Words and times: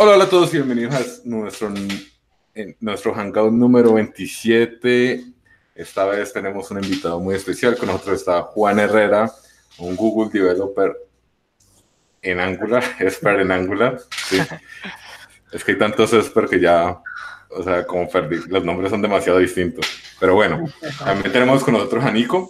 Hola, 0.00 0.12
hola 0.12 0.24
a 0.26 0.30
todos, 0.30 0.52
bienvenidos 0.52 0.94
a 0.94 1.00
nuestro, 1.24 1.74
nuestro 2.78 3.14
Hangout 3.14 3.52
número 3.52 3.94
27. 3.94 5.24
Esta 5.74 6.04
vez 6.04 6.32
tenemos 6.32 6.70
un 6.70 6.84
invitado 6.84 7.18
muy 7.18 7.34
especial. 7.34 7.76
Con 7.76 7.88
nosotros 7.88 8.20
está 8.20 8.42
Juan 8.42 8.78
Herrera, 8.78 9.28
un 9.78 9.96
Google 9.96 10.30
Developer 10.32 10.96
en 12.22 12.38
Angular, 12.38 12.84
expert 13.00 13.40
en 13.40 13.50
Angular. 13.50 13.98
Sí. 14.28 14.38
es 15.50 15.64
que 15.64 15.72
hay 15.72 15.78
tantos 15.78 16.12
expert 16.12 16.48
que 16.48 16.60
ya, 16.60 16.96
o 17.50 17.64
sea, 17.64 17.84
como 17.84 18.08
perdí, 18.08 18.38
los 18.46 18.64
nombres 18.64 18.90
son 18.90 19.02
demasiado 19.02 19.40
distintos. 19.40 19.84
Pero 20.20 20.36
bueno, 20.36 20.64
también 21.04 21.32
tenemos 21.32 21.64
con 21.64 21.74
nosotros 21.74 22.04
a 22.04 22.12
Nico. 22.12 22.48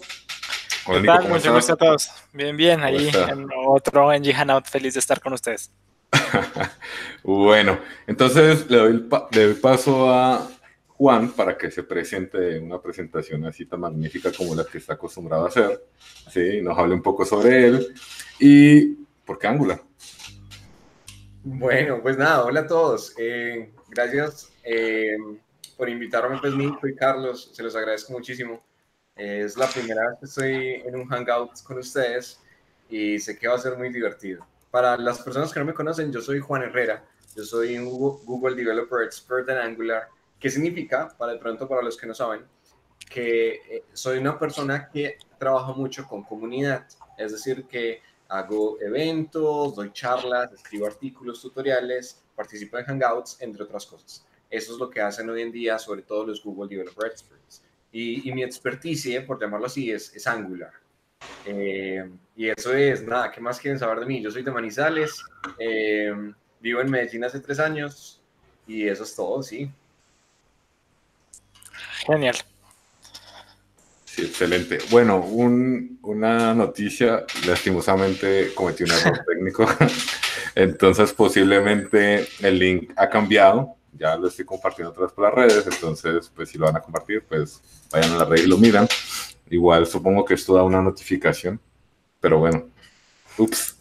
Hola, 0.85 0.99
Nico 0.99 1.29
Mucho 1.29 1.51
gusto 1.55 1.73
a 1.73 1.77
todos. 1.77 2.11
Bien, 2.31 2.55
bien, 2.55 2.83
ahí 2.83 3.09
en 3.09 3.47
otro 3.65 4.13
NG 4.13 4.35
Hangout, 4.35 4.67
feliz 4.67 4.93
de 4.93 4.99
estar 4.99 5.19
con 5.19 5.33
ustedes. 5.33 5.71
bueno, 7.23 7.79
entonces 8.07 8.69
le 8.69 8.77
doy, 8.77 9.09
el 9.31 9.55
paso 9.55 10.09
a 10.09 10.49
Juan 10.87 11.31
para 11.31 11.57
que 11.57 11.71
se 11.71 11.83
presente 11.83 12.57
en 12.57 12.65
una 12.65 12.81
presentación 12.81 13.45
así 13.45 13.65
tan 13.65 13.79
magnífica 13.79 14.31
como 14.31 14.55
la 14.55 14.65
que 14.65 14.79
está 14.79 14.93
acostumbrado 14.93 15.45
a 15.45 15.47
hacer. 15.47 15.83
¿sí? 16.29 16.61
Nos 16.61 16.77
hable 16.77 16.95
un 16.95 17.01
poco 17.01 17.25
sobre 17.25 17.67
él 17.67 17.95
y 18.39 18.95
por 19.25 19.39
qué 19.39 19.47
Angular. 19.47 19.81
Bueno, 21.43 22.01
pues 22.01 22.17
nada, 22.17 22.43
hola 22.43 22.61
a 22.61 22.67
todos. 22.67 23.13
Eh, 23.17 23.71
gracias 23.87 24.51
eh, 24.63 25.17
por 25.77 25.89
invitarme, 25.89 26.37
pues 26.39 26.53
Nico 26.53 26.87
y 26.87 26.95
Carlos, 26.95 27.49
se 27.53 27.63
los 27.63 27.75
agradezco 27.75 28.11
muchísimo. 28.11 28.61
es 29.15 29.57
la 29.57 29.67
primera 29.67 30.09
vez 30.09 30.19
que 30.19 30.25
estoy 30.25 30.83
en 30.85 30.95
un 30.95 31.07
Hangout 31.07 31.61
con 31.63 31.77
ustedes 31.77 32.39
y 32.89 33.19
sé 33.19 33.37
que 33.37 33.47
va 33.47 33.55
a 33.55 33.59
ser 33.59 33.77
muy 33.77 33.89
divertido. 33.89 34.45
Para 34.71 34.97
las 34.97 35.21
personas 35.21 35.51
que 35.51 35.59
no 35.59 35.65
me 35.65 35.73
conocen, 35.73 36.11
yo 36.11 36.21
soy 36.21 36.39
Juan 36.39 36.63
Herrera, 36.63 37.03
yo 37.35 37.43
soy 37.43 37.77
un 37.77 37.89
Google 37.89 38.55
Developer 38.55 39.03
Expert 39.03 39.49
en 39.49 39.57
Angular. 39.57 40.09
¿Qué 40.39 40.49
significa? 40.49 41.09
Para 41.17 41.33
de 41.33 41.39
pronto, 41.39 41.67
para 41.67 41.81
los 41.81 41.97
que 41.97 42.05
no 42.05 42.13
saben, 42.13 42.45
que 43.09 43.49
eh, 43.55 43.83
soy 43.93 44.19
una 44.19 44.37
persona 44.37 44.89
que 44.89 45.17
trabaja 45.37 45.73
mucho 45.73 46.05
con 46.05 46.23
comunidad, 46.23 46.85
es 47.17 47.31
decir, 47.31 47.65
que 47.65 48.01
hago 48.27 48.79
eventos, 48.79 49.75
doy 49.75 49.91
charlas, 49.91 50.51
escribo 50.53 50.85
artículos, 50.85 51.41
tutoriales, 51.41 52.21
participo 52.35 52.77
en 52.77 52.85
Hangouts, 52.85 53.41
entre 53.41 53.63
otras 53.63 53.85
cosas. 53.85 54.25
Eso 54.49 54.73
es 54.73 54.79
lo 54.79 54.89
que 54.89 55.01
hacen 55.01 55.29
hoy 55.29 55.41
en 55.41 55.51
día, 55.51 55.79
sobre 55.79 56.03
todo 56.03 56.27
los 56.27 56.43
Google 56.43 56.69
Developer 56.69 57.09
Experts. 57.09 57.63
Y, 57.91 58.31
mi 58.31 58.43
expertise, 58.43 59.21
por 59.25 59.41
llamarlo 59.41 59.65
así, 59.65 59.91
es, 59.91 60.15
es 60.15 60.27
Angular. 60.27 60.71
Eh, 61.45 62.09
y 62.35 62.49
eso 62.49 62.73
es, 62.73 63.03
nada, 63.03 63.31
¿qué 63.31 63.41
más 63.41 63.59
quieren 63.59 63.79
saber 63.79 63.99
de 63.99 64.05
mí? 64.05 64.21
Yo 64.21 64.31
soy 64.31 64.43
de 64.43 64.51
Manizales, 64.51 65.23
eh, 65.57 66.11
vivo 66.59 66.81
en 66.81 66.89
Medellín 66.89 67.23
hace 67.23 67.39
tres 67.39 67.59
años 67.59 68.21
y 68.67 68.87
eso 68.87 69.03
es 69.03 69.15
todo, 69.15 69.41
sí. 69.41 69.69
Genial. 72.05 72.35
Sí, 74.05 74.21
excelente. 74.23 74.79
Bueno, 74.89 75.17
una 75.19 76.53
noticia, 76.53 77.25
lastimosamente 77.45 78.53
cometí 78.53 78.83
un 78.83 78.91
error 78.91 79.21
técnico, 79.27 79.67
entonces 80.55 81.13
posiblemente 81.13 82.27
el 82.41 82.59
link 82.59 82.91
ha 82.95 83.09
cambiado, 83.09 83.75
ya 83.93 84.15
lo 84.15 84.27
estoy 84.27 84.45
compartiendo 84.45 84.91
otra 84.91 85.03
vez 85.03 85.13
por 85.13 85.25
las 85.25 85.33
redes, 85.33 85.67
entonces 85.67 86.31
pues 86.33 86.49
si 86.49 86.57
lo 86.57 86.65
van 86.65 86.77
a 86.77 86.81
compartir, 86.81 87.23
pues 87.27 87.61
vayan 87.91 88.13
a 88.13 88.17
la 88.17 88.25
red 88.25 88.43
y 88.43 88.47
lo 88.47 88.57
miran. 88.57 88.87
Igual 89.49 89.87
supongo 89.87 90.25
que 90.25 90.35
esto 90.35 90.55
da 90.55 90.63
una 90.63 90.81
notificación, 90.81 91.59
pero 92.19 92.39
bueno. 92.39 92.67
Ups. 93.37 93.77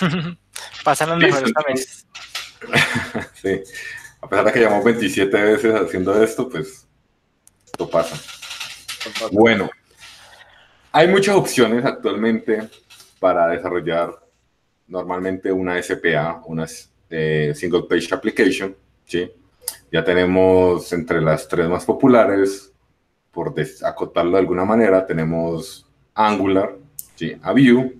Pasan 0.84 1.10
los 1.10 1.18
mejores 1.18 1.52
veces. 1.68 2.06
sí. 3.34 3.62
A 4.20 4.28
pesar 4.28 4.44
de 4.46 4.52
que 4.52 4.60
llamamos 4.60 4.84
27 4.84 5.42
veces 5.42 5.74
haciendo 5.74 6.22
esto, 6.22 6.48
pues 6.48 6.86
esto 7.64 7.88
pasa. 7.88 8.16
Bueno, 9.30 9.70
hay 10.90 11.08
muchas 11.08 11.36
opciones 11.36 11.84
actualmente 11.84 12.68
para 13.20 13.48
desarrollar 13.48 14.18
normalmente 14.88 15.52
una 15.52 15.80
SPA, 15.82 16.42
una 16.46 16.66
eh, 17.10 17.52
Single 17.54 17.84
Page 17.88 18.14
Application, 18.14 18.74
¿sí? 19.04 19.30
Ya 19.92 20.04
tenemos 20.04 20.92
entre 20.92 21.20
las 21.20 21.46
tres 21.46 21.68
más 21.68 21.84
populares, 21.84 22.72
por 23.36 23.54
acotarlo 23.82 24.32
de 24.32 24.38
alguna 24.38 24.64
manera, 24.64 25.04
tenemos 25.04 25.86
Angular, 26.14 26.74
¿sí? 27.16 27.36
a 27.42 27.52
Vue 27.52 27.98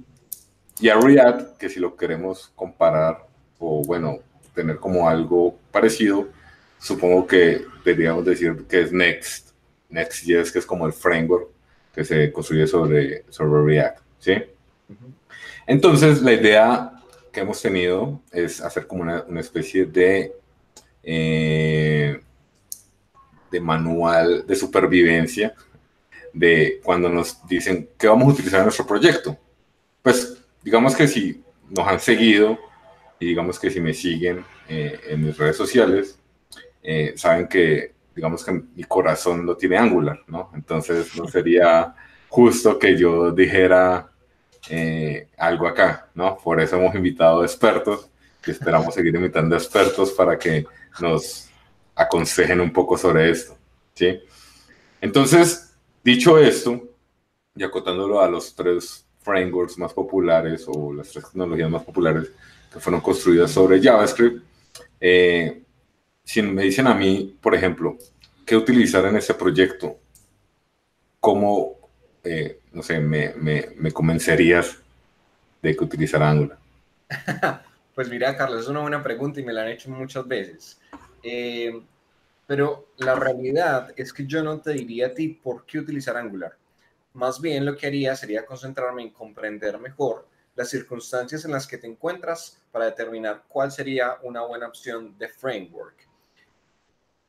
y 0.81 0.89
a 0.89 0.99
React, 0.99 1.59
que 1.59 1.69
si 1.69 1.79
lo 1.79 1.95
queremos 1.95 2.51
comparar 2.57 3.27
o 3.59 3.83
bueno, 3.85 4.21
tener 4.55 4.79
como 4.79 5.11
algo 5.11 5.59
parecido, 5.71 6.31
supongo 6.79 7.27
que 7.27 7.67
deberíamos 7.85 8.25
decir 8.25 8.65
que 8.67 8.81
es 8.81 8.93
Next. 8.93 9.51
Next.js, 9.91 10.51
que 10.51 10.59
es 10.59 10.65
como 10.65 10.87
el 10.87 10.95
framework 10.95 11.51
que 11.95 12.03
se 12.03 12.33
construye 12.33 12.67
sobre, 12.67 13.27
sobre 13.29 13.63
React, 13.63 13.99
¿sí? 14.19 14.33
Entonces, 15.67 16.23
la 16.23 16.33
idea 16.33 16.93
que 17.31 17.41
hemos 17.41 17.61
tenido 17.61 18.23
es 18.33 18.63
hacer 18.63 18.87
como 18.87 19.03
una, 19.03 19.23
una 19.29 19.41
especie 19.41 19.85
de 19.85 20.33
eh, 21.03 22.23
de 23.57 23.61
manual 23.61 24.47
de 24.47 24.55
supervivencia 24.55 25.55
de 26.33 26.81
cuando 26.85 27.09
nos 27.09 27.47
dicen 27.49 27.89
qué 27.99 28.07
vamos 28.07 28.29
a 28.29 28.33
utilizar 28.33 28.61
en 28.61 28.67
nuestro 28.67 28.87
proyecto. 28.87 29.37
Pues 30.03 30.37
digamos 30.63 30.95
que 30.95 31.09
si 31.09 31.43
nos 31.71 31.89
han 31.89 31.99
seguido 31.99 32.59
y 33.19 33.27
digamos 33.27 33.59
que 33.59 33.71
si 33.71 33.81
me 33.81 33.95
siguen 33.95 34.45
eh, 34.69 35.01
en 35.09 35.25
mis 35.25 35.37
redes 35.39 35.57
sociales, 35.57 36.19
eh, 36.83 37.15
saben 37.17 37.49
que 37.49 37.95
digamos 38.15 38.45
que 38.45 38.53
mi 38.75 38.85
corazón 38.85 39.47
lo 39.47 39.57
tiene 39.57 39.79
Angular, 39.79 40.21
¿no? 40.27 40.51
Entonces 40.55 41.17
no 41.17 41.27
sería 41.27 41.95
justo 42.29 42.79
que 42.79 42.97
yo 42.97 43.31
dijera 43.31 44.11
eh, 44.69 45.29
algo 45.39 45.67
acá, 45.67 46.09
¿no? 46.15 46.37
Por 46.37 46.61
eso 46.61 46.77
hemos 46.77 46.95
invitado 46.95 47.43
expertos 47.43 48.11
y 48.47 48.51
esperamos 48.51 48.95
seguir 48.95 49.15
invitando 49.15 49.57
expertos 49.57 50.13
para 50.13 50.39
que 50.39 50.67
nos 51.01 51.47
aconsejen 51.97 52.61
un 52.61 52.73
poco 52.73 52.97
sobre 52.97 53.31
esto. 53.31 53.57
¿sí? 53.95 54.21
Entonces, 55.01 55.75
dicho 56.05 56.39
esto, 56.39 56.81
y 57.57 57.65
acotándolo 57.65 58.21
a 58.21 58.29
los 58.29 58.55
tres 58.55 59.05
frameworks 59.23 59.79
más 59.79 59.93
populares 59.93 60.67
o 60.69 60.93
las 60.93 61.11
tres 61.11 61.25
tecnologías 61.25 61.71
más 61.71 61.83
populares 61.83 62.31
que 62.73 62.79
fueron 62.79 63.01
construidas 63.01 63.51
sobre 63.51 63.83
JavaScript, 63.83 64.45
eh, 65.01 65.63
si 66.23 66.43
me 66.43 66.63
dicen 66.63 66.87
a 66.87 66.95
mí, 66.95 67.37
por 67.41 67.55
ejemplo, 67.55 67.97
qué 68.45 68.57
utilizar 68.57 69.05
en 69.07 69.17
ese 69.17 69.35
proyecto, 69.35 69.99
¿cómo, 71.19 71.77
eh, 72.23 72.61
no 72.73 72.83
sé, 72.83 73.01
me, 73.01 73.35
me, 73.35 73.93
convencerías 73.93 74.79
de 75.63 75.77
que 75.77 75.85
utilizar 75.85 76.23
Angular? 76.23 76.59
Pues 77.97 78.11
mira, 78.11 78.37
Carlos, 78.37 78.61
es 78.61 78.69
una 78.69 78.81
buena 78.81 79.03
pregunta 79.03 79.41
y 79.41 79.43
me 79.43 79.55
la 79.55 79.63
han 79.63 79.69
hecho 79.69 79.89
muchas 79.89 80.29
veces. 80.29 80.79
Eh, 81.23 81.83
pero 82.47 82.89
la 82.99 83.15
realidad 83.15 83.93
es 83.97 84.13
que 84.13 84.27
yo 84.27 84.43
no 84.43 84.61
te 84.61 84.73
diría 84.73 85.09
a 85.09 85.15
ti 85.15 85.29
por 85.29 85.67
qué 85.67 85.79
utilizar 85.79 86.17
Angular. 86.17 86.57
Más 87.15 87.41
bien 87.41 87.65
lo 87.65 87.77
que 87.77 87.87
haría 87.87 88.15
sería 88.15 88.47
concentrarme 88.47 89.03
en 89.03 89.11
comprender 89.11 89.79
mejor 89.79 90.29
las 90.55 90.71
circunstancias 90.71 91.45
en 91.45 91.53
las 91.53 91.67
que 91.67 91.79
te 91.79 91.87
encuentras 91.87 92.63
para 92.71 92.87
determinar 92.87 93.45
cuál 93.49 93.71
sería 93.71 94.19
una 94.23 94.43
buena 94.43 94.69
opción 94.69 95.17
de 95.19 95.29
framework. 95.29 96.09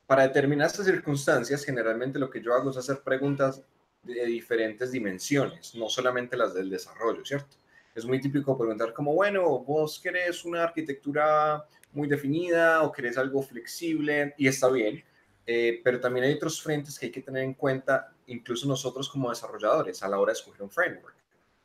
Para 0.06 0.22
determinar 0.22 0.68
estas 0.68 0.86
circunstancias, 0.86 1.64
generalmente 1.64 2.18
lo 2.18 2.30
que 2.30 2.40
yo 2.40 2.54
hago 2.54 2.70
es 2.70 2.76
hacer 2.78 3.02
preguntas 3.02 3.62
de 4.02 4.24
diferentes 4.24 4.90
dimensiones, 4.92 5.74
no 5.74 5.88
solamente 5.88 6.36
las 6.36 6.54
del 6.54 6.70
desarrollo, 6.70 7.24
¿cierto? 7.24 7.56
Es 7.94 8.04
muy 8.04 8.20
típico 8.20 8.56
preguntar 8.56 8.92
como, 8.92 9.14
bueno, 9.14 9.58
vos 9.60 10.00
querés 10.00 10.44
una 10.44 10.64
arquitectura 10.64 11.64
muy 11.92 12.08
definida 12.08 12.82
o 12.82 12.92
querés 12.92 13.18
algo 13.18 13.42
flexible 13.42 14.34
y 14.36 14.46
está 14.46 14.68
bien, 14.68 15.02
eh, 15.46 15.80
pero 15.82 16.00
también 16.00 16.26
hay 16.26 16.34
otros 16.34 16.62
frentes 16.62 16.98
que 16.98 17.06
hay 17.06 17.12
que 17.12 17.22
tener 17.22 17.42
en 17.42 17.54
cuenta, 17.54 18.12
incluso 18.26 18.68
nosotros 18.68 19.08
como 19.08 19.30
desarrolladores, 19.30 20.02
a 20.02 20.08
la 20.08 20.18
hora 20.18 20.32
de 20.32 20.38
escoger 20.38 20.62
un 20.62 20.70
framework. 20.70 21.16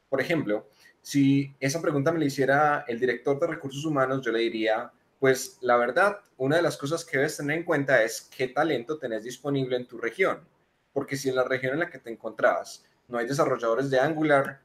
Por 0.10 0.22
ejemplo, 0.22 0.68
si 1.02 1.54
esa 1.60 1.82
pregunta 1.82 2.12
me 2.12 2.20
la 2.20 2.26
hiciera 2.26 2.86
el 2.88 3.00
director 3.00 3.40
de 3.40 3.48
recursos 3.48 3.84
humanos, 3.84 4.22
yo 4.26 4.32
le 4.32 4.40
diría, 4.40 4.92
pues 5.20 5.58
la 5.62 5.76
verdad, 5.78 6.20
una 6.38 6.56
de 6.56 6.62
las 6.62 6.78
cosas 6.78 7.04
que 7.04 7.18
debes 7.18 7.38
tener 7.38 7.58
en 7.58 7.64
cuenta 7.64 8.02
es 8.04 8.30
qué 8.36 8.48
talento 8.48 8.98
tenés 8.98 9.24
disponible 9.24 9.76
en 9.76 9.88
tu 9.88 9.98
región, 9.98 10.40
porque 10.94 11.18
si 11.18 11.30
en 11.30 11.36
la 11.36 11.44
región 11.44 11.74
en 11.74 11.80
la 11.80 11.90
que 11.90 12.00
te 12.00 12.10
encontrabas 12.10 12.86
no 13.08 13.18
hay 13.18 13.28
desarrolladores 13.28 13.90
de 13.90 14.00
Angular, 14.00 14.62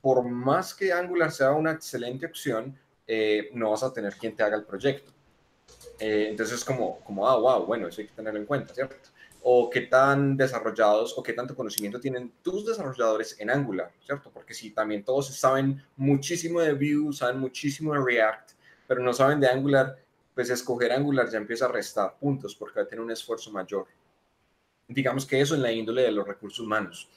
por 0.00 0.24
más 0.24 0.74
que 0.74 0.92
Angular 0.92 1.32
sea 1.32 1.52
una 1.52 1.72
excelente 1.72 2.26
opción, 2.26 2.78
eh, 3.06 3.50
no 3.54 3.70
vas 3.70 3.82
a 3.82 3.92
tener 3.92 4.14
quien 4.14 4.36
te 4.36 4.42
haga 4.42 4.56
el 4.56 4.64
proyecto. 4.64 5.12
Eh, 5.98 6.28
entonces 6.30 6.58
es 6.58 6.64
como, 6.64 7.00
como, 7.00 7.28
ah, 7.28 7.36
wow, 7.36 7.66
bueno, 7.66 7.88
eso 7.88 8.00
hay 8.00 8.06
que 8.06 8.14
tenerlo 8.14 8.38
en 8.38 8.46
cuenta, 8.46 8.74
¿cierto? 8.74 8.96
O 9.42 9.70
qué 9.70 9.82
tan 9.82 10.36
desarrollados 10.36 11.16
o 11.16 11.22
qué 11.22 11.32
tanto 11.32 11.56
conocimiento 11.56 12.00
tienen 12.00 12.32
tus 12.42 12.66
desarrolladores 12.66 13.36
en 13.40 13.50
Angular, 13.50 13.90
¿cierto? 14.04 14.30
Porque 14.32 14.54
si 14.54 14.70
también 14.70 15.04
todos 15.04 15.34
saben 15.36 15.82
muchísimo 15.96 16.60
de 16.60 16.74
Vue, 16.74 17.12
saben 17.12 17.40
muchísimo 17.40 17.94
de 17.94 18.00
React, 18.04 18.50
pero 18.86 19.02
no 19.02 19.12
saben 19.12 19.40
de 19.40 19.48
Angular, 19.48 19.96
pues 20.34 20.50
escoger 20.50 20.92
Angular 20.92 21.28
ya 21.30 21.38
empieza 21.38 21.64
a 21.64 21.72
restar 21.72 22.16
puntos 22.18 22.54
porque 22.54 22.80
va 22.80 22.84
a 22.84 22.88
tener 22.88 23.04
un 23.04 23.10
esfuerzo 23.10 23.50
mayor. 23.50 23.86
Digamos 24.86 25.26
que 25.26 25.40
eso 25.40 25.54
en 25.54 25.62
la 25.62 25.72
índole 25.72 26.02
de 26.02 26.12
los 26.12 26.26
recursos 26.26 26.60
humanos. 26.60 27.08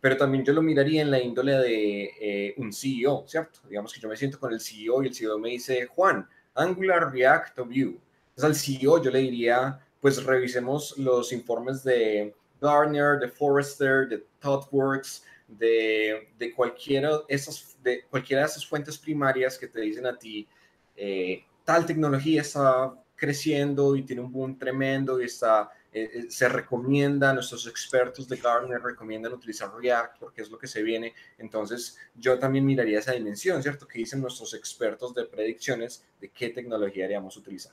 Pero 0.00 0.16
también 0.16 0.44
yo 0.44 0.52
lo 0.52 0.62
miraría 0.62 1.02
en 1.02 1.10
la 1.10 1.20
índole 1.20 1.54
de 1.54 2.10
eh, 2.20 2.54
un 2.58 2.72
CEO, 2.72 3.24
¿cierto? 3.26 3.60
Digamos 3.68 3.92
que 3.92 4.00
yo 4.00 4.08
me 4.08 4.16
siento 4.16 4.38
con 4.38 4.52
el 4.52 4.60
CEO 4.60 5.02
y 5.02 5.08
el 5.08 5.14
CEO 5.14 5.38
me 5.38 5.50
dice, 5.50 5.86
Juan, 5.86 6.28
Angular, 6.54 7.12
React 7.12 7.58
o 7.58 7.64
Vue. 7.64 7.98
Entonces 8.28 8.44
al 8.44 8.54
CEO 8.54 9.02
yo 9.02 9.10
le 9.10 9.18
diría, 9.20 9.80
pues 10.00 10.22
revisemos 10.24 10.96
los 10.98 11.32
informes 11.32 11.82
de 11.82 12.34
Gartner, 12.60 13.18
de 13.18 13.28
Forrester, 13.28 14.08
de 14.08 14.24
ThoughtWorks, 14.40 15.24
de, 15.48 16.28
de, 16.38 16.54
cualquiera, 16.54 17.10
esas, 17.26 17.76
de 17.82 18.04
cualquiera 18.04 18.42
de 18.42 18.48
esas 18.48 18.66
fuentes 18.66 18.98
primarias 18.98 19.58
que 19.58 19.66
te 19.66 19.80
dicen 19.80 20.06
a 20.06 20.16
ti, 20.16 20.46
eh, 20.94 21.44
tal 21.64 21.86
tecnología 21.86 22.42
está 22.42 22.94
creciendo 23.16 23.96
y 23.96 24.02
tiene 24.02 24.22
un 24.22 24.30
boom 24.30 24.58
tremendo 24.58 25.20
y 25.20 25.24
está, 25.24 25.70
eh, 26.02 26.10
eh, 26.12 26.26
se 26.28 26.48
recomienda, 26.48 27.32
nuestros 27.32 27.66
expertos 27.66 28.28
de 28.28 28.36
Gartner 28.36 28.80
recomiendan 28.80 29.32
utilizar 29.32 29.70
React 29.74 30.18
porque 30.18 30.42
es 30.42 30.50
lo 30.50 30.58
que 30.58 30.66
se 30.66 30.82
viene. 30.82 31.14
Entonces, 31.38 31.98
yo 32.14 32.38
también 32.38 32.64
miraría 32.64 32.98
esa 32.98 33.12
dimensión, 33.12 33.62
¿cierto? 33.62 33.86
Que 33.86 33.98
dicen 33.98 34.20
nuestros 34.20 34.54
expertos 34.54 35.14
de 35.14 35.24
predicciones 35.24 36.04
de 36.20 36.28
qué 36.28 36.50
tecnología 36.50 37.04
haríamos 37.04 37.36
utilizar. 37.36 37.72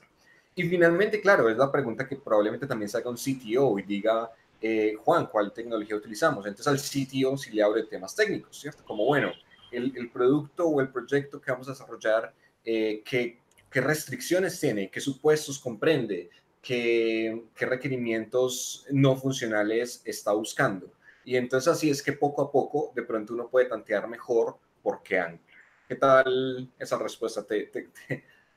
Y 0.54 0.62
finalmente, 0.64 1.20
claro, 1.20 1.50
es 1.50 1.56
la 1.58 1.70
pregunta 1.70 2.08
que 2.08 2.16
probablemente 2.16 2.66
también 2.66 2.88
salga 2.88 3.10
un 3.10 3.16
CTO 3.16 3.78
y 3.78 3.82
diga, 3.82 4.30
eh, 4.60 4.94
Juan, 5.04 5.26
¿cuál 5.26 5.52
tecnología 5.52 5.96
utilizamos? 5.96 6.46
Entonces 6.46 6.66
al 6.66 6.78
sitio 6.78 7.36
si 7.36 7.52
le 7.52 7.62
abre 7.62 7.82
temas 7.82 8.14
técnicos, 8.14 8.58
¿cierto? 8.58 8.82
Como, 8.84 9.04
bueno, 9.04 9.32
el, 9.70 10.10
producto 10.10 10.66
o 10.66 10.80
el 10.80 10.88
proyecto 10.88 11.40
que 11.40 11.50
vamos 11.50 11.68
a 11.68 11.72
desarrollar, 11.72 12.32
eh, 12.64 13.02
¿qué, 13.04 13.38
restricciones 13.70 14.58
tiene? 14.58 14.90
¿Qué 14.90 15.02
supuestos 15.02 15.58
comprende? 15.58 16.30
¿Qué, 16.66 17.44
¿Qué 17.54 17.66
requerimientos 17.66 18.86
no 18.90 19.14
funcionales 19.14 20.02
está 20.04 20.32
buscando? 20.32 20.90
Y 21.24 21.36
entonces 21.36 21.72
así 21.72 21.90
es 21.90 22.02
que 22.02 22.12
poco 22.12 22.42
a 22.42 22.50
poco 22.50 22.92
de 22.94 23.02
pronto 23.02 23.34
uno 23.34 23.48
puede 23.48 23.66
tantear 23.66 24.08
mejor 24.08 24.56
por 24.82 25.02
qué 25.04 25.20
Angular. 25.20 25.46
¿Qué 25.86 25.94
tal 25.94 26.68
esa 26.78 26.98
respuesta? 26.98 27.46
¿Te, 27.46 27.66
te, 27.66 27.88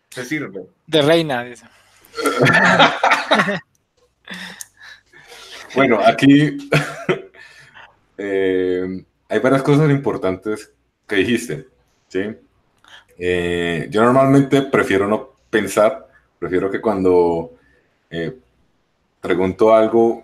te 0.10 0.26
sirve? 0.26 0.66
De 0.88 1.02
reina. 1.02 1.46
Bueno, 5.76 6.00
aquí 6.04 6.58
eh, 8.18 9.06
hay 9.30 9.40
varias 9.40 9.62
cosas 9.62 9.88
importantes 9.92 10.74
que 11.06 11.18
dijiste, 11.18 11.68
¿sí? 12.08 12.22
Eh, 13.20 13.88
yo 13.92 14.02
normalmente 14.02 14.64
prefiero 14.64 15.08
no 15.08 15.36
pensar, 15.52 16.08
prefiero 16.40 16.72
que 16.72 16.82
cuando 16.82 17.59
eh, 18.10 18.38
pregunto 19.22 19.74
algo, 19.74 20.24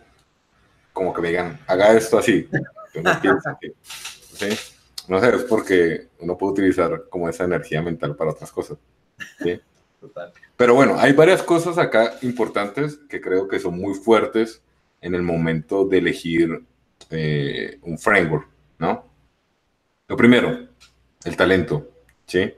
como 0.94 1.14
que 1.14 1.22
me 1.22 1.30
digan, 1.30 1.60
haga 1.68 1.94
esto 1.94 2.18
así. 2.18 2.48
no, 3.02 3.12
¿sí? 4.34 4.50
no 5.08 5.20
sé, 5.20 5.36
es 5.36 5.44
porque 5.44 6.08
uno 6.20 6.38
puede 6.38 6.54
utilizar 6.54 7.06
como 7.10 7.30
esa 7.30 7.44
energía 7.44 7.82
mental 7.82 8.16
para 8.16 8.32
otras 8.32 8.52
cosas. 8.52 8.78
¿sí? 9.40 9.60
Pero 10.58 10.76
bueno, 10.76 10.96
hay 10.98 11.14
varias 11.14 11.44
cosas 11.44 11.78
acá 11.78 12.16
importantes 12.22 12.98
que 13.10 13.22
creo 13.22 13.48
que 13.48 13.60
son 13.60 13.78
muy 13.78 13.94
fuertes 13.94 14.62
en 15.02 15.16
el 15.16 15.22
momento 15.22 15.86
de 15.86 15.98
elegir 15.98 16.64
eh, 17.10 17.78
un 17.82 17.98
framework, 17.98 18.48
¿no? 18.80 19.06
Lo 20.08 20.16
primero, 20.16 20.68
el 21.24 21.36
talento, 21.36 21.90
¿sí? 22.26 22.54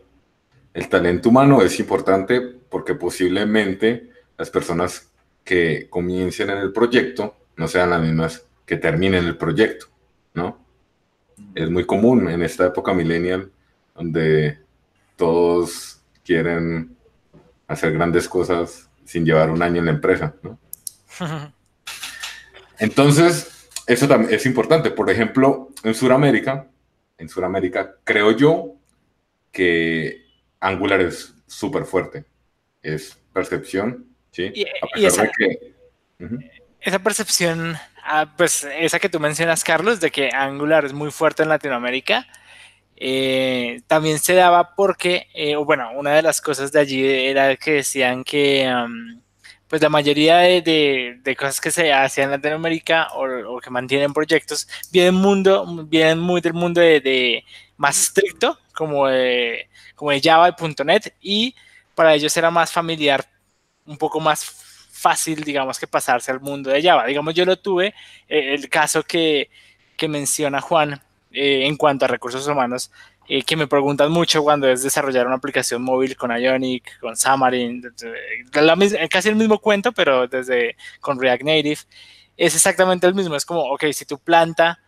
El 0.73 0.89
talento 0.89 1.29
humano 1.29 1.61
es 1.61 1.79
importante 1.79 2.41
porque 2.41 2.95
posiblemente 2.95 4.11
las 4.37 4.49
personas 4.49 5.11
que 5.47 5.87
comiencen 5.89 6.49
en 6.49 6.57
el 6.57 6.73
proyecto 6.73 7.37
no 7.55 7.69
sean 7.69 7.89
las 7.89 8.01
mismas 8.01 8.45
que 8.65 8.75
terminen 8.75 9.23
el 9.23 9.37
proyecto, 9.37 9.87
¿no? 10.33 10.59
Es 11.55 11.69
muy 11.69 11.85
común 11.85 12.29
en 12.29 12.43
esta 12.43 12.65
época 12.65 12.93
millennial 12.93 13.49
donde 13.95 14.59
todos 15.15 16.01
quieren 16.25 16.97
hacer 17.65 17.93
grandes 17.93 18.27
cosas 18.27 18.89
sin 19.05 19.25
llevar 19.25 19.49
un 19.49 19.61
año 19.63 19.79
en 19.79 19.85
la 19.85 19.91
empresa, 19.91 20.35
¿no? 20.43 20.59
Entonces, 22.79 23.69
eso 23.87 24.05
también 24.05 24.33
es 24.33 24.45
importante. 24.45 24.91
Por 24.91 25.09
ejemplo, 25.09 25.69
en 25.81 25.95
Sudamérica, 25.95 26.67
en 27.17 27.29
Sudamérica, 27.29 27.95
creo 28.03 28.31
yo 28.31 28.75
que 29.53 30.25
Angular 30.59 30.99
es 30.99 31.33
súper 31.47 31.85
fuerte. 31.85 32.25
Es 32.81 33.17
percepción, 33.31 34.16
¿sí? 34.37 34.51
Y, 34.53 35.05
esa, 35.05 35.29
esa, 36.79 36.99
percepción, 36.99 37.75
ah, 38.03 38.33
pues 38.37 38.67
esa 38.77 38.99
que 38.99 39.09
tú 39.09 39.19
mencionas, 39.19 39.63
Carlos, 39.63 39.99
de 39.99 40.11
que 40.11 40.29
Angular 40.31 40.85
es 40.85 40.93
muy 40.93 41.09
fuerte 41.11 41.43
en 41.43 41.49
Latinoamérica, 41.49 42.27
eh, 42.95 43.81
también 43.87 44.19
se 44.19 44.33
daba 44.33 44.75
porque, 44.75 45.27
eh, 45.33 45.55
bueno, 45.55 45.89
una 45.95 46.13
de 46.13 46.21
las 46.21 46.39
cosas 46.41 46.71
de 46.71 46.79
allí 46.79 47.05
era 47.05 47.55
que 47.55 47.71
decían 47.73 48.23
que 48.23 48.71
pues 49.67 49.81
la 49.81 49.89
mayoría 49.89 50.37
de, 50.37 51.19
de, 51.21 51.35
cosas 51.35 51.59
que 51.59 51.71
se 51.71 51.91
hacen 51.91 52.25
en 52.25 52.31
Latinoamérica 52.31 53.09
o, 53.15 53.59
que 53.59 53.69
mantienen 53.69 54.13
proyectos 54.13 54.67
vienen, 54.91 55.15
mundo, 55.15 55.85
vienen 55.87 56.19
muy 56.19 56.39
del 56.41 56.53
mundo 56.53 56.79
de, 56.79 57.43
más 57.75 58.01
estricto, 58.01 58.57
como 58.73 59.07
de, 59.07 59.69
como 59.95 60.11
de 60.11 60.21
Java 60.21 60.49
y 60.49 60.83
.NET, 60.85 61.13
y 61.21 61.55
para 61.95 62.15
ellos 62.15 62.35
era 62.37 62.49
más 62.49 62.71
familiar, 62.71 63.25
un 63.87 63.97
poco 63.97 64.19
más 64.19 64.45
fácil, 64.91 65.43
digamos, 65.43 65.79
que 65.79 65.87
pasarse 65.87 66.31
al 66.31 66.39
mundo 66.41 66.69
de 66.69 66.81
Java. 66.81 67.05
Digamos, 67.05 67.33
yo 67.33 67.45
lo 67.45 67.57
tuve, 67.57 67.93
eh, 68.27 68.53
el 68.53 68.69
caso 68.69 69.03
que, 69.03 69.49
menciona 70.07 70.61
Juan 70.61 71.01
eh, 71.31 71.65
en 71.65 71.75
cuanto 71.75 72.05
a 72.05 72.07
recursos 72.07 72.47
humanos, 72.47 72.91
eh, 73.29 73.43
que 73.43 73.57
me 73.57 73.67
preguntan 73.67 74.09
mucho 74.11 74.41
cuando 74.41 74.69
es 74.69 74.83
desarrollar 74.83 75.27
una 75.27 75.35
aplicación 75.35 75.81
móvil 75.81 76.15
con 76.15 76.31
Ionic, 76.31 76.99
con 76.99 77.15
Xamarin, 77.15 77.83
casi 79.09 79.29
el 79.29 79.35
mismo 79.35 79.59
cuento, 79.59 79.91
pero 79.91 80.27
desde 80.27 80.77
con 81.01 81.19
React 81.19 81.43
Native. 81.43 81.79
Es 82.37 82.55
exactamente 82.55 83.05
el 83.07 83.15
mismo. 83.15 83.35
Es 83.35 83.45
como, 83.45 83.61
ok, 83.73 83.85
si 83.91 84.05
tu 84.05 84.17
planta, 84.19 84.79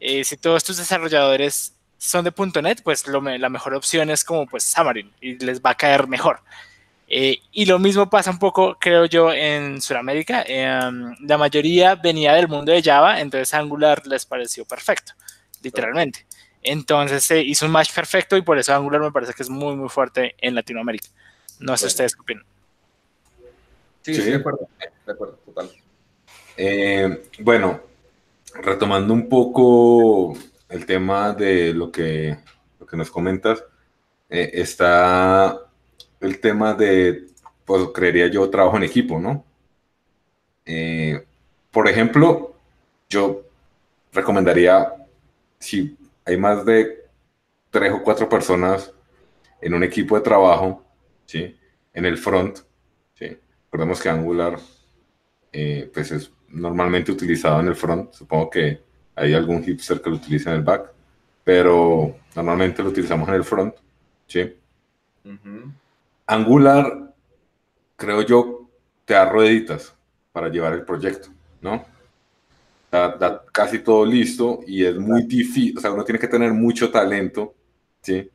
eh, 0.00 0.24
si 0.24 0.36
todos 0.36 0.64
tus 0.64 0.78
desarrolladores 0.78 1.74
son 1.98 2.24
de 2.24 2.32
.NET, 2.62 2.82
pues 2.82 3.06
la 3.06 3.48
mejor 3.48 3.74
opción 3.74 4.10
es 4.10 4.24
como 4.24 4.46
pues 4.46 4.64
Xamarin 4.74 5.12
y 5.20 5.38
les 5.38 5.60
va 5.60 5.70
a 5.70 5.74
caer 5.76 6.08
mejor. 6.08 6.40
Eh, 7.08 7.38
y 7.52 7.66
lo 7.66 7.78
mismo 7.78 8.10
pasa 8.10 8.30
un 8.30 8.38
poco, 8.38 8.76
creo 8.80 9.04
yo, 9.06 9.32
en 9.32 9.80
Sudamérica. 9.80 10.42
Em, 10.46 11.14
la 11.20 11.38
mayoría 11.38 11.94
venía 11.94 12.34
del 12.34 12.48
mundo 12.48 12.72
de 12.72 12.82
Java, 12.82 13.20
entonces 13.20 13.54
Angular 13.54 14.06
les 14.06 14.26
pareció 14.26 14.64
perfecto, 14.64 15.12
literalmente. 15.62 16.26
Entonces 16.62 17.22
se 17.22 17.40
hizo 17.42 17.66
un 17.66 17.72
match 17.72 17.92
perfecto 17.94 18.36
y 18.36 18.42
por 18.42 18.58
eso 18.58 18.74
Angular 18.74 19.00
me 19.00 19.12
parece 19.12 19.32
que 19.34 19.42
es 19.44 19.50
muy, 19.50 19.76
muy 19.76 19.88
fuerte 19.88 20.34
en 20.38 20.54
Latinoamérica. 20.54 21.08
No 21.60 21.76
sé 21.76 21.86
ustedes 21.86 22.14
qué 22.14 22.20
opinan. 22.22 22.44
Sí, 24.02 24.14
sí, 24.14 24.22
de 24.22 24.36
acuerdo, 24.36 24.68
de 25.06 25.12
acuerdo, 25.12 25.38
total. 25.44 25.70
Eh, 26.56 27.28
bueno, 27.40 27.80
retomando 28.54 29.12
un 29.12 29.28
poco 29.28 30.36
el 30.68 30.86
tema 30.86 31.32
de 31.32 31.72
lo 31.72 31.90
que, 31.90 32.36
lo 32.80 32.86
que 32.86 32.96
nos 32.96 33.10
comentas, 33.10 33.62
eh, 34.28 34.50
está 34.54 35.65
el 36.20 36.40
tema 36.40 36.74
de, 36.74 37.26
pues 37.64 37.88
creería 37.94 38.28
yo, 38.28 38.48
trabajo 38.50 38.76
en 38.76 38.84
equipo, 38.84 39.18
¿no? 39.18 39.44
Eh, 40.64 41.24
por 41.70 41.88
ejemplo, 41.88 42.54
yo 43.08 43.42
recomendaría, 44.12 44.92
si 45.58 45.96
hay 46.24 46.36
más 46.36 46.64
de 46.64 47.06
tres 47.70 47.92
o 47.92 48.02
cuatro 48.02 48.28
personas 48.28 48.92
en 49.60 49.74
un 49.74 49.84
equipo 49.84 50.16
de 50.16 50.22
trabajo, 50.22 50.82
¿sí? 51.26 51.56
En 51.92 52.04
el 52.04 52.18
front, 52.18 52.58
¿sí? 53.14 53.36
Recordemos 53.64 54.00
que 54.00 54.08
Angular, 54.08 54.58
eh, 55.52 55.90
pues 55.92 56.10
es 56.12 56.30
normalmente 56.48 57.12
utilizado 57.12 57.60
en 57.60 57.68
el 57.68 57.76
front. 57.76 58.12
Supongo 58.12 58.50
que 58.50 58.80
hay 59.14 59.34
algún 59.34 59.62
hipster 59.64 60.00
que 60.00 60.10
lo 60.10 60.16
utiliza 60.16 60.50
en 60.50 60.56
el 60.56 60.62
back, 60.62 60.92
pero 61.44 62.16
normalmente 62.34 62.82
lo 62.82 62.90
utilizamos 62.90 63.28
en 63.28 63.34
el 63.34 63.44
front, 63.44 63.74
¿sí? 64.26 64.56
Angular, 66.26 67.14
creo 67.96 68.22
yo, 68.22 68.68
te 69.04 69.14
da 69.14 69.28
rueditas 69.28 69.94
para 70.32 70.48
llevar 70.48 70.72
el 70.72 70.84
proyecto, 70.84 71.28
¿no? 71.60 71.84
da, 72.90 73.44
casi 73.52 73.80
todo 73.80 74.04
listo 74.04 74.60
y 74.66 74.84
es 74.84 74.96
muy 74.96 75.24
difícil, 75.24 75.76
o 75.76 75.80
sea, 75.80 75.92
uno 75.92 76.04
tiene 76.04 76.18
que 76.18 76.28
tener 76.28 76.52
mucho 76.52 76.90
talento, 76.90 77.54
¿sí? 78.00 78.30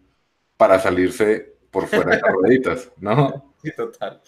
Para 0.57 0.79
salirse 0.79 1.53
por 1.69 1.87
fuera 1.87 2.15
de 2.15 2.21
las 2.21 2.31
rueditas, 2.31 2.91
¿no? 2.97 3.53
Sí, 3.63 3.71
total. 3.75 4.21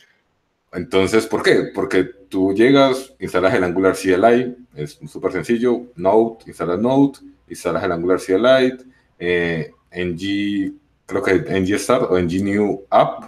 Entonces, 0.72 1.28
¿por 1.28 1.44
qué? 1.44 1.72
Porque 1.74 2.04
tú 2.04 2.54
llegas, 2.54 3.14
instalas 3.20 3.54
el 3.54 3.64
Angular 3.64 3.96
CLI, 3.96 4.56
es 4.76 5.00
súper 5.08 5.32
sencillo, 5.32 5.88
Node, 5.96 6.38
instalas 6.48 6.80
Node, 6.80 7.20
instalas 7.48 7.84
el 7.84 7.92
Angular 7.92 8.20
CLI, 8.20 8.78
eh, 9.20 9.72
NG, 9.92 10.74
creo 11.22 11.46
que 11.46 11.60
NG 11.60 11.78
Start 11.78 12.10
o 12.10 12.20
NG 12.20 12.44
New 12.44 12.86
App, 12.90 13.26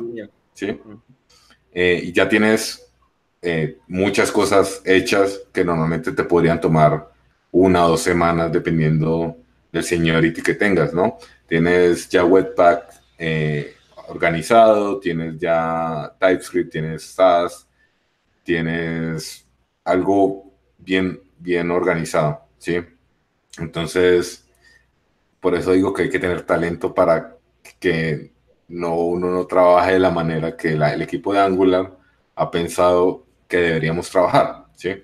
¿sí? 0.53 0.79
eh, 1.71 2.01
y 2.03 2.11
ya 2.11 2.27
tienes 2.27 2.85
eh, 3.41 3.77
muchas 3.87 4.31
cosas 4.31 4.81
hechas 4.85 5.41
que 5.53 5.63
normalmente 5.63 6.11
te 6.11 6.23
podrían 6.23 6.59
tomar 6.59 7.11
una 7.51 7.85
o 7.85 7.89
dos 7.89 8.01
semanas 8.01 8.51
dependiendo 8.51 9.37
del 9.71 9.83
seniority 9.83 10.41
que 10.41 10.55
tengas, 10.55 10.93
¿no? 10.93 11.17
Tienes 11.47 12.09
ya 12.09 12.25
Webpack 12.25 12.93
eh, 13.17 13.75
organizado, 14.07 14.99
tienes 14.99 15.37
ya 15.37 16.13
TypeScript, 16.19 16.71
tienes 16.71 17.03
SAS, 17.03 17.67
tienes 18.43 19.47
algo 19.83 20.51
bien, 20.77 21.19
bien 21.39 21.71
organizado, 21.71 22.41
¿sí? 22.57 22.79
Entonces, 23.57 24.45
por 25.39 25.55
eso 25.55 25.71
digo 25.73 25.93
que 25.93 26.03
hay 26.03 26.09
que 26.09 26.19
tener 26.19 26.41
talento 26.41 26.93
para 26.93 27.34
que 27.79 28.31
no, 28.67 28.95
uno 28.95 29.31
no 29.31 29.45
trabaje 29.47 29.93
de 29.93 29.99
la 29.99 30.11
manera 30.11 30.55
que 30.57 30.73
el 30.73 31.01
equipo 31.01 31.33
de 31.33 31.39
Angular 31.39 31.97
ha 32.35 32.51
pensado 32.51 33.25
que 33.47 33.57
deberíamos 33.57 34.09
trabajar, 34.09 34.65
¿sí? 34.75 35.03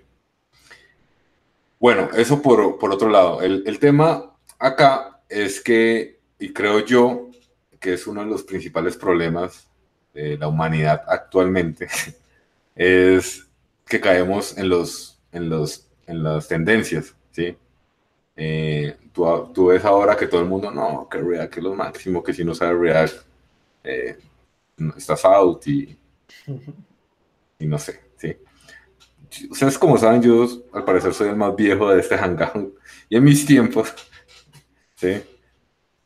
Bueno, 1.80 2.10
eso 2.16 2.42
por, 2.42 2.78
por 2.78 2.92
otro 2.92 3.10
lado. 3.10 3.42
El, 3.42 3.64
el, 3.66 3.80
tema 3.80 4.36
acá 4.60 5.22
es 5.28 5.62
que, 5.62 6.20
y 6.40 6.54
creo 6.54 6.86
yo, 6.86 7.30
que 7.80 7.94
es 7.94 8.06
uno 8.06 8.22
de 8.22 8.28
los 8.28 8.44
principales 8.44 8.96
problemas 8.96 9.68
de 10.14 10.38
la 10.38 10.48
humanidad 10.48 11.04
actualmente, 11.08 11.88
es 12.76 13.48
que 13.86 14.00
caemos 14.00 14.58
en, 14.58 14.70
los, 14.70 15.20
en, 15.32 15.50
los, 15.50 15.88
en 16.06 16.24
las 16.24 16.48
tendencias, 16.48 17.16
¿sí? 17.32 17.58
Eh, 18.36 18.98
tú, 19.12 19.52
tú, 19.54 19.68
ves 19.68 19.84
ahora 19.84 20.16
que 20.16 20.28
todo 20.28 20.42
el 20.42 20.48
mundo, 20.48 20.72
no, 20.72 21.08
que 21.10 21.20
React 21.20 21.58
es 21.58 21.64
lo 21.64 21.76
máximo, 21.76 22.24
que 22.24 22.34
si 22.34 22.44
no 22.44 22.56
sabe 22.56 22.74
React, 22.74 23.16
eh, 23.84 24.18
estás 24.98 25.26
out 25.26 25.68
y, 25.68 25.98
y 27.60 27.66
no 27.66 27.78
sé, 27.78 28.00
¿sí? 28.18 28.36
Ustedes 29.50 29.78
como 29.78 29.98
saben, 29.98 30.22
yo 30.22 30.48
al 30.74 30.84
parecer 30.84 31.14
soy 31.14 31.30
el 31.30 31.36
más 31.36 31.56
viejo 31.56 31.90
de 31.90 32.02
este 32.02 32.18
hangout 32.18 32.78
y 33.10 33.16
en 33.16 33.24
mis 33.24 33.46
tiempos, 33.46 33.94
¿sí? 34.96 35.22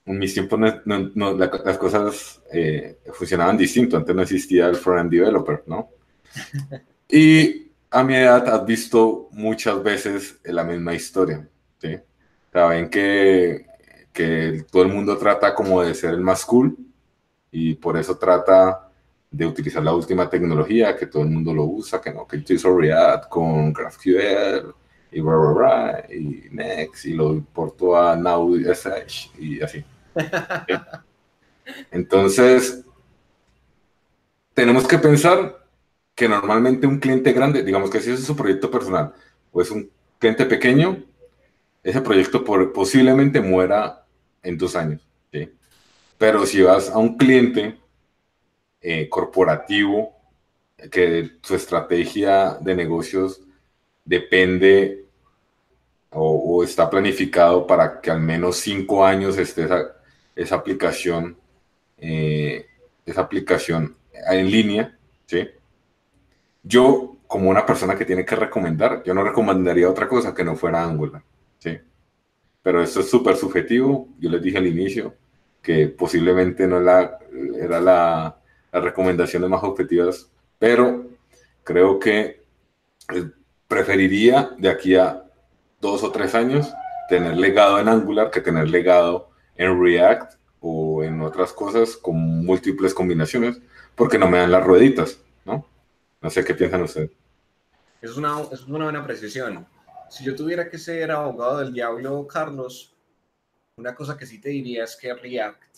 En 0.06 0.20
mis 0.20 0.34
tiempos 0.34 0.60
no, 0.86 1.34
las 1.34 1.78
cosas 1.78 2.42
eh, 2.52 3.00
funcionaban 3.14 3.58
distinto, 3.58 3.98
antes 3.98 4.16
no 4.16 4.22
existía 4.22 4.68
el 4.68 4.76
front-end 4.76 5.12
developer, 5.12 5.64
¿no? 5.68 5.90
Y 7.08 7.72
a 7.92 8.04
mi 8.04 8.16
edad 8.16 8.50
has 8.50 8.66
visto 8.66 9.30
muchas 9.32 9.82
veces 9.84 10.40
la 10.44 10.64
misma 10.64 10.96
historia, 10.96 11.48
¿sí? 11.80 12.00
Saben 12.56 12.90
que, 12.90 13.66
que 14.14 14.64
todo 14.72 14.84
el 14.84 14.88
mundo 14.88 15.18
trata 15.18 15.54
como 15.54 15.84
de 15.84 15.94
ser 15.94 16.14
el 16.14 16.22
más 16.22 16.46
cool 16.46 16.78
y 17.52 17.74
por 17.74 17.98
eso 17.98 18.18
trata 18.18 18.90
de 19.30 19.46
utilizar 19.46 19.84
la 19.84 19.94
última 19.94 20.30
tecnología, 20.30 20.96
que 20.96 21.08
todo 21.08 21.24
el 21.24 21.32
mundo 21.32 21.54
lo 21.54 21.66
usa, 21.66 22.00
que 22.00 22.14
no, 22.14 22.26
que 22.26 22.38
utilizo 22.38 22.74
React 22.74 23.28
con 23.28 23.74
GraphQL 23.74 24.74
y 25.12 25.20
bla, 25.20 25.36
bla, 25.36 25.52
bla, 25.52 26.06
y 26.10 26.48
Next, 26.52 27.04
y 27.08 27.14
lo 27.14 27.34
importo 27.34 27.98
a 27.98 28.16
Now.sh 28.16 29.32
y 29.38 29.62
así. 29.62 29.84
Entonces, 31.92 32.86
tenemos 34.54 34.88
que 34.88 34.98
pensar 34.98 35.62
que 36.16 36.30
normalmente 36.30 36.88
un 36.88 37.00
cliente 37.00 37.34
grande, 37.34 37.64
digamos 37.64 37.90
que 37.90 38.00
si 38.00 38.12
es 38.12 38.24
su 38.24 38.34
proyecto 38.34 38.72
personal 38.72 39.14
o 39.52 39.62
es 39.62 39.70
un 39.72 39.92
cliente 40.20 40.46
pequeño, 40.46 41.04
ese 41.86 42.02
proyecto 42.02 42.44
posiblemente 42.74 43.40
muera 43.40 44.08
en 44.42 44.58
dos 44.58 44.76
años. 44.76 45.08
¿sí? 45.32 45.52
Pero 46.18 46.44
si 46.48 46.64
vas 46.64 46.90
a 46.90 46.98
un 46.98 47.16
cliente 47.16 47.78
eh, 48.82 49.08
corporativo 49.08 50.16
que 50.92 51.38
su 51.44 51.54
estrategia 51.54 52.56
de 52.60 52.76
negocios 52.76 53.40
depende 54.04 55.06
o, 56.10 56.64
está 56.64 56.90
planificado 56.90 57.68
para 57.68 58.02
que 58.02 58.10
al 58.10 58.22
menos 58.22 58.58
cinco 58.58 59.06
años 59.06 59.38
esté 59.38 59.68
esa, 60.36 60.56
aplicación, 60.56 61.38
eh, 62.00 62.66
esa 63.06 63.22
aplicación 63.22 63.96
en 64.12 64.50
línea, 64.50 64.98
¿sí? 65.28 65.50
Yo, 66.64 67.18
como 67.28 67.50
una 67.50 67.66
persona 67.66 67.96
que 67.96 68.06
tiene 68.06 68.26
que 68.26 68.36
recomendar, 68.36 69.04
yo 69.04 69.14
no 69.14 69.24
recomendaría 69.24 69.90
otra 69.90 70.08
cosa 70.08 70.34
que 70.34 70.44
no 70.44 70.56
fuera 70.56 70.84
Angular. 70.84 71.22
Pero 72.66 72.82
esto 72.82 73.02
es 73.02 73.12
súper 73.12 73.36
subjetivo, 73.36 74.10
yo 74.18 74.28
les 74.28 74.42
dije 74.42 74.58
al 74.58 74.66
inicio, 74.66 75.14
que 75.62 75.88
posiblemente 75.88 76.66
no 76.66 76.80
era 76.80 77.80
la, 77.80 78.40
las 78.72 78.84
recomendaciones 78.84 79.48
más 79.48 79.64
objetivas, 79.64 80.32
pero 80.58 81.06
creo 81.64 82.00
que 82.00 82.44
eh, 83.14 83.30
preferiría 83.68 84.50
de 84.58 84.70
aquí 84.70 84.96
a 84.96 85.26
dos 85.80 86.04
o 86.04 86.12
tres 86.12 86.34
años 86.34 86.74
tener 87.08 87.38
legado 87.38 87.78
en 87.80 87.88
Angular 87.88 88.32
que 88.32 88.42
tener 88.42 88.68
legado 88.68 89.30
en 89.58 89.80
React 89.80 90.34
o 90.60 91.04
en 91.04 91.22
otras 91.22 91.54
cosas 91.54 91.96
con 91.96 92.16
múltiples 92.18 92.96
combinaciones, 92.96 93.62
porque 93.94 94.18
no 94.18 94.28
me 94.28 94.40
dan 94.40 94.52
las 94.52 94.66
rueditas, 94.66 95.20
¿no? 95.46 95.68
No 96.20 96.32
sé 96.32 96.44
qué 96.44 96.56
piensan 96.56 96.82
ustedes. 96.82 97.12
Es 98.02 98.18
una, 98.18 98.42
es 98.52 98.66
una 98.66 98.86
buena 98.86 99.06
precisión. 99.06 99.68
Si 100.10 100.24
yo 100.24 100.36
tuviera 100.36 100.70
que 100.70 100.78
ser 100.78 101.12
abogado 101.12 101.60
del 101.60 101.74
diablo, 101.74 102.28
Carlos, 102.28 102.96
una 103.78 103.96
cosa 103.96 104.18
que 104.18 104.26
sí 104.26 104.40
te 104.40 104.50
diría 104.50 104.84
es 104.84 104.96
que 104.96 105.14
React 105.14 105.78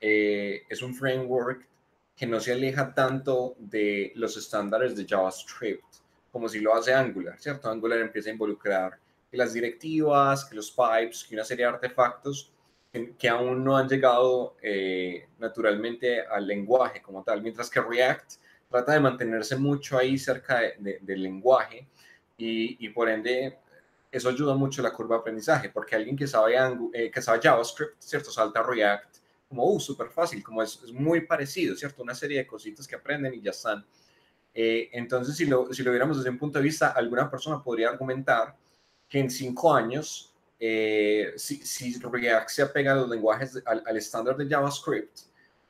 eh, 0.00 0.62
es 0.68 0.82
un 0.82 0.94
framework 0.94 1.68
que 2.16 2.26
no 2.26 2.40
se 2.40 2.52
aleja 2.52 2.92
tanto 2.94 3.54
de 3.58 4.12
los 4.16 4.36
estándares 4.36 4.96
de 4.96 5.06
JavaScript 5.06 5.84
como 6.32 6.48
si 6.48 6.60
lo 6.60 6.74
hace 6.74 6.92
Angular, 6.92 7.38
¿cierto? 7.38 7.70
Angular 7.70 8.00
empieza 8.00 8.30
a 8.30 8.32
involucrar 8.32 8.98
las 9.32 9.52
directivas, 9.52 10.44
que 10.44 10.56
los 10.56 10.70
pipes, 10.70 11.24
que 11.24 11.34
una 11.34 11.44
serie 11.44 11.64
de 11.64 11.72
artefactos 11.72 12.52
que, 13.18 13.28
aún 13.28 13.62
no 13.62 13.76
han 13.76 13.88
llegado 13.88 14.56
eh, 14.62 15.26
naturalmente 15.38 16.22
al 16.22 16.46
lenguaje 16.46 17.02
como 17.02 17.22
tal, 17.22 17.42
mientras 17.42 17.70
que 17.70 17.80
React 17.80 18.32
trata 18.70 18.92
de 18.92 19.00
mantenerse 19.00 19.56
mucho 19.56 19.98
ahí 19.98 20.18
cerca 20.18 20.60
del 20.78 21.22
lenguaje 21.22 21.86
y, 22.38 22.86
y, 22.86 22.88
por 22.90 23.10
ende 23.10 23.58
eso 24.10 24.28
ayuda 24.30 24.54
mucho 24.54 24.80
la 24.80 24.92
curva 24.92 25.16
de 25.16 25.20
aprendizaje, 25.20 25.68
porque 25.68 25.96
alguien 25.96 26.16
que 26.16 26.26
sabe, 26.26 26.54
eh, 26.94 27.10
que 27.10 27.20
sabe 27.20 27.40
JavaScript, 27.42 28.00
¿cierto? 28.00 28.30
Salta 28.30 28.62
React 28.62 29.16
como, 29.48 29.64
uh, 29.64 29.80
súper 29.80 30.10
fácil, 30.10 30.42
como 30.42 30.62
es, 30.62 30.80
es, 30.84 30.92
muy 30.92 31.22
parecido, 31.22 31.74
¿cierto? 31.76 32.02
Una 32.02 32.14
serie 32.14 32.38
de 32.38 32.46
cositas 32.46 32.86
que 32.86 32.96
aprenden 32.96 33.34
y 33.34 33.40
ya 33.40 33.50
están. 33.50 33.84
Eh, 34.54 34.90
entonces, 34.92 35.36
si 35.36 35.46
lo, 35.46 35.72
si 35.72 35.82
lo 35.82 35.90
viéramos 35.90 36.18
desde 36.18 36.30
un 36.30 36.38
punto 36.38 36.58
de 36.58 36.64
vista, 36.64 36.88
alguna 36.90 37.30
persona 37.30 37.62
podría 37.62 37.88
argumentar 37.90 38.56
que 39.08 39.18
en 39.20 39.30
cinco 39.30 39.74
años, 39.74 40.34
eh, 40.60 41.32
si, 41.36 41.56
si, 41.64 41.98
React 41.98 42.48
se 42.50 42.62
apega 42.62 42.92
a 42.92 42.96
los 42.96 43.08
lenguajes, 43.08 43.62
al, 43.64 43.96
estándar 43.96 44.36
de 44.36 44.48
JavaScript, 44.48 45.20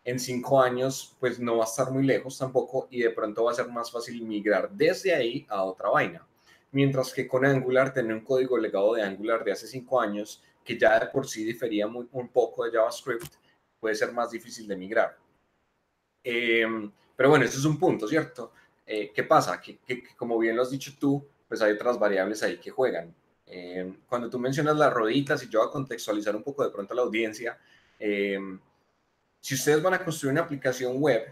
en 0.05 0.19
cinco 0.19 0.61
años, 0.61 1.17
pues 1.21 1.39
no 1.39 1.59
va 1.59 1.65
a 1.65 1.69
estar 1.69 1.91
muy 1.91 2.05
lejos 2.05 2.39
tampoco 2.39 2.89
y 2.91 3.01
de 3.03 3.11
pronto 3.11 3.45
va 3.45 3.53
a 3.53 3.55
ser 3.55 3.69
más 3.69 3.91
fácil 3.91 4.23
migrar 4.23 4.71
desde 4.71 5.15
ahí 5.15 5.47
a 5.51 5.63
otra 5.65 5.91
vaina 5.91 6.28
mientras 6.73 7.13
que 7.13 7.27
con 7.27 7.45
Angular 7.45 7.93
tener 7.93 8.13
un 8.13 8.21
código 8.21 8.59
legado 8.59 8.95
de 8.95 9.03
Angular 9.03 9.45
de 9.45 9.53
hace 9.53 9.67
cinco 9.67 10.01
años, 10.01 10.43
que 10.65 10.79
ya 10.79 10.99
de 10.99 11.07
por 11.07 11.27
sí 11.27 11.45
difería 11.45 11.87
muy, 11.87 12.07
un 12.13 12.29
poco 12.29 12.65
de 12.65 12.73
JavaScript, 12.73 13.35
puede 13.81 13.95
ser 13.95 14.13
más 14.13 14.31
difícil 14.31 14.67
de 14.69 14.77
migrar. 14.77 15.17
Em, 16.23 16.91
pero 17.17 17.31
bueno, 17.31 17.45
eso 17.45 17.59
es 17.59 17.65
un 17.65 17.79
punto, 17.79 18.07
¿cierto? 18.07 18.53
Eh, 18.87 19.11
¿Qué 19.15 19.25
pasa? 19.25 19.61
Que, 19.61 19.79
como 20.17 20.39
bien 20.39 20.57
lo 20.57 20.63
has 20.63 20.71
dicho 20.71 20.93
tú, 20.99 21.27
pues 21.49 21.63
hay 21.63 21.73
otras 21.73 21.99
variables 21.99 22.43
ahí 22.43 22.59
que 22.59 22.71
juegan. 22.71 23.15
Em, 23.47 23.97
cuando 24.07 24.29
tú 24.29 24.39
mencionas 24.39 24.77
las 24.77 24.93
roditas, 24.93 25.43
y 25.43 25.49
yo 25.49 25.61
voy 25.61 25.69
a 25.69 25.73
contextualizar 25.73 26.37
un 26.37 26.43
poco 26.43 26.65
de 26.65 26.71
pronto 26.71 26.93
a 26.93 26.97
la 26.97 27.03
audiencia, 27.03 27.59
em, 27.99 28.61
si 29.41 29.55
ustedes 29.55 29.83
van 29.83 29.95
a 29.95 30.05
construir 30.05 30.33
una 30.33 30.43
aplicación 30.43 31.01
web, 31.01 31.25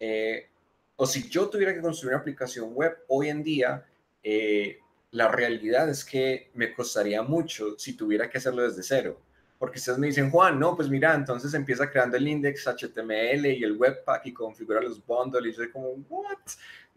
eh, 0.00 0.48
o 0.96 1.06
si 1.06 1.28
yo 1.28 1.48
tuviera 1.48 1.74
que 1.74 1.80
construir 1.80 2.14
una 2.14 2.20
aplicación 2.20 2.72
web 2.74 3.04
hoy 3.08 3.28
en 3.28 3.42
día, 3.42 3.84
eh, 4.24 4.80
la 5.12 5.28
realidad 5.28 5.88
es 5.88 6.04
que 6.04 6.50
me 6.54 6.72
costaría 6.72 7.22
mucho 7.22 7.78
si 7.78 7.96
tuviera 7.96 8.28
que 8.28 8.38
hacerlo 8.38 8.62
desde 8.62 8.82
cero. 8.82 9.20
Porque 9.58 9.78
ustedes 9.78 9.98
me 9.98 10.08
dicen, 10.08 10.30
Juan, 10.30 10.58
no, 10.58 10.74
pues 10.74 10.88
mira, 10.88 11.14
entonces 11.14 11.54
empieza 11.54 11.88
creando 11.88 12.16
el 12.16 12.26
index 12.26 12.66
HTML 12.66 13.46
y 13.46 13.62
el 13.62 13.76
webpack 13.76 14.26
y 14.26 14.32
configura 14.32 14.80
los 14.80 15.04
bundles. 15.06 15.54
Y 15.56 15.62
yo 15.62 15.72
como, 15.72 15.90
¿what? 16.08 16.38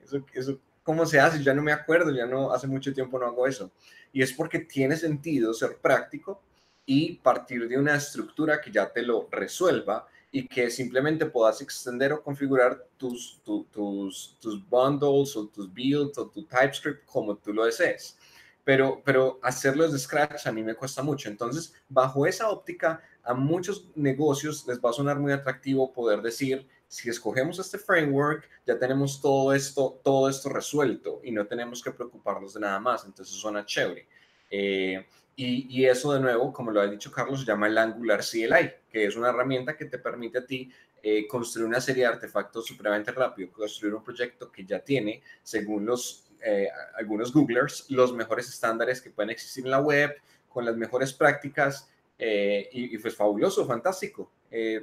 Eso, 0.03 0.25
eso, 0.33 0.59
¿cómo 0.81 1.05
se 1.05 1.19
hace? 1.19 1.43
Ya 1.43 1.53
no 1.53 1.61
me 1.61 1.71
acuerdo, 1.71 2.11
ya 2.11 2.25
no, 2.25 2.51
hace 2.51 2.65
mucho 2.65 2.91
tiempo 2.93 3.19
no 3.19 3.27
hago 3.27 3.45
eso. 3.45 3.71
Y 4.11 4.23
es 4.23 4.33
porque 4.33 4.59
tiene 4.59 4.95
sentido 4.95 5.53
ser 5.53 5.77
práctico 5.77 6.41
y 6.85 7.17
partir 7.17 7.67
de 7.67 7.77
una 7.77 7.95
estructura 7.95 8.59
que 8.59 8.71
ya 8.71 8.91
te 8.91 9.03
lo 9.03 9.27
resuelva 9.29 10.07
y 10.31 10.47
que 10.47 10.69
simplemente 10.69 11.25
puedas 11.25 11.61
extender 11.61 12.13
o 12.13 12.21
configurar 12.21 12.85
tus, 12.97 13.41
tus, 13.43 14.37
tus 14.39 14.69
bundles 14.69 15.35
o 15.35 15.47
tus 15.47 15.73
builds 15.73 16.17
o 16.17 16.27
tu 16.27 16.45
TypeScript 16.45 17.05
como 17.05 17.35
tú 17.35 17.53
lo 17.53 17.65
desees. 17.65 18.17
Pero, 18.63 19.01
pero 19.05 19.39
hacerlo 19.41 19.85
desde 19.85 19.99
scratch 19.99 20.45
a 20.45 20.51
mí 20.51 20.61
me 20.61 20.75
cuesta 20.75 21.01
mucho. 21.01 21.29
Entonces, 21.29 21.73
bajo 21.87 22.27
esa 22.27 22.49
óptica, 22.49 23.01
a 23.23 23.33
muchos 23.33 23.87
negocios 23.95 24.67
les 24.67 24.79
va 24.79 24.89
a 24.89 24.93
sonar 24.93 25.19
muy 25.19 25.31
atractivo 25.31 25.93
poder 25.93 26.21
decir 26.21 26.67
si 26.87 27.09
escogemos 27.09 27.59
este 27.59 27.77
framework, 27.77 28.49
ya 28.65 28.79
tenemos 28.79 29.21
todo 29.21 29.53
esto, 29.53 29.99
todo 30.03 30.29
esto 30.29 30.49
resuelto 30.49 31.19
y 31.23 31.31
no 31.31 31.45
tenemos 31.45 31.81
que 31.81 31.91
preocuparnos 31.91 32.53
de 32.53 32.61
nada 32.61 32.79
más. 32.79 33.05
Entonces 33.05 33.35
suena 33.35 33.65
chévere. 33.65 34.07
Eh, 34.49 35.05
y, 35.39 35.85
eso 35.85 36.13
de 36.13 36.19
nuevo, 36.19 36.51
como 36.51 36.71
lo 36.71 36.81
ha 36.81 36.87
dicho 36.87 37.11
Carlos, 37.11 37.41
se 37.41 37.45
llama 37.45 37.67
el 37.67 37.77
Angular 37.77 38.21
CLI, 38.21 38.71
que 38.89 39.05
es 39.05 39.15
una 39.15 39.29
herramienta 39.29 39.77
que 39.77 39.85
te 39.85 39.99
permite 39.99 40.39
a 40.39 40.45
ti 40.47 40.71
eh, 41.03 41.27
construir 41.27 41.67
una 41.67 41.79
serie 41.79 42.03
de 42.03 42.09
artefactos 42.09 42.65
supremamente 42.65 43.11
rápido, 43.11 43.51
construir 43.51 43.93
un 43.93 44.03
proyecto 44.03 44.51
que 44.51 44.65
ya 44.65 44.79
tiene, 44.79 45.21
según 45.43 45.85
los, 45.85 46.25
eh, 46.43 46.69
algunos 46.95 47.31
Googlers, 47.31 47.85
los 47.89 48.15
mejores 48.15 48.49
estándares 48.49 48.99
que 48.99 49.11
pueden 49.11 49.29
existir 49.29 49.63
en 49.63 49.69
la 49.69 49.79
web, 49.79 50.15
con 50.49 50.65
las 50.65 50.75
mejores 50.75 51.13
prácticas, 51.13 51.87
y, 52.19 52.95
y, 52.95 52.97
pues 52.97 53.15
fabuloso, 53.15 53.63
fantástico. 53.67 54.31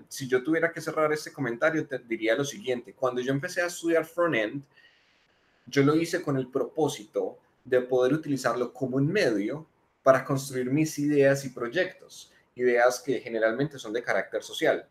si 0.09 0.29
yo 0.29 0.45
tuviera 0.45 0.71
que 0.71 0.81
cerrar 0.81 1.13
este 1.13 1.33
comentario, 1.33 1.85
te 1.85 1.99
diría 1.99 2.37
lo 2.37 2.45
siguiente, 2.45 2.95
cuando 2.95 3.21
yo 3.21 3.33
empecé 3.33 3.61
a 3.61 3.67
estudiar 3.67 4.05
frontend, 4.05 4.63
yo 5.67 5.83
lo 5.83 5.97
hice 5.97 6.23
con 6.23 6.37
el 6.37 6.47
propósito 6.47 7.39
de 7.65 7.81
poder 7.81 8.13
utilizarlo 8.13 8.73
como 8.73 8.99
un 8.99 9.09
medio 9.09 9.67
para 10.05 10.23
construir 10.23 10.71
mis 10.71 10.99
ideas 10.99 11.45
y 11.47 11.49
proyectos, 11.49 12.31
ideas 12.55 13.01
que 13.01 13.21
generalmente 13.21 13.79
son 13.79 13.93
de 13.93 14.03
carácter 14.03 14.43
social. 14.43 14.87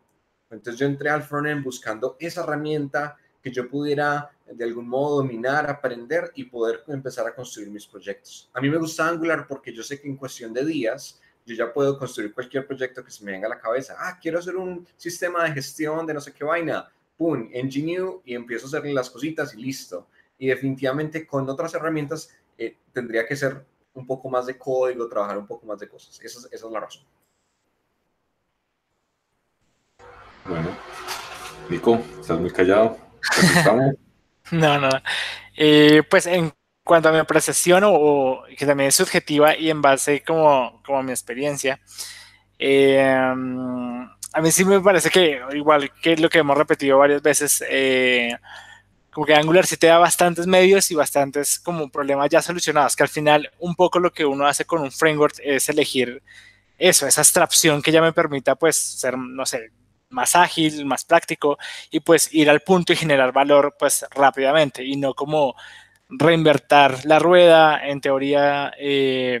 Entonces 0.50 0.78
yo 0.78 0.86
entré 0.86 1.08
al 1.08 1.22
frontend 1.22 1.64
buscando 1.64 2.16
esa 2.18 2.42
herramienta 2.42 3.16
que 3.40 3.52
yo 3.52 3.68
pudiera 3.68 4.30
de 4.44 4.64
algún 4.64 4.88
modo 4.88 5.18
dominar, 5.18 5.70
aprender 5.70 6.32
y 6.34 6.44
poder 6.44 6.82
empezar 6.88 7.26
a 7.28 7.34
construir 7.34 7.70
mis 7.70 7.86
proyectos. 7.86 8.50
A 8.52 8.60
mí 8.60 8.68
me 8.68 8.76
gusta 8.76 9.08
Angular 9.08 9.46
porque 9.46 9.72
yo 9.72 9.84
sé 9.84 10.00
que 10.00 10.08
en 10.08 10.16
cuestión 10.16 10.52
de 10.52 10.64
días 10.64 11.20
yo 11.46 11.54
ya 11.54 11.72
puedo 11.72 11.96
construir 11.96 12.34
cualquier 12.34 12.66
proyecto 12.66 13.04
que 13.04 13.10
se 13.12 13.24
me 13.24 13.32
venga 13.32 13.46
a 13.46 13.50
la 13.50 13.60
cabeza. 13.60 13.94
Ah, 13.96 14.18
quiero 14.20 14.40
hacer 14.40 14.56
un 14.56 14.86
sistema 14.96 15.44
de 15.44 15.52
gestión 15.52 16.06
de 16.06 16.14
no 16.14 16.20
sé 16.20 16.32
qué 16.32 16.42
vaina. 16.42 16.90
Pum, 17.16 17.48
Engineer 17.52 18.14
y 18.24 18.34
empiezo 18.34 18.66
a 18.66 18.68
hacerle 18.68 18.92
las 18.92 19.10
cositas 19.10 19.54
y 19.54 19.62
listo. 19.62 20.08
Y 20.38 20.48
definitivamente 20.48 21.24
con 21.24 21.48
otras 21.48 21.72
herramientas 21.74 22.30
eh, 22.58 22.76
tendría 22.92 23.26
que 23.26 23.36
ser 23.36 23.64
un 23.94 24.06
poco 24.06 24.28
más 24.28 24.46
de 24.46 24.58
código, 24.58 25.08
trabajar 25.08 25.38
un 25.38 25.46
poco 25.46 25.66
más 25.66 25.78
de 25.78 25.88
cosas. 25.88 26.20
Esa 26.20 26.48
es, 26.50 26.62
la 26.62 26.80
razón. 26.80 27.04
Bueno, 30.44 30.68
Nico, 31.68 32.00
estás 32.20 32.38
muy 32.38 32.50
callado. 32.50 32.98
no, 34.50 34.78
no. 34.78 34.90
Eh, 35.56 36.02
pues 36.10 36.26
en 36.26 36.52
cuanto 36.84 37.08
a 37.08 37.12
mi 37.12 37.18
apreciación, 37.18 37.84
o, 37.86 38.42
que 38.56 38.66
también 38.66 38.88
es 38.88 38.96
subjetiva 38.96 39.56
y 39.56 39.70
en 39.70 39.80
base 39.80 40.22
como, 40.22 40.82
como 40.84 40.98
a 40.98 41.02
mi 41.02 41.12
experiencia, 41.12 41.80
eh, 42.58 43.02
a 44.34 44.40
mí 44.40 44.50
sí 44.50 44.64
me 44.64 44.80
parece 44.80 45.10
que, 45.10 45.40
igual 45.52 45.90
que 46.02 46.16
lo 46.16 46.28
que 46.28 46.38
hemos 46.38 46.58
repetido 46.58 46.98
varias 46.98 47.22
veces, 47.22 47.64
eh, 47.68 48.36
como 49.14 49.26
que 49.26 49.34
Angular 49.34 49.64
sí 49.64 49.76
te 49.76 49.86
da 49.86 49.98
bastantes 49.98 50.46
medios 50.46 50.90
y 50.90 50.96
bastantes 50.96 51.60
como 51.60 51.88
problemas 51.88 52.28
ya 52.28 52.42
solucionados, 52.42 52.96
que 52.96 53.04
al 53.04 53.08
final 53.08 53.50
un 53.60 53.76
poco 53.76 54.00
lo 54.00 54.12
que 54.12 54.26
uno 54.26 54.46
hace 54.46 54.64
con 54.64 54.82
un 54.82 54.90
framework 54.90 55.36
es 55.42 55.68
elegir 55.68 56.20
eso, 56.76 57.06
esa 57.06 57.20
abstracción 57.20 57.80
que 57.80 57.92
ya 57.92 58.02
me 58.02 58.12
permita 58.12 58.56
pues 58.56 58.76
ser, 58.76 59.16
no 59.16 59.46
sé, 59.46 59.70
más 60.10 60.34
ágil, 60.34 60.84
más 60.84 61.04
práctico 61.04 61.58
y 61.90 62.00
pues 62.00 62.34
ir 62.34 62.50
al 62.50 62.60
punto 62.60 62.92
y 62.92 62.96
generar 62.96 63.32
valor 63.32 63.76
pues 63.78 64.04
rápidamente 64.10 64.84
y 64.84 64.96
no 64.96 65.14
como 65.14 65.54
reinvertir 66.08 67.04
la 67.04 67.20
rueda. 67.20 67.86
En 67.86 68.00
teoría, 68.00 68.72
eh, 68.78 69.40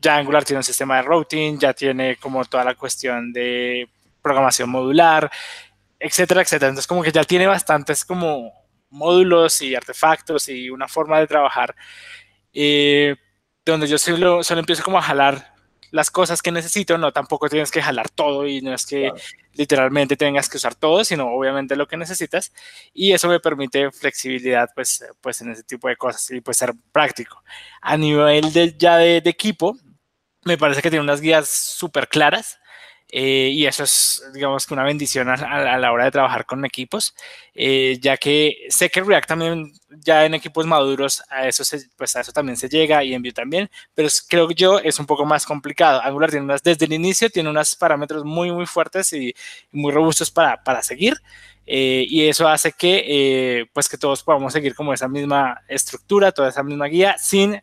ya 0.00 0.16
Angular 0.16 0.44
tiene 0.44 0.58
un 0.58 0.64
sistema 0.64 0.96
de 0.96 1.02
routing, 1.02 1.58
ya 1.58 1.72
tiene 1.72 2.16
como 2.16 2.44
toda 2.44 2.64
la 2.64 2.74
cuestión 2.74 3.32
de 3.32 3.88
programación 4.20 4.68
modular, 4.68 5.30
etcétera, 5.98 6.42
etcétera. 6.42 6.68
Entonces 6.68 6.86
como 6.86 7.02
que 7.02 7.12
ya 7.12 7.24
tiene 7.24 7.46
bastantes 7.46 8.04
como 8.04 8.52
módulos 8.90 9.62
y 9.62 9.74
artefactos 9.74 10.48
y 10.48 10.70
una 10.70 10.88
forma 10.88 11.18
de 11.20 11.26
trabajar 11.26 11.74
eh, 12.52 13.16
donde 13.64 13.86
yo 13.86 13.98
solo, 13.98 14.42
solo 14.42 14.60
empiezo 14.60 14.82
como 14.82 14.98
a 14.98 15.02
jalar 15.02 15.54
las 15.90 16.10
cosas 16.10 16.42
que 16.42 16.52
necesito, 16.52 16.98
no 16.98 17.12
tampoco 17.12 17.48
tienes 17.48 17.70
que 17.70 17.82
jalar 17.82 18.10
todo 18.10 18.46
y 18.46 18.60
no 18.60 18.74
es 18.74 18.84
que 18.84 19.10
literalmente 19.54 20.16
tengas 20.16 20.48
que 20.48 20.58
usar 20.58 20.74
todo, 20.74 21.02
sino 21.04 21.28
obviamente 21.28 21.76
lo 21.76 21.88
que 21.88 21.96
necesitas. 21.96 22.52
Y 22.92 23.12
eso 23.12 23.28
me 23.28 23.40
permite 23.40 23.90
flexibilidad 23.90 24.68
pues, 24.74 25.04
pues 25.20 25.40
en 25.40 25.52
ese 25.52 25.62
tipo 25.62 25.88
de 25.88 25.96
cosas 25.96 26.30
y 26.30 26.40
pues 26.40 26.58
ser 26.58 26.74
práctico. 26.92 27.42
A 27.80 27.96
nivel 27.96 28.52
de, 28.52 28.76
ya 28.76 28.98
de, 28.98 29.20
de 29.20 29.30
equipo, 29.30 29.76
me 30.44 30.58
parece 30.58 30.82
que 30.82 30.90
tiene 30.90 31.02
unas 31.02 31.20
guías 31.20 31.48
súper 31.48 32.08
claras 32.08 32.58
eh, 33.10 33.50
y 33.52 33.64
eso 33.66 33.84
es, 33.84 34.22
digamos, 34.34 34.66
que 34.66 34.74
una 34.74 34.84
bendición 34.84 35.28
a, 35.30 35.78
la 35.78 35.92
hora 35.92 36.04
de 36.04 36.10
trabajar 36.10 36.44
con 36.44 36.64
equipos, 36.66 37.14
eh, 37.54 37.98
ya 38.00 38.18
que 38.18 38.66
sé 38.68 38.90
que 38.90 39.00
React 39.02 39.28
también 39.28 39.72
ya 39.88 40.26
en 40.26 40.34
equipos 40.34 40.66
maduros 40.66 41.22
a 41.30 41.48
eso, 41.48 41.64
pues 41.96 42.16
a 42.16 42.20
eso 42.20 42.32
también 42.32 42.58
se 42.58 42.68
llega 42.68 43.02
y 43.02 43.14
en 43.14 43.22
Vue 43.22 43.32
también, 43.32 43.70
pero 43.94 44.08
creo 44.28 44.46
que 44.46 44.54
yo 44.54 44.78
es 44.78 44.98
un 44.98 45.06
poco 45.06 45.24
más 45.24 45.46
complicado. 45.46 46.02
Angular 46.02 46.30
tiene 46.30 46.44
unas, 46.44 46.62
desde 46.62 46.84
el 46.84 46.92
inicio 46.92 47.30
tiene 47.30 47.48
unos 47.48 47.76
parámetros 47.76 48.24
muy, 48.24 48.52
muy 48.52 48.66
fuertes 48.66 49.12
y, 49.14 49.34
muy 49.72 49.92
robustos 49.92 50.30
para, 50.30 50.62
para 50.62 50.82
seguir. 50.82 51.16
Eh, 51.66 52.06
y 52.08 52.26
eso 52.28 52.48
hace 52.48 52.72
que, 52.72 53.68
pues 53.74 53.88
que 53.88 53.98
todos 53.98 54.22
podamos 54.22 54.52
seguir 54.52 54.74
como 54.74 54.92
esa 54.94 55.08
misma 55.08 55.62
estructura, 55.68 56.32
toda 56.32 56.48
esa 56.48 56.62
misma 56.62 56.86
guía, 56.86 57.16
sin, 57.18 57.60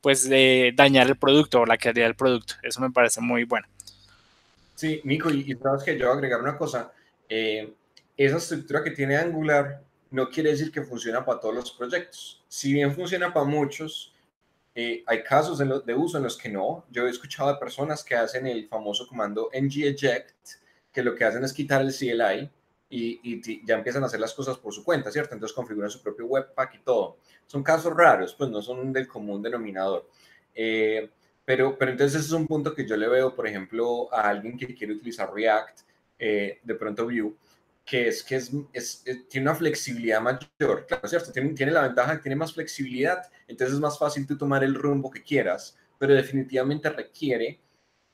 pues, 0.00 0.28
dañar 0.74 1.06
el 1.08 1.16
producto 1.16 1.60
o 1.60 1.66
la 1.66 1.78
calidad 1.78 2.06
del 2.06 2.16
producto. 2.16 2.54
Eso 2.62 2.80
me 2.80 2.90
parece 2.90 3.20
muy 3.20 3.44
bueno. 3.44 3.66
Sí, 4.80 5.02
Nico, 5.04 5.28
y, 5.28 5.44
sabes 5.62 5.82
que 5.84 5.98
yo 5.98 6.06
voy 6.06 6.16
agregar 6.16 6.40
una 6.40 6.56
cosa. 6.56 6.90
Eh, 7.28 7.74
esa 8.16 8.38
estructura 8.38 8.82
que 8.82 8.92
tiene 8.92 9.14
Angular 9.14 9.82
no 10.10 10.30
quiere 10.30 10.52
decir 10.52 10.72
que 10.72 10.80
funciona 10.80 11.22
para 11.22 11.38
todos 11.38 11.54
los 11.54 11.72
proyectos. 11.72 12.42
Si 12.48 12.72
bien 12.72 12.94
funciona 12.94 13.30
para 13.30 13.44
muchos, 13.44 14.14
eh, 14.74 15.04
hay 15.06 15.22
casos 15.22 15.58
de, 15.58 15.94
uso 15.94 16.16
en 16.16 16.24
los 16.24 16.38
que 16.38 16.48
no. 16.48 16.86
Yo 16.90 17.06
he 17.06 17.10
escuchado 17.10 17.52
de 17.52 17.58
personas 17.58 18.02
que 18.02 18.14
hacen 18.14 18.46
el 18.46 18.68
famoso 18.68 19.06
comando 19.06 19.50
ng-eject, 19.52 20.48
que 20.90 21.02
lo 21.02 21.14
que 21.14 21.26
hacen 21.26 21.44
es 21.44 21.52
quitar 21.52 21.82
el 21.82 21.94
CLI 21.94 22.50
y, 22.88 23.20
y, 23.22 23.66
ya 23.66 23.74
empiezan 23.74 24.02
a 24.02 24.06
hacer 24.06 24.20
las 24.20 24.32
cosas 24.32 24.56
por 24.56 24.72
su 24.72 24.82
cuenta, 24.82 25.12
¿cierto? 25.12 25.34
Entonces 25.34 25.54
configuran 25.54 25.90
su 25.90 26.00
propio 26.00 26.24
webpack 26.24 26.76
y 26.76 26.78
todo. 26.78 27.18
Son 27.46 27.62
casos 27.62 27.92
raros, 27.94 28.32
pues 28.32 28.48
no 28.48 28.62
son 28.62 28.94
del 28.94 29.06
común 29.06 29.42
denominador. 29.42 30.08
Eh, 30.54 31.10
pero, 31.44 31.76
pero 31.78 31.90
entonces 31.90 32.24
es 32.24 32.32
un 32.32 32.46
punto 32.46 32.74
que 32.74 32.86
yo 32.86 32.96
le 32.96 33.08
veo, 33.08 33.34
por 33.34 33.46
ejemplo, 33.46 34.12
a 34.12 34.28
alguien 34.28 34.56
que 34.56 34.74
quiere 34.74 34.94
utilizar 34.94 35.32
React, 35.32 35.80
eh, 36.18 36.60
de 36.62 36.74
pronto 36.74 37.06
Vue, 37.06 37.34
que 37.84 38.08
es 38.08 38.22
que 38.22 38.36
es, 38.36 39.02
tiene 39.28 39.48
una 39.48 39.54
flexibilidad 39.54 40.20
mayor, 40.20 40.86
claro, 40.86 41.08
¿cierto? 41.08 41.32
Tiene, 41.32 41.54
tiene 41.54 41.72
la 41.72 41.82
ventaja 41.82 42.16
que 42.16 42.22
tiene 42.22 42.36
más 42.36 42.52
flexibilidad, 42.52 43.22
entonces 43.48 43.74
es 43.74 43.80
más 43.80 43.98
fácil 43.98 44.26
tú 44.26 44.36
tomar 44.36 44.62
el 44.62 44.74
rumbo 44.74 45.10
que 45.10 45.22
quieras, 45.22 45.76
pero 45.98 46.14
definitivamente 46.14 46.88
requiere 46.90 47.60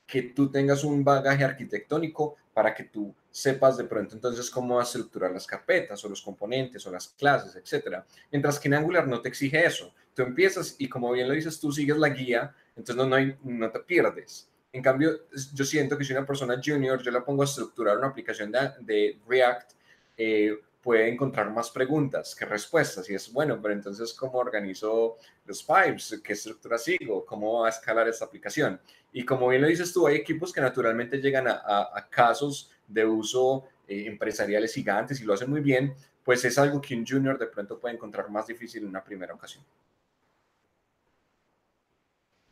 que 0.07 0.23
tú 0.23 0.51
tengas 0.51 0.85
un 0.85 1.03
bagaje 1.03 1.45
arquitectónico 1.45 2.37
para 2.55 2.73
que 2.73 2.85
tú 2.85 3.15
sepas 3.31 3.77
de 3.77 3.85
pronto 3.85 4.15
entonces 4.15 4.49
cómo 4.49 4.81
estructurar 4.81 5.31
las 5.31 5.47
carpetas 5.47 6.03
o 6.05 6.09
los 6.09 6.23
componentes 6.23 6.87
o 6.87 6.91
las 6.91 7.09
clases, 7.09 7.55
etcétera. 7.57 8.07
Mientras 8.31 8.59
que 8.59 8.69
en 8.69 8.75
Angular 8.75 9.07
no 9.07 9.21
te 9.21 9.29
exige 9.29 9.67
eso. 9.67 9.93
Tú 10.15 10.23
empiezas 10.23 10.77
y 10.79 10.89
como 10.89 11.13
bien 11.13 11.29
lo 11.29 11.35
dices, 11.35 11.61
tú 11.61 11.71
sigues 11.71 11.99
la 11.99 12.09
guía 12.09 12.55
entonces 12.77 13.37
no, 13.43 13.71
te 13.71 13.81
pierdes. 13.81 14.49
En 14.73 14.83
cambio, 14.83 15.27
yo 15.55 15.65
siento 15.65 15.97
que 15.97 16.05
si 16.05 16.13
una 16.13 16.27
persona 16.27 16.61
junior, 16.63 17.03
yo 17.03 17.11
la 17.11 17.25
pongo 17.25 17.43
a 17.43 17.47
estructurar 17.47 17.97
una 17.97 18.09
aplicación 18.09 18.53
de, 18.53 19.19
React, 19.27 19.73
eh, 20.19 20.59
puede 20.83 21.09
encontrar 21.09 21.51
más 21.51 21.71
preguntas 21.71 22.35
que 22.35 22.45
respuestas. 22.45 23.09
Y 23.09 23.15
es 23.15 23.33
bueno, 23.33 23.59
pero 23.61 23.75
entonces, 23.75 24.13
¿cómo 24.13 24.39
organizo 24.39 25.17
los 25.47 25.65
pipes? 25.65 26.21
¿Qué 26.23 26.35
estructura 26.35 26.79
sigo? 26.79 27.25
¿Cómo 27.25 27.61
va 27.61 27.67
a 27.67 27.71
escalar 27.71 28.07
esta 28.07 28.27
aplicación? 28.27 28.81
Y 29.13 29.25
como 29.25 29.49
bien 29.49 29.63
lo 29.63 29.69
dices 29.69 29.93
tú, 29.93 30.07
hay 30.07 30.17
equipos 30.17 30.53
que 30.53 30.61
naturalmente 30.61 31.19
llegan 31.19 31.49
a, 31.49 31.61
a, 31.93 32.07
casos 32.09 32.71
de 32.87 33.05
uso 33.07 33.65
eh, 33.89 34.05
empresariales 34.07 34.75
gigantes 34.75 35.21
y 35.21 35.25
lo 35.25 35.33
hacen 35.33 35.51
muy 35.51 35.61
bien, 35.61 35.95
pues 36.23 36.45
es 36.45 36.59
algo 36.59 36.81
que 36.81 36.95
un 36.95 37.07
junior 37.07 37.39
de 37.39 37.47
pronto 37.47 37.79
puede 37.79 37.95
encontrar 37.95 38.31
más 38.31 38.47
difícil 38.47 38.83
en 38.83 38.91
una 38.91 39.03
primera 39.03 39.33
ocasión. 39.33 39.65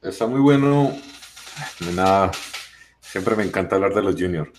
Está 0.05 0.27
muy 0.27 0.41
bueno. 0.41 0.95
Nada, 1.95 2.31
siempre 3.01 3.35
me 3.37 3.45
encanta 3.45 3.77
hablar 3.77 3.95
de 3.95 4.03
los 4.03 4.15
juniors. 4.15 4.51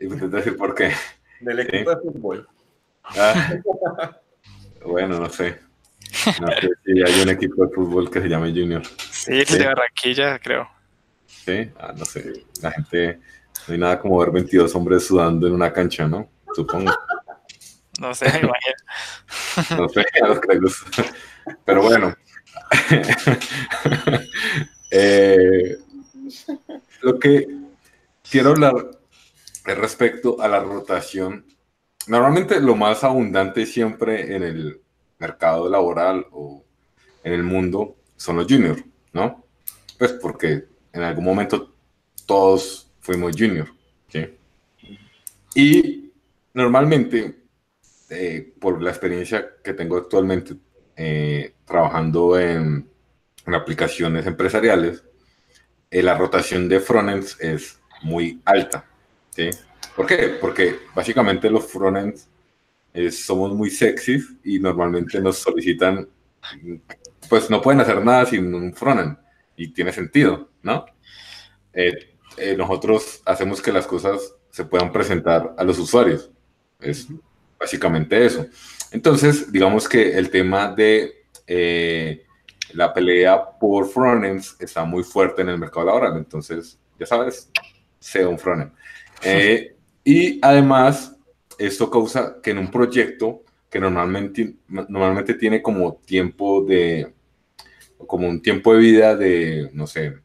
Y 0.00 0.06
me 0.06 0.16
decir 0.16 0.56
por 0.56 0.74
qué. 0.74 0.92
Del 1.40 1.60
equipo 1.60 1.90
de 1.90 1.96
fútbol. 1.96 2.48
Ah. 3.04 3.60
bueno, 4.86 5.20
no 5.20 5.28
sé. 5.28 5.60
No 6.40 6.48
sé 6.48 6.70
si 6.84 7.02
hay 7.02 7.22
un 7.22 7.28
equipo 7.28 7.66
de 7.66 7.74
fútbol 7.74 8.10
que 8.10 8.22
se 8.22 8.28
llame 8.28 8.50
Junior. 8.50 8.82
Sí, 9.10 9.40
es 9.40 9.58
de 9.58 9.66
Barranquilla, 9.66 10.38
creo. 10.38 10.68
Sí, 11.26 11.70
ah, 11.78 11.92
no 11.96 12.04
sé. 12.04 12.44
La 12.62 12.70
gente, 12.70 13.20
no 13.66 13.74
hay 13.74 13.78
nada 13.78 13.98
como 14.00 14.18
ver 14.18 14.30
22 14.30 14.74
hombres 14.74 15.06
sudando 15.06 15.46
en 15.46 15.52
una 15.52 15.72
cancha, 15.72 16.06
¿no? 16.06 16.30
Supongo. 16.54 16.92
No 18.00 18.14
sé, 18.14 18.26
me 18.26 18.48
imagino. 18.48 19.82
No 19.82 19.88
sé, 19.88 20.04
a 20.22 20.26
los 20.26 20.40
creo. 20.40 20.60
Pero 21.64 21.82
bueno, 21.82 22.14
Eh, 24.94 25.78
lo 27.00 27.18
que 27.18 27.46
quiero 28.30 28.50
hablar 28.50 28.74
es 29.64 29.78
respecto 29.78 30.38
a 30.38 30.48
la 30.48 30.60
rotación 30.60 31.46
normalmente 32.06 32.60
lo 32.60 32.74
más 32.74 33.04
abundante 33.04 33.66
siempre 33.66 34.34
en 34.34 34.42
el 34.42 34.80
mercado 35.18 35.68
laboral 35.68 36.26
o 36.32 36.64
en 37.22 37.32
el 37.32 37.42
mundo 37.42 37.96
son 38.16 38.36
los 38.36 38.46
juniors, 38.46 38.82
¿no? 39.12 39.44
Pues 39.98 40.12
porque 40.12 40.64
en 40.92 41.02
algún 41.02 41.24
momento 41.24 41.74
todos 42.26 42.90
fuimos 43.00 43.34
junior, 43.36 43.68
¿sí? 44.08 44.26
Y 45.54 46.12
normalmente, 46.54 47.42
eh, 48.10 48.52
por 48.60 48.82
la 48.82 48.90
experiencia 48.90 49.56
que 49.62 49.74
tengo 49.74 49.96
actualmente 49.96 50.54
eh, 50.96 51.54
trabajando 51.64 52.38
en, 52.38 52.88
aplicaciones 53.46 54.26
empresariales, 54.26 55.04
eh, 55.90 56.02
la 56.02 56.16
rotación 56.16 56.68
de 56.68 56.80
frontends 56.80 57.38
es 57.40 57.80
muy 58.02 58.40
alta. 58.44 58.84
¿Por 59.96 60.06
qué? 60.06 60.38
Porque 60.40 60.78
básicamente 60.94 61.50
los 61.50 61.66
frontends 61.66 62.28
somos 63.10 63.52
muy 63.54 63.70
sexys 63.70 64.34
y 64.44 64.58
normalmente 64.58 65.20
nos 65.20 65.38
solicitan, 65.38 66.08
pues 67.28 67.50
no 67.50 67.60
pueden 67.60 67.80
hacer 67.80 68.04
nada 68.04 68.26
sin 68.26 68.54
un 68.54 68.72
frontend 68.72 69.16
y 69.56 69.68
tiene 69.68 69.92
sentido, 69.92 70.48
¿no? 70.62 70.84
Eh, 71.72 72.16
eh, 72.36 72.56
nosotros 72.56 73.22
hacemos 73.24 73.60
que 73.60 73.72
las 73.72 73.86
cosas 73.86 74.34
se 74.50 74.64
puedan 74.64 74.92
presentar 74.92 75.54
a 75.56 75.64
los 75.64 75.78
usuarios. 75.78 76.30
Es 76.80 77.08
básicamente 77.62 78.26
eso. 78.26 78.46
Entonces, 78.90 79.50
digamos 79.50 79.88
que 79.88 80.18
el 80.18 80.30
tema 80.30 80.68
de 80.68 81.24
eh, 81.46 82.26
la 82.72 82.92
pelea 82.92 83.42
por 83.58 83.88
frontends 83.88 84.56
está 84.58 84.84
muy 84.84 85.04
fuerte 85.04 85.42
en 85.42 85.48
el 85.48 85.58
mercado 85.58 85.86
laboral. 85.86 86.16
Entonces, 86.16 86.78
ya 86.98 87.06
sabes, 87.06 87.50
sea 87.98 88.28
un 88.28 88.38
frontend. 88.38 88.72
y 90.04 90.38
además, 90.42 91.16
esto 91.58 91.88
causa 91.88 92.40
que 92.42 92.50
en 92.50 92.58
un 92.58 92.70
proyecto 92.70 93.44
que 93.70 93.80
normalmente, 93.80 94.56
normalmente 94.68 95.34
tiene 95.34 95.62
como 95.62 95.94
tiempo 96.04 96.64
de, 96.64 97.14
como 98.06 98.28
un 98.28 98.42
tiempo 98.42 98.74
de 98.74 98.78
vida 98.80 99.16
de, 99.16 99.70
no 99.72 99.86
sé, 99.86 100.18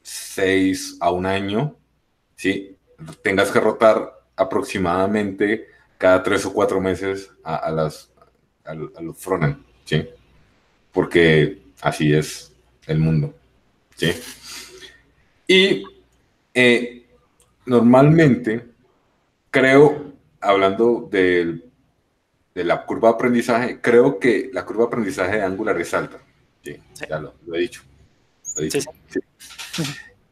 seis 0.00 0.96
a 1.00 1.10
un 1.10 1.26
año, 1.26 1.76
¿sí? 2.36 2.76
Tengas 3.22 3.50
que 3.50 3.60
rotar 3.60 4.10
aproximadamente 4.36 5.66
cada 5.98 6.22
tres 6.22 6.44
o 6.44 6.52
cuatro 6.52 6.80
meses 6.80 7.30
a, 7.42 7.70
las, 7.70 8.10
a, 8.64 8.74
los 8.74 9.16
frontend, 9.18 9.64
¿sí? 9.84 10.08
Porque 10.92 11.62
así 11.80 12.12
es 12.12 12.52
el 12.86 12.98
mundo, 12.98 13.34
¿sí? 13.96 14.12
Y 15.46 15.84
eh, 16.54 17.06
normalmente, 17.66 18.66
creo, 19.50 20.12
hablando 20.40 21.08
de 21.10 21.62
la 22.54 22.84
curva 22.84 23.10
de 23.10 23.14
aprendizaje, 23.14 23.80
creo 23.80 24.18
que 24.18 24.50
la 24.52 24.64
curva 24.64 24.84
de 24.84 24.86
aprendizaje 24.88 25.36
de 25.36 25.42
Angular 25.42 25.80
es 25.80 25.94
alta. 25.94 26.18
Sí, 26.62 26.76
ya 27.08 27.18
lo, 27.20 27.34
he 27.54 27.60
dicho. 27.60 27.82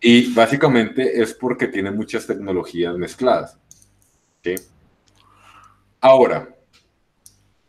Y 0.01 0.35
básicamente 0.35 1.23
es 1.23 1.33
porque 1.35 1.69
tiene 1.69 1.91
muchas 1.91 2.27
tecnologías 2.27 2.97
mezcladas. 2.97 3.59
Ahora, 6.07 6.55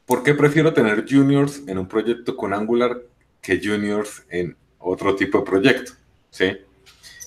¿por 0.06 0.22
qué 0.22 0.34
prefiero 0.34 0.74
tener 0.74 1.06
juniors 1.10 1.62
en 1.68 1.78
un 1.78 1.88
proyecto 1.88 2.36
con 2.36 2.54
Angular 2.54 3.02
que 3.42 3.62
juniors 3.64 4.26
en 4.30 4.58
otro 4.78 5.16
tipo 5.16 5.38
de 5.38 5.46
proyecto? 5.46 5.94
¿Sí? 6.32 6.52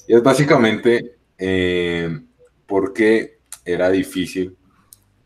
Y 0.06 0.14
es 0.14 0.22
básicamente 0.22 1.16
eh, 1.38 2.20
porque 2.66 3.38
era 3.64 3.88
difícil 3.88 4.54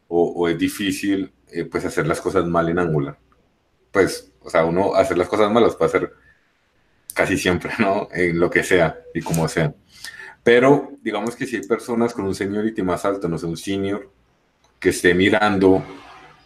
o, 0.06 0.48
es 0.48 0.56
difícil 0.56 1.32
eh, 1.48 1.64
pues 1.64 1.84
hacer 1.84 2.06
las 2.06 2.20
cosas 2.20 2.46
mal 2.46 2.68
en 2.68 2.78
Angular. 2.78 3.18
Pues, 3.90 4.32
o 4.38 4.50
sea, 4.50 4.64
uno 4.64 4.94
hacer 4.94 5.18
las 5.18 5.28
cosas 5.28 5.50
malas 5.50 5.74
puede 5.74 5.88
hacer 5.88 6.12
casi 7.12 7.36
siempre, 7.36 7.72
¿no? 7.80 8.06
En 8.12 8.38
lo 8.38 8.48
que 8.50 8.62
sea 8.62 9.00
y 9.12 9.20
como 9.20 9.48
sea. 9.48 9.74
Pero 10.44 10.92
digamos 11.02 11.34
que 11.34 11.44
si 11.44 11.56
hay 11.56 11.66
personas 11.66 12.14
con 12.14 12.24
un 12.24 12.36
seniority 12.36 12.82
más 12.82 13.04
alto, 13.04 13.28
no 13.28 13.36
sé, 13.36 13.46
un 13.46 13.56
senior, 13.56 14.12
que 14.82 14.90
esté 14.90 15.14
mirando, 15.14 15.82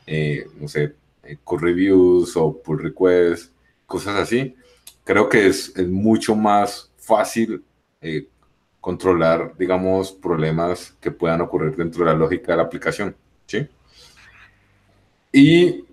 eh, 0.07 0.47
no 0.61 0.69
sé, 0.69 0.95
eh, 1.25 1.39
core 1.43 1.73
reviews 1.73 2.37
o 2.37 2.63
pull 2.63 2.79
requests, 2.79 3.51
cosas 3.87 4.17
así, 4.17 4.55
creo 5.03 5.29
que 5.29 5.47
es, 5.47 5.77
mucho 5.89 6.37
más 6.37 6.93
fácil 6.99 7.65
eh, 8.01 8.29
controlar, 8.81 9.57
digamos, 9.59 10.13
problemas 10.13 10.95
que 11.01 11.11
puedan 11.11 11.41
ocurrir 11.41 11.75
dentro 11.75 12.05
de 12.05 12.13
la 12.13 12.17
lógica 12.17 12.53
de 12.53 12.57
la 12.59 12.65
aplicación, 12.65 13.17
¿sí? 13.47 13.67
Y 15.33 15.85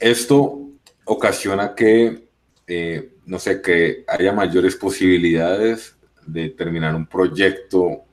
esto 0.00 0.70
ocasiona 1.04 1.74
que 1.74 2.30
eh, 2.72 3.14
no 3.26 3.40
sé, 3.40 3.60
que 3.60 4.04
haya 4.06 4.32
mayores 4.32 4.76
posibilidades 4.76 5.96
de 6.24 6.50
terminar 6.50 6.94
un 6.94 7.04
proyecto, 7.04 8.04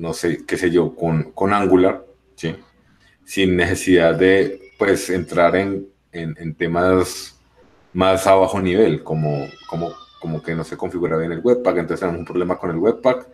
no 0.00 0.14
sé, 0.14 0.46
qué 0.46 0.56
sé 0.56 0.70
yo, 0.70 0.96
con, 0.96 1.32
con 1.32 1.52
Angular, 1.52 2.06
¿sí? 2.34 2.56
Sin 3.24 3.54
necesidad 3.54 4.14
de, 4.14 4.72
pues, 4.78 5.10
entrar 5.10 5.54
en, 5.56 5.88
en, 6.10 6.54
temas 6.54 7.38
más 7.92 8.26
a 8.26 8.34
bajo 8.34 8.60
nivel, 8.62 9.04
como, 9.04 9.46
como, 9.68 9.92
como 10.18 10.42
que 10.42 10.54
no 10.54 10.64
se 10.64 10.78
configura 10.78 11.18
bien 11.18 11.32
el 11.32 11.40
Webpack, 11.40 11.76
entonces 11.76 12.00
tenemos 12.00 12.20
un 12.20 12.24
problema 12.24 12.56
con 12.56 12.70
el 12.70 12.78
Webpack. 12.78 13.28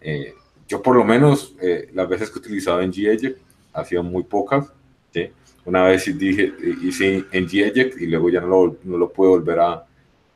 Eh, 0.00 0.34
yo 0.66 0.82
por 0.82 0.96
lo 0.96 1.04
menos, 1.04 1.54
eh, 1.62 1.88
las 1.94 2.08
veces 2.08 2.30
que 2.30 2.40
he 2.40 2.42
utilizado 2.42 2.80
en 2.80 2.92
G 2.92 3.36
ha 3.72 3.84
sido 3.84 4.02
muy 4.02 4.24
pocas, 4.24 4.72
¿sí? 5.14 5.30
Una 5.64 5.84
vez 5.84 6.18
dije, 6.18 6.52
hice 6.82 7.24
en 7.30 7.44
Eject 7.44 8.00
y 8.00 8.06
luego 8.06 8.28
ya 8.28 8.40
no 8.40 8.48
lo, 8.48 8.76
no 8.82 8.98
lo 8.98 9.12
puedo 9.12 9.32
volver 9.32 9.60
a, 9.60 9.86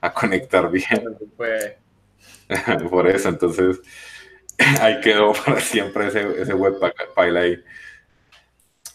a 0.00 0.12
conectar 0.12 0.70
bien. 0.70 1.16
Por 2.90 3.08
eso, 3.08 3.28
entonces 3.30 3.80
ahí 4.80 5.00
quedó 5.00 5.32
para 5.32 5.60
siempre 5.60 6.08
ese, 6.08 6.40
ese 6.40 6.54
webpack 6.54 6.94
ahí. 7.16 7.62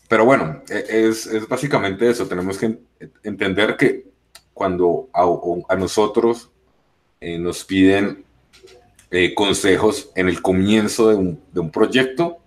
Pero 0.07 0.25
bueno, 0.25 0.61
e, 0.69 1.07
es, 1.07 1.47
básicamente 1.47 2.09
eso. 2.09 2.27
Tenemos 2.27 2.57
que 2.57 2.79
entender 3.23 3.75
que 3.77 4.07
cuando 4.53 5.09
a, 5.13 5.75
nosotros 5.75 6.49
eh, 7.19 7.37
nos 7.37 7.63
piden 7.63 8.23
eh, 9.11 9.33
consejos 9.33 10.11
en 10.15 10.29
el 10.29 10.41
comienzo 10.41 11.09
de 11.09 11.59
un, 11.59 11.71
proyecto, 11.71 12.37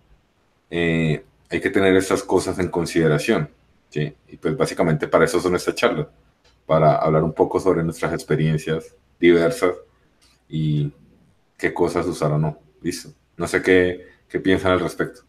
eh, 0.70 1.24
hay 1.50 1.60
que 1.60 1.70
tener 1.70 1.94
esas 1.96 2.22
cosas 2.22 2.58
en 2.58 2.68
consideración. 2.68 3.50
Y 3.92 4.36
pues 4.36 4.56
básicamente 4.56 5.08
para 5.08 5.24
eso 5.24 5.40
son 5.40 5.56
estas 5.56 5.74
charlas, 5.74 6.06
para 6.64 6.94
hablar 6.94 7.24
un 7.24 7.32
poco 7.32 7.58
sobre 7.58 7.82
nuestras 7.82 8.12
experiencias 8.14 8.94
diversas 9.18 9.74
y 10.48 10.92
qué 11.56 11.74
cosas 11.74 12.06
usar 12.06 12.30
o 12.32 12.38
no. 12.38 12.69
Listo. 12.82 13.12
No 13.36 13.46
sé 13.46 13.62
qué, 13.62 14.08
qué 14.28 14.40
piensan 14.40 14.72
al 14.72 14.80
respecto. 14.80 15.22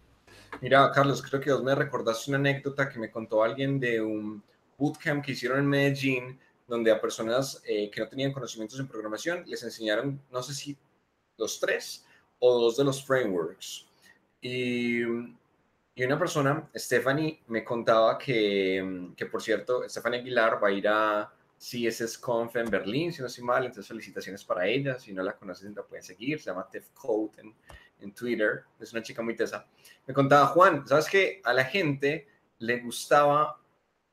Mira, 0.61 0.91
Carlos, 0.91 1.21
creo 1.21 1.41
que 1.41 1.51
vos 1.51 1.63
me 1.63 1.73
recordaste 1.73 2.31
una 2.31 2.37
anécdota 2.37 2.89
que 2.89 2.99
me 2.99 3.09
contó 3.09 3.43
alguien 3.43 3.79
de 3.79 4.01
un 4.01 4.43
bootcamp 4.77 5.23
que 5.23 5.31
hicieron 5.31 5.59
en 5.59 5.67
Medellín, 5.67 6.39
donde 6.67 6.91
a 6.91 7.01
personas 7.01 7.61
eh, 7.65 7.89
que 7.89 8.01
no 8.01 8.07
tenían 8.07 8.31
conocimientos 8.31 8.79
en 8.79 8.87
programación 8.87 9.43
les 9.47 9.63
enseñaron, 9.63 10.21
no 10.31 10.43
sé 10.43 10.53
si 10.53 10.77
los 11.37 11.59
tres 11.59 12.05
o 12.39 12.59
dos 12.59 12.77
de 12.77 12.83
los 12.83 13.03
frameworks. 13.03 13.87
Y 14.41 15.03
y 15.93 16.03
una 16.05 16.17
persona, 16.17 16.69
Stephanie, 16.75 17.41
me 17.47 17.63
contaba 17.63 18.17
que, 18.17 19.11
que, 19.15 19.25
por 19.25 19.41
cierto, 19.41 19.87
Stephanie 19.89 20.21
Aguilar 20.21 20.63
va 20.63 20.69
a 20.69 20.71
ir 20.71 20.87
a 20.87 21.31
CSS 21.61 22.17
Conf 22.17 22.55
en 22.55 22.71
Berlín, 22.71 23.13
si 23.13 23.21
no 23.21 23.27
estoy 23.27 23.43
mal, 23.43 23.63
entonces 23.63 23.87
felicitaciones 23.87 24.43
para 24.43 24.65
ella. 24.65 24.97
Si 24.97 25.13
no 25.13 25.21
la 25.21 25.37
conoces, 25.37 25.71
la 25.75 25.83
pueden 25.83 26.03
seguir. 26.03 26.39
Se 26.39 26.49
llama 26.49 26.67
Tef 26.67 26.89
Code 26.95 27.33
en, 27.37 27.53
en 27.99 28.13
Twitter. 28.13 28.63
Es 28.79 28.91
una 28.93 29.03
chica 29.03 29.21
muy 29.21 29.35
tesa. 29.35 29.67
Me 30.07 30.13
contaba, 30.13 30.47
Juan, 30.47 30.87
¿sabes 30.87 31.07
que 31.07 31.39
A 31.43 31.53
la 31.53 31.63
gente 31.63 32.27
le 32.57 32.79
gustaba 32.79 33.59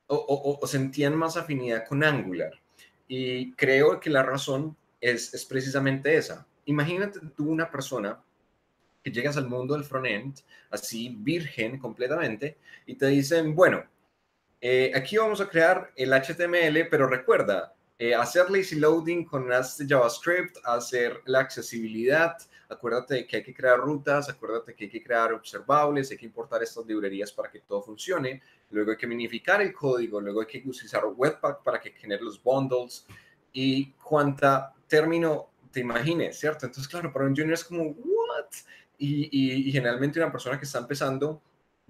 o, 0.09 0.15
o, 0.15 0.59
o 0.61 0.67
sentían 0.67 1.17
más 1.17 1.39
afinidad 1.39 1.87
con 1.87 2.05
Angular. 2.05 2.53
Y 3.09 3.53
creo 3.53 3.99
que 3.99 4.11
la 4.11 4.23
razón 4.23 4.77
es, 5.01 5.33
es 5.33 5.47
precisamente 5.47 6.17
esa. 6.17 6.47
Imagínate 6.67 7.19
tú 7.35 7.49
una 7.51 7.71
persona 7.71 8.23
que 9.03 9.11
llegas 9.11 9.39
al 9.39 9.49
mundo 9.49 9.73
del 9.73 9.85
frontend, 9.85 10.41
así 10.71 11.17
virgen 11.19 11.79
completamente, 11.79 12.59
y 12.85 12.95
te 12.95 13.07
dicen, 13.07 13.55
bueno, 13.55 13.85
eh, 14.61 14.93
aquí 14.95 15.17
vamos 15.17 15.41
a 15.41 15.49
crear 15.49 15.93
el 15.97 16.13
HTML, 16.13 16.89
pero 16.91 17.07
recuerda, 17.07 17.75
eh, 17.99 18.15
hacer 18.15 18.51
lazy 18.51 18.77
loading 18.77 19.25
con 19.25 19.53
este 19.53 19.87
JavaScript, 19.87 20.57
hacer 20.65 21.21
la 21.27 21.41
accesibilidad, 21.41 22.37
acuérdate 22.69 23.27
que 23.27 23.39
hay 23.39 23.43
que 23.43 23.55
crear 23.55 23.79
rutas, 23.79 24.29
acuérdate 24.29 24.75
que 24.75 24.85
hay 24.85 24.91
que 24.91 25.03
crear 25.03 25.33
observables, 25.33 26.11
hay 26.11 26.17
que 26.17 26.27
importar 26.27 26.63
estas 26.63 26.87
librerías 26.87 27.33
para 27.33 27.51
que 27.51 27.61
todo 27.61 27.83
funcione, 27.83 28.43
luego 28.71 28.93
hay 28.93 28.97
que 28.97 29.07
minificar 29.07 29.61
el 29.63 29.73
código, 29.73 30.21
luego 30.21 30.41
hay 30.41 30.47
que 30.47 30.59
utilizar 30.59 31.05
Webpack 31.05 31.63
para 31.63 31.81
que 31.81 31.91
genere 31.91 32.23
los 32.23 32.43
bundles 32.43 33.07
y 33.53 33.93
cuánta 33.93 34.75
término 34.87 35.51
te 35.73 35.81
imagines, 35.81 36.39
¿cierto? 36.39 36.67
Entonces, 36.67 36.89
claro, 36.89 37.13
para 37.13 37.27
un 37.27 37.35
junior 37.35 37.55
es 37.55 37.65
como, 37.65 37.83
¿what? 37.83 38.47
y, 38.99 39.71
generalmente 39.73 40.19
una 40.19 40.33
persona 40.33 40.59
que 40.59 40.65
está 40.65 40.79
empezando, 40.79 41.41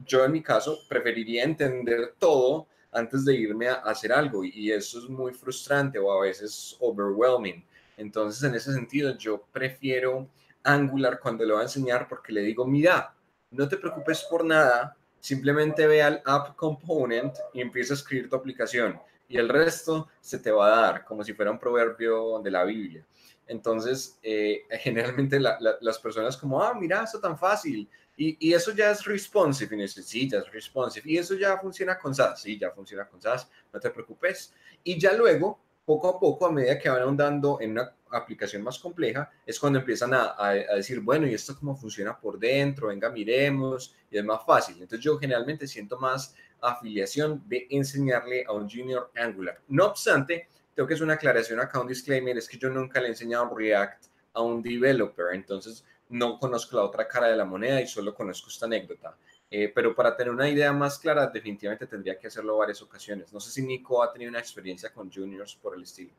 yo 0.05 0.25
en 0.25 0.33
mi 0.33 0.43
caso, 0.43 0.81
preferiría 0.89 1.45
entender 1.45 2.15
todo 2.19 2.67
antes 2.93 3.25
de 3.25 3.35
irme 3.35 3.69
a, 3.69 3.75
hacer 3.75 4.13
algo 4.13 4.45
y 4.45 4.73
eso 4.73 4.99
es 4.99 5.09
muy 5.09 5.33
frustrante 5.33 5.99
o 5.99 6.13
a 6.13 6.21
veces 6.21 6.77
overwhelming. 6.81 7.65
Entonces, 7.97 8.43
en 8.43 8.55
ese 8.55 8.73
sentido, 8.73 9.17
yo 9.17 9.45
prefiero 9.53 10.29
Angular 10.63 11.21
cuando 11.21 11.45
lo 11.45 11.55
voy 11.55 11.63
a 11.63 11.65
enseñar 11.65 12.09
porque 12.09 12.33
le 12.33 12.43
digo, 12.43 12.67
mira, 12.67 13.15
no 13.51 13.69
te 13.69 13.77
preocupes 13.77 14.25
por 14.31 14.45
nada, 14.45 14.97
simplemente 15.21 15.87
ve 15.87 16.03
al 16.03 16.23
app 16.25 16.57
component 16.57 17.35
y 17.53 17.61
empieza 17.61 17.95
a 17.95 17.97
escribir 17.97 18.29
tu 18.29 18.37
aplicación 18.37 19.01
y 19.29 19.37
el 19.37 19.49
resto 19.49 20.09
se 20.21 20.39
te 20.39 20.51
va 20.51 20.67
a 20.67 20.81
dar 20.81 21.05
como 21.05 21.23
si 21.23 21.35
fuera 21.35 21.51
un 21.51 21.59
proverbio 21.59 22.41
de 22.41 22.51
la 22.51 22.65
Biblia. 22.65 23.05
Entonces, 23.47 24.19
eh, 24.23 24.63
generalmente 24.81 25.39
las 25.39 25.99
personas 25.99 26.37
como, 26.37 26.63
ah, 26.63 26.75
mira, 26.75 27.05
eso 27.05 27.21
tan 27.21 27.39
fácil. 27.39 27.89
Y, 28.21 28.53
eso 28.53 28.73
ya 28.73 28.91
es 28.91 29.05
responsive. 29.05 29.77
Y 29.77 29.83
dices, 29.83 30.05
sí, 30.05 30.29
responsive. 30.53 31.09
Y 31.09 31.19
eso 31.19 31.37
ya 31.37 31.57
funciona 31.57 31.97
con 31.97 32.13
SAS. 32.13 32.43
Sí, 32.43 32.59
ya 32.59 32.73
funciona 32.73 33.09
con 33.09 33.23
SAS. 33.23 33.49
No 33.73 33.79
te 33.79 33.91
preocupes. 33.91 34.53
Y 34.83 34.99
ya 34.99 35.13
luego, 35.13 35.61
poco 35.85 36.09
a 36.09 36.19
poco, 36.19 36.47
a 36.47 36.53
medida 36.53 36.79
que 36.81 36.89
van 36.89 37.03
ahondando 37.03 37.59
en 37.61 37.71
una 37.73 37.95
aplicación 38.11 38.63
más 38.63 38.81
compleja, 38.81 39.31
es 39.47 39.61
cuando 39.61 39.79
empiezan 39.79 40.15
a, 40.15 40.35
a, 40.37 40.53
decir, 40.75 40.99
bueno, 40.99 41.29
¿y 41.29 41.35
esto 41.35 41.57
cómo 41.57 41.77
funciona 41.77 42.19
por 42.19 42.41
dentro? 42.41 42.89
Venga, 42.89 43.09
miremos. 43.09 43.95
Y 44.11 44.19
es 44.19 44.25
más 44.25 44.45
fácil. 44.45 44.75
Entonces 44.83 45.01
yo 45.05 45.17
generalmente 45.17 45.69
siento 45.69 45.97
más 45.97 46.35
afiliación 46.61 47.45
de 47.47 47.69
enseñarle 47.71 48.45
a 48.49 48.53
un 48.53 48.69
junior 48.69 49.13
Angular. 49.15 49.61
No 49.69 49.87
obstante, 49.87 50.49
tengo 50.75 50.89
que 50.89 50.95
hacer 50.95 51.05
una 51.05 51.15
aclaración 51.15 51.61
acá, 51.61 51.81
un 51.81 51.87
disclaimer, 51.87 52.37
es 52.37 52.49
que 52.49 52.59
yo 52.59 52.69
nunca 52.69 53.01
le 53.01 53.07
he 53.07 53.11
enseñado 53.11 53.55
React 53.55 54.07
a 54.33 54.43
un 54.43 54.63
developer, 54.63 55.35
entonces 55.35 55.85
no 56.11 56.39
conozco 56.39 56.77
la 56.77 56.85
otra 56.85 57.07
cara 57.07 57.29
de 57.29 57.37
la 57.37 57.45
moneda 57.45 57.81
y 57.81 57.87
solo 57.87 58.15
conozco 58.15 58.49
esta 58.51 58.67
anécdota. 58.67 59.17
Eh, 59.51 59.73
pero 59.75 59.95
para 59.95 60.17
tener 60.17 60.33
una 60.33 60.49
idea 60.49 60.73
más 60.73 60.99
clara, 60.99 61.27
definitivamente 61.27 61.87
tendría 61.87 62.19
que 62.19 62.27
hacerlo 62.27 62.59
varias 62.59 62.83
ocasiones. 62.83 63.33
No 63.33 63.41
sé 63.41 63.51
si 63.51 63.63
Nico 63.63 64.03
ha 64.03 64.13
tenido 64.13 64.29
una 64.31 64.41
experiencia 64.41 64.93
con 64.93 65.11
juniors 65.11 65.55
por 65.57 65.75
el 65.75 65.83
estilo. 65.83 66.11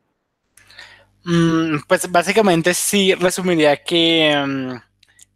Mm, 1.23 1.80
pues 1.88 2.12
básicamente 2.12 2.73
sí, 2.73 3.13
resumiría 3.13 3.84
que 3.84 4.34
mm, 4.36 4.75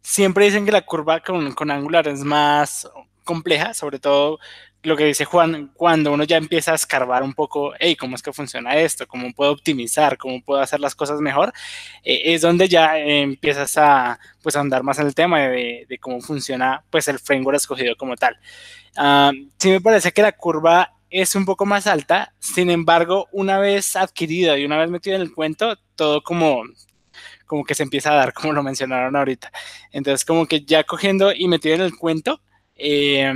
siempre 0.00 0.46
dicen 0.46 0.64
que 0.64 0.72
la 0.72 0.84
curva 0.84 1.20
con 1.20 1.70
Angular 1.70 2.08
es 2.08 2.20
más 2.20 2.90
compleja, 3.24 3.74
sobre 3.74 3.98
todo 3.98 4.38
lo 4.84 4.96
que 4.96 5.06
dice 5.06 5.24
Juan, 5.24 5.70
cuando 5.74 6.12
uno 6.12 6.24
ya 6.24 6.36
empieza 6.36 6.72
a 6.72 6.74
escarbar 6.74 7.22
un 7.22 7.32
poco, 7.32 7.72
hey, 7.80 7.96
¿cómo 7.96 8.16
es 8.16 8.22
que 8.22 8.32
funciona 8.32 8.76
esto? 8.76 9.06
¿Cómo 9.06 9.32
puedo 9.32 9.50
optimizar? 9.50 10.18
¿Cómo 10.18 10.42
puedo 10.42 10.60
hacer 10.60 10.78
las 10.78 10.94
cosas 10.94 11.20
mejor? 11.20 11.52
Eh, 12.04 12.34
es 12.34 12.42
donde 12.42 12.68
ya 12.68 12.98
empiezas 12.98 13.76
a, 13.78 14.18
pues, 14.42 14.56
andar 14.56 14.82
más 14.82 14.98
en 14.98 15.06
el 15.06 15.14
tema 15.14 15.40
de, 15.40 15.86
cómo 16.00 16.20
funciona 16.20 16.84
pues, 16.90 17.08
el 17.08 17.18
framework 17.18 17.56
escogido 17.56 17.96
como 17.96 18.14
tal. 18.16 18.38
Uh, 18.96 19.32
sí 19.58 19.70
me 19.70 19.80
parece 19.80 20.12
que 20.12 20.22
la 20.22 20.32
curva 20.32 20.92
es 21.10 21.34
un 21.34 21.46
poco 21.46 21.64
más 21.64 21.86
alta, 21.86 22.34
sin 22.38 22.70
embargo, 22.70 23.28
una 23.32 23.58
vez 23.58 23.96
adquirida 23.96 24.58
y 24.58 24.64
una 24.64 24.78
vez 24.78 24.90
metido 24.90 25.16
en 25.16 25.22
el 25.22 25.32
cuento, 25.32 25.76
todo 25.96 26.22
como 26.22 26.62
como 27.46 27.64
que 27.64 27.74
se 27.74 27.82
empieza 27.82 28.10
a 28.10 28.16
dar, 28.16 28.32
como 28.32 28.52
lo 28.52 28.62
mencionaron 28.62 29.14
ahorita. 29.14 29.52
Entonces, 29.92 30.24
como 30.24 30.46
que 30.46 30.62
ya 30.64 30.82
cogiendo 30.84 31.32
y 31.32 31.46
metido 31.46 31.74
en 31.74 31.82
el 31.82 31.96
cuento, 31.96 32.40
eh, 32.74 33.32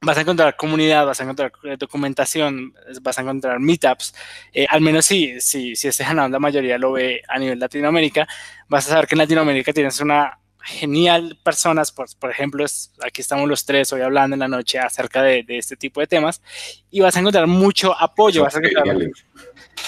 vas 0.00 0.16
a 0.16 0.20
encontrar 0.20 0.56
comunidad, 0.56 1.06
vas 1.06 1.20
a 1.20 1.24
encontrar 1.24 1.52
documentación, 1.78 2.74
vas 3.02 3.18
a 3.18 3.22
encontrar 3.22 3.58
meetups, 3.58 4.14
eh, 4.52 4.66
al 4.68 4.80
menos 4.80 5.06
si, 5.06 5.40
si, 5.40 5.74
si 5.74 5.88
este 5.88 6.04
canal 6.04 6.30
la 6.30 6.38
mayoría 6.38 6.78
lo 6.78 6.92
ve 6.92 7.22
a 7.28 7.38
nivel 7.38 7.58
Latinoamérica, 7.58 8.26
vas 8.68 8.86
a 8.86 8.90
saber 8.90 9.06
que 9.06 9.14
en 9.14 9.20
Latinoamérica 9.20 9.72
tienes 9.72 10.00
una 10.00 10.38
genial 10.64 11.38
personas, 11.42 11.90
por, 11.90 12.06
por 12.18 12.30
ejemplo, 12.30 12.64
aquí 13.02 13.22
estamos 13.22 13.48
los 13.48 13.64
tres 13.64 13.92
hoy 13.92 14.02
hablando 14.02 14.34
en 14.34 14.40
la 14.40 14.48
noche 14.48 14.78
acerca 14.78 15.22
de, 15.22 15.42
de 15.42 15.58
este 15.58 15.76
tipo 15.76 16.00
de 16.00 16.06
temas 16.06 16.42
y 16.90 17.00
vas 17.00 17.16
a 17.16 17.20
encontrar 17.20 17.46
mucho 17.46 17.98
apoyo, 17.98 18.42
vas 18.42 18.56
a 18.56 18.58
encontrar, 18.58 18.96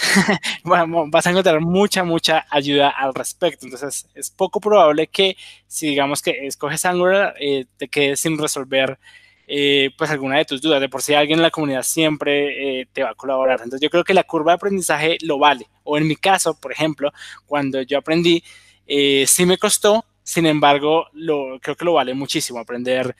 bueno, 0.64 1.06
vas 1.08 1.26
a 1.26 1.30
encontrar 1.30 1.60
mucha, 1.60 2.02
mucha 2.04 2.46
ayuda 2.50 2.88
al 2.90 3.14
respecto. 3.14 3.66
Entonces, 3.66 4.08
es 4.14 4.30
poco 4.30 4.60
probable 4.60 5.06
que 5.08 5.36
si 5.66 5.88
digamos 5.88 6.22
que 6.22 6.46
escoges 6.46 6.84
Angular, 6.84 7.34
eh, 7.38 7.66
te 7.76 7.88
quedes 7.88 8.20
sin 8.20 8.38
resolver 8.38 8.98
eh, 9.52 9.90
pues 9.98 10.08
alguna 10.10 10.38
de 10.38 10.44
tus 10.44 10.60
dudas. 10.62 10.80
De 10.80 10.88
por 10.88 11.02
sí 11.02 11.12
alguien 11.12 11.40
en 11.40 11.42
la 11.42 11.50
comunidad 11.50 11.82
siempre 11.82 12.82
eh, 12.82 12.86
te 12.92 13.02
va 13.02 13.10
a 13.10 13.14
colaborar. 13.16 13.58
Entonces 13.58 13.80
yo 13.80 13.90
creo 13.90 14.04
que 14.04 14.14
la 14.14 14.22
curva 14.22 14.52
de 14.52 14.56
aprendizaje 14.56 15.18
lo 15.22 15.38
vale. 15.38 15.68
O 15.82 15.98
en 15.98 16.06
mi 16.06 16.14
caso, 16.14 16.58
por 16.60 16.70
ejemplo, 16.70 17.12
cuando 17.46 17.82
yo 17.82 17.98
aprendí, 17.98 18.44
eh, 18.86 19.24
sí 19.26 19.44
me 19.46 19.58
costó, 19.58 20.04
sin 20.22 20.46
embargo, 20.46 21.06
lo, 21.14 21.58
creo 21.60 21.74
que 21.74 21.84
lo 21.84 21.94
vale 21.94 22.14
muchísimo 22.14 22.60
aprender 22.60 23.16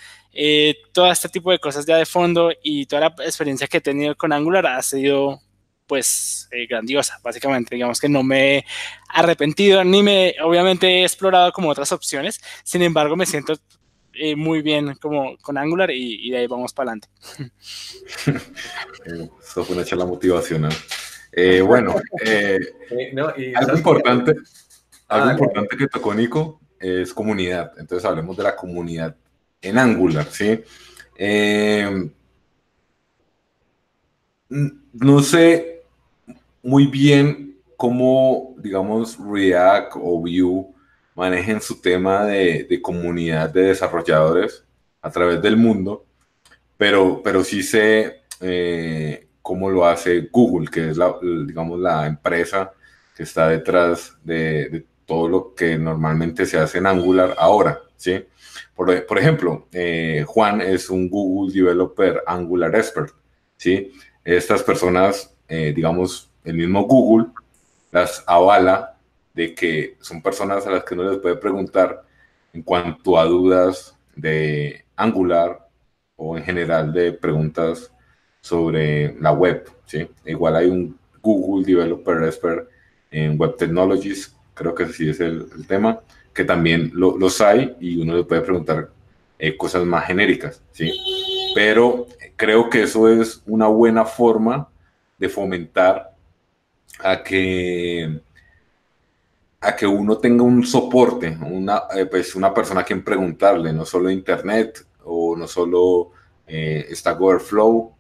todo 0.93 1.11
este 1.11 1.29
tipo 1.29 1.51
de 1.51 1.59
cosas 1.59 1.85
ya 1.85 1.97
de 1.97 2.07
fondo 2.07 2.53
y 2.63 2.87
toda 2.87 3.01
la 3.01 3.25
experiencia 3.25 3.67
que 3.67 3.79
he 3.79 3.81
tenido 3.81 4.15
con 4.17 4.33
Angular 4.33 4.67
ha 4.67 4.83
sido 4.83 5.41
pues 5.87 6.49
grandiosa, 6.69 7.19
básicamente. 7.25 7.75
Digamos 7.75 7.99
que 8.01 8.09
no 8.09 8.23
me 8.23 8.59
he 8.59 8.65
arrepentido 9.09 9.83
ni 9.83 10.05
me, 10.05 10.37
obviamente 10.45 11.01
he 11.01 11.03
explorado 11.03 11.51
como 11.51 11.71
otras 11.71 11.91
opciones, 11.91 12.41
sin 12.63 12.83
embargo 12.83 13.17
me 13.17 13.27
siento 13.27 13.55
eh, 14.23 14.37
muy 14.37 14.61
bien 14.61 14.95
como 15.01 15.39
con 15.39 15.57
Angular 15.57 15.91
y, 15.91 16.31
de 16.31 16.37
ahí 16.37 16.47
vamos 16.47 16.75
para 16.75 16.91
adelante. 16.91 17.09
Eso 19.41 19.65
fue 19.65 19.75
una 19.75 19.85
charla 19.85 20.05
motivacional. 20.05 20.75
Eh, 21.33 21.63
bueno, 21.63 21.95
eh, 22.23 22.59
algo 23.55 23.77
importante, 23.79 24.35
algo 25.09 25.29
ah, 25.29 25.33
importante 25.33 25.75
que 25.75 25.89
tocó 25.89 26.13
Nico 26.13 26.61
es 26.79 27.15
comunidad. 27.15 27.73
Entonces 27.79 28.05
hablemos 28.05 28.37
de 28.37 28.43
la 28.43 28.55
comunidad 28.55 29.17
en 29.63 29.79
Angular, 29.79 30.27
¿sí? 30.31 30.63
no 34.49 35.23
sé 35.23 35.83
muy 36.63 36.87
bien 36.89 37.59
cómo, 37.79 38.55
digamos, 38.59 39.17
React 39.19 39.93
o 39.97 40.21
Vue 40.21 40.75
manejen 41.15 41.61
su 41.61 41.81
tema 41.81 42.25
de, 42.25 42.81
comunidad 42.83 43.51
de 43.51 43.63
desarrolladores 43.63 44.65
a 45.03 45.11
través 45.11 45.43
del 45.43 45.57
mundo, 45.57 46.05
pero, 46.77 47.21
pero 47.23 47.45
sí 47.45 47.63
sé 47.63 48.23
eh, 48.41 49.29
cómo 49.43 49.71
lo 49.71 49.87
hace 49.87 50.29
Google, 50.33 50.71
que 50.71 50.91
es 50.91 50.97
la, 50.97 51.15
digamos, 51.21 51.79
la 51.79 52.07
empresa 52.07 52.73
que 53.17 53.25
está 53.25 53.49
detrás 53.49 54.17
de, 54.25 54.87
todo 55.11 55.29
lo 55.29 55.55
que 55.57 55.77
normalmente 55.77 56.47
se 56.47 56.57
hace 56.57 56.79
en 56.79 56.87
Angular 56.87 57.35
ahora, 57.37 57.81
¿sí? 57.97 58.25
Por, 58.77 59.19
ejemplo, 59.19 59.67
eh, 59.73 60.25
Juan 60.27 60.61
es 60.61 60.89
un 60.89 61.11
Google 61.11 61.53
Developer 61.53 62.23
Angular 62.27 62.75
Expert, 62.77 63.13
¿sí? 63.57 63.93
Estas 64.25 64.63
personas, 64.63 65.35
eh, 65.49 65.73
digamos, 65.75 66.31
el 66.45 66.55
mismo 66.55 66.85
Google 66.85 67.27
las 67.91 68.23
avala 68.27 69.00
de 69.35 69.55
que 69.55 69.97
son 70.01 70.23
personas 70.23 70.67
a 70.67 70.71
las 70.71 70.85
que 70.85 70.95
uno 70.95 71.11
les 71.11 71.19
puede 71.19 71.37
preguntar 71.37 72.05
en 72.53 72.63
cuanto 72.63 73.19
a 73.19 73.25
dudas 73.25 73.97
de 74.15 74.85
Angular 74.97 75.69
o 76.17 76.37
en 76.37 76.45
general 76.45 76.93
de 76.93 77.13
preguntas 77.13 77.93
sobre 78.41 79.15
la 79.21 79.33
web. 79.33 79.71
¿sí? 79.87 80.09
Igual 80.27 80.57
hay 80.57 80.67
un 80.67 80.99
Google 81.23 81.65
Developer 81.65 82.25
Expert 82.25 82.69
en 83.11 83.39
Web 83.39 83.57
Technologies, 83.57 84.37
creo 84.55 84.75
que 84.75 84.87
sí 84.89 85.09
es 85.09 85.21
el, 85.21 85.49
tema, 85.67 86.01
que 86.35 86.45
también 86.45 86.93
los 86.95 87.41
hay 87.41 87.77
y 87.81 88.01
uno 88.01 88.17
le 88.17 88.25
puede 88.25 88.43
preguntar 88.43 88.91
eh, 89.39 89.57
cosas 89.57 89.85
más 89.85 90.07
genéricas. 90.07 90.63
¿sí? 90.73 90.93
Pero 91.55 92.07
creo 92.37 92.71
que 92.71 92.83
eso 92.83 93.09
es 93.09 93.43
una 93.47 93.67
buena 93.67 94.05
forma 94.05 94.69
de 95.19 95.29
fomentar 95.29 96.15
a 96.99 97.23
que 97.23 98.21
a 99.61 99.77
que 99.77 99.87
uno 99.87 100.17
tenga 100.19 100.43
un 100.43 100.65
soporte, 100.65 101.37
una, 101.43 101.83
eh, 101.95 102.07
pues 102.07 102.35
una 102.35 102.53
persona 102.55 102.81
a 102.81 102.85
quien 102.85 103.05
preguntarle, 103.05 103.73
no 103.73 103.85
solo 103.85 104.11
internet 104.11 104.87
o 105.05 105.37
no 105.37 105.47
solo 105.47 106.13
eh, 106.47 106.89
Stack 106.91 107.21
Overflow. 107.21 107.95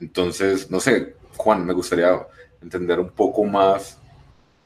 Entonces, 0.00 0.70
no 0.70 0.80
sé, 0.80 1.16
Juan, 1.36 1.66
me 1.66 1.74
gustaría 1.74 2.26
entender 2.62 2.98
un 2.98 3.10
poco 3.10 3.44
más 3.44 3.98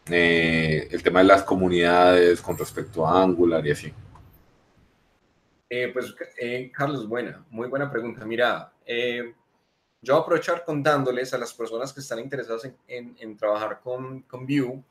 eh, 0.07 0.87
el 0.91 1.03
tema 1.03 1.19
de 1.21 1.27
las 1.27 1.43
comunidades 1.43 2.41
con 2.41 2.57
respecto 2.57 3.05
a 3.05 3.23
Angular 3.23 3.67
y 3.67 3.73
así. 3.73 3.93
pues, 5.93 6.15
Carlos, 6.73 7.09
buena, 7.09 7.45
muy 7.51 7.67
buena 7.69 7.91
pregunta. 7.91 8.25
Mira, 8.25 8.73
yo 8.87 10.15
voy 10.15 10.21
a 10.21 10.23
aprovechar 10.23 10.65
contándoles 10.65 11.35
a 11.35 11.39
las 11.39 11.53
personas 11.53 11.93
que 11.93 12.01
están 12.01 12.21
interesadas 12.21 12.71
en, 12.87 13.17
en, 13.19 13.37
trabajar 13.37 13.81
con, 13.83 14.23
con 14.23 14.47
Vue 14.47 14.85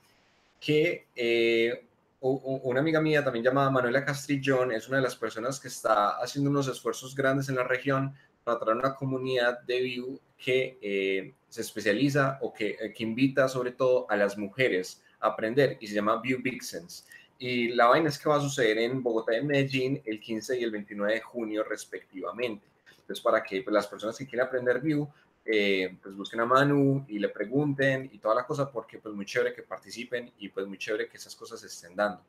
que 0.63 1.07
eh, 1.15 1.85
una 2.21 2.79
amiga 2.79 3.01
mía 3.01 3.21
también 3.21 3.43
llamada 3.43 3.69
Manuela 3.69 4.05
Castrillón 4.05 4.71
es 4.71 4.87
una 4.87 4.97
de 4.97 5.03
las 5.03 5.15
personas 5.15 5.59
que 5.59 5.67
está 5.67 6.11
haciendo 6.21 6.49
unos 6.49 6.69
esfuerzos 6.69 7.13
grandes 7.13 7.49
en 7.49 7.55
la 7.55 7.65
región 7.65 8.13
para 8.45 8.59
traer 8.59 8.77
una 8.77 8.95
comunidad 8.95 9.59
de 9.63 9.81
Vue 9.81 10.19
que 10.37 10.77
eh, 10.81 11.33
se 11.49 11.61
especializa 11.61 12.39
o 12.41 12.53
que, 12.53 12.77
eh, 12.79 12.93
que, 12.95 13.03
invita 13.03 13.49
sobre 13.49 13.71
todo 13.71 14.09
a 14.09 14.15
las 14.15 14.37
mujeres 14.37 15.03
a 15.19 15.27
aprender 15.27 15.77
y 15.81 15.87
se 15.87 15.95
llama 15.95 16.21
Vue 16.23 16.37
Vixens. 16.41 17.07
Y 17.39 17.69
la 17.69 17.87
vaina 17.87 18.07
es 18.07 18.17
que 18.17 18.29
va 18.29 18.37
a 18.37 18.41
suceder 18.41 18.77
en 18.77 19.03
Bogotá 19.03 19.35
y 19.35 19.43
Medellín 19.43 20.01
el 20.05 20.21
15 20.21 20.59
y 20.59 20.63
el 20.63 20.71
29 20.71 21.15
de 21.15 21.21
junio 21.21 21.63
respectivamente. 21.63 22.65
Entonces, 22.89 23.21
para 23.21 23.43
que 23.43 23.63
pues, 23.63 23.73
las 23.73 23.87
personas 23.87 24.17
que 24.17 24.25
quieran 24.25 24.47
aprender 24.47 24.79
Vue, 24.79 25.07
eh, 25.45 25.97
pues 26.01 26.15
busquen 26.15 26.39
a 26.39 26.45
Manu 26.45 27.05
y 27.07 27.19
le 27.19 27.29
pregunten 27.29 28.09
y 28.11 28.19
toda 28.19 28.35
la 28.35 28.45
cosa, 28.45 28.71
porque 28.71 28.99
pues 28.99 29.13
muy 29.13 29.25
chévere 29.25 29.53
que 29.53 29.63
participen 29.63 30.31
y 30.37 30.49
pues 30.49 30.65
muy 30.67 30.77
chévere 30.77 31.07
que 31.07 31.17
esas 31.17 31.35
cosas 31.35 31.59
se 31.59 31.67
estén 31.67 31.95
dando. 31.95 32.21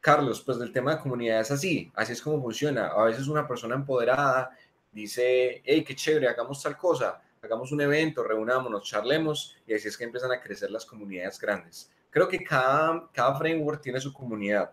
Carlos, 0.00 0.40
pues 0.42 0.58
del 0.58 0.72
tema 0.72 0.94
de 0.94 1.00
comunidad 1.02 1.40
es 1.40 1.50
así, 1.50 1.90
así 1.94 2.12
es 2.12 2.22
como 2.22 2.40
funciona. 2.40 2.88
A 2.88 3.04
veces 3.04 3.26
una 3.26 3.46
persona 3.46 3.74
empoderada 3.74 4.56
dice, 4.92 5.62
hey, 5.64 5.82
qué 5.84 5.94
chévere, 5.94 6.28
hagamos 6.28 6.62
tal 6.62 6.76
cosa, 6.76 7.20
hagamos 7.42 7.72
un 7.72 7.80
evento, 7.80 8.22
reunámonos, 8.22 8.84
charlemos, 8.84 9.56
y 9.66 9.74
así 9.74 9.88
es 9.88 9.96
que 9.96 10.04
empiezan 10.04 10.32
a 10.32 10.40
crecer 10.40 10.70
las 10.70 10.86
comunidades 10.86 11.40
grandes. 11.40 11.90
Creo 12.10 12.28
que 12.28 12.42
cada, 12.42 13.08
cada 13.12 13.36
framework 13.36 13.82
tiene 13.82 14.00
su 14.00 14.12
comunidad. 14.12 14.72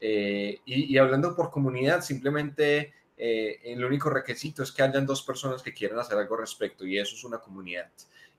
Eh, 0.00 0.60
y, 0.64 0.98
hablando 0.98 1.34
por 1.34 1.50
comunidad, 1.50 2.02
simplemente 2.02 2.92
eh, 3.16 3.60
el 3.64 3.84
único 3.84 4.10
requisito 4.10 4.62
es 4.62 4.72
que 4.72 4.82
hayan 4.82 5.06
dos 5.06 5.22
personas 5.22 5.62
que 5.62 5.72
quieran 5.72 5.98
hacer 5.98 6.18
algo 6.18 6.34
al 6.34 6.40
respecto, 6.40 6.84
y 6.84 6.98
eso 6.98 7.14
es 7.14 7.24
una 7.24 7.38
comunidad. 7.38 7.90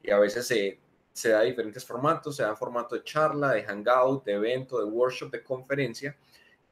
Y 0.04 0.12
a 0.12 0.20
veces 0.20 0.48
se, 0.48 1.30
da 1.30 1.42
diferentes 1.42 1.86
formatos, 1.86 2.36
se 2.36 2.44
da 2.44 2.56
formato 2.56 2.96
de 2.96 3.04
charla, 3.04 3.52
de 3.52 3.64
hangout, 3.64 4.26
de 4.26 4.34
evento, 4.34 4.80
de 4.80 4.86
workshop, 4.86 5.32
de 5.32 5.44
conferencia, 5.44 6.16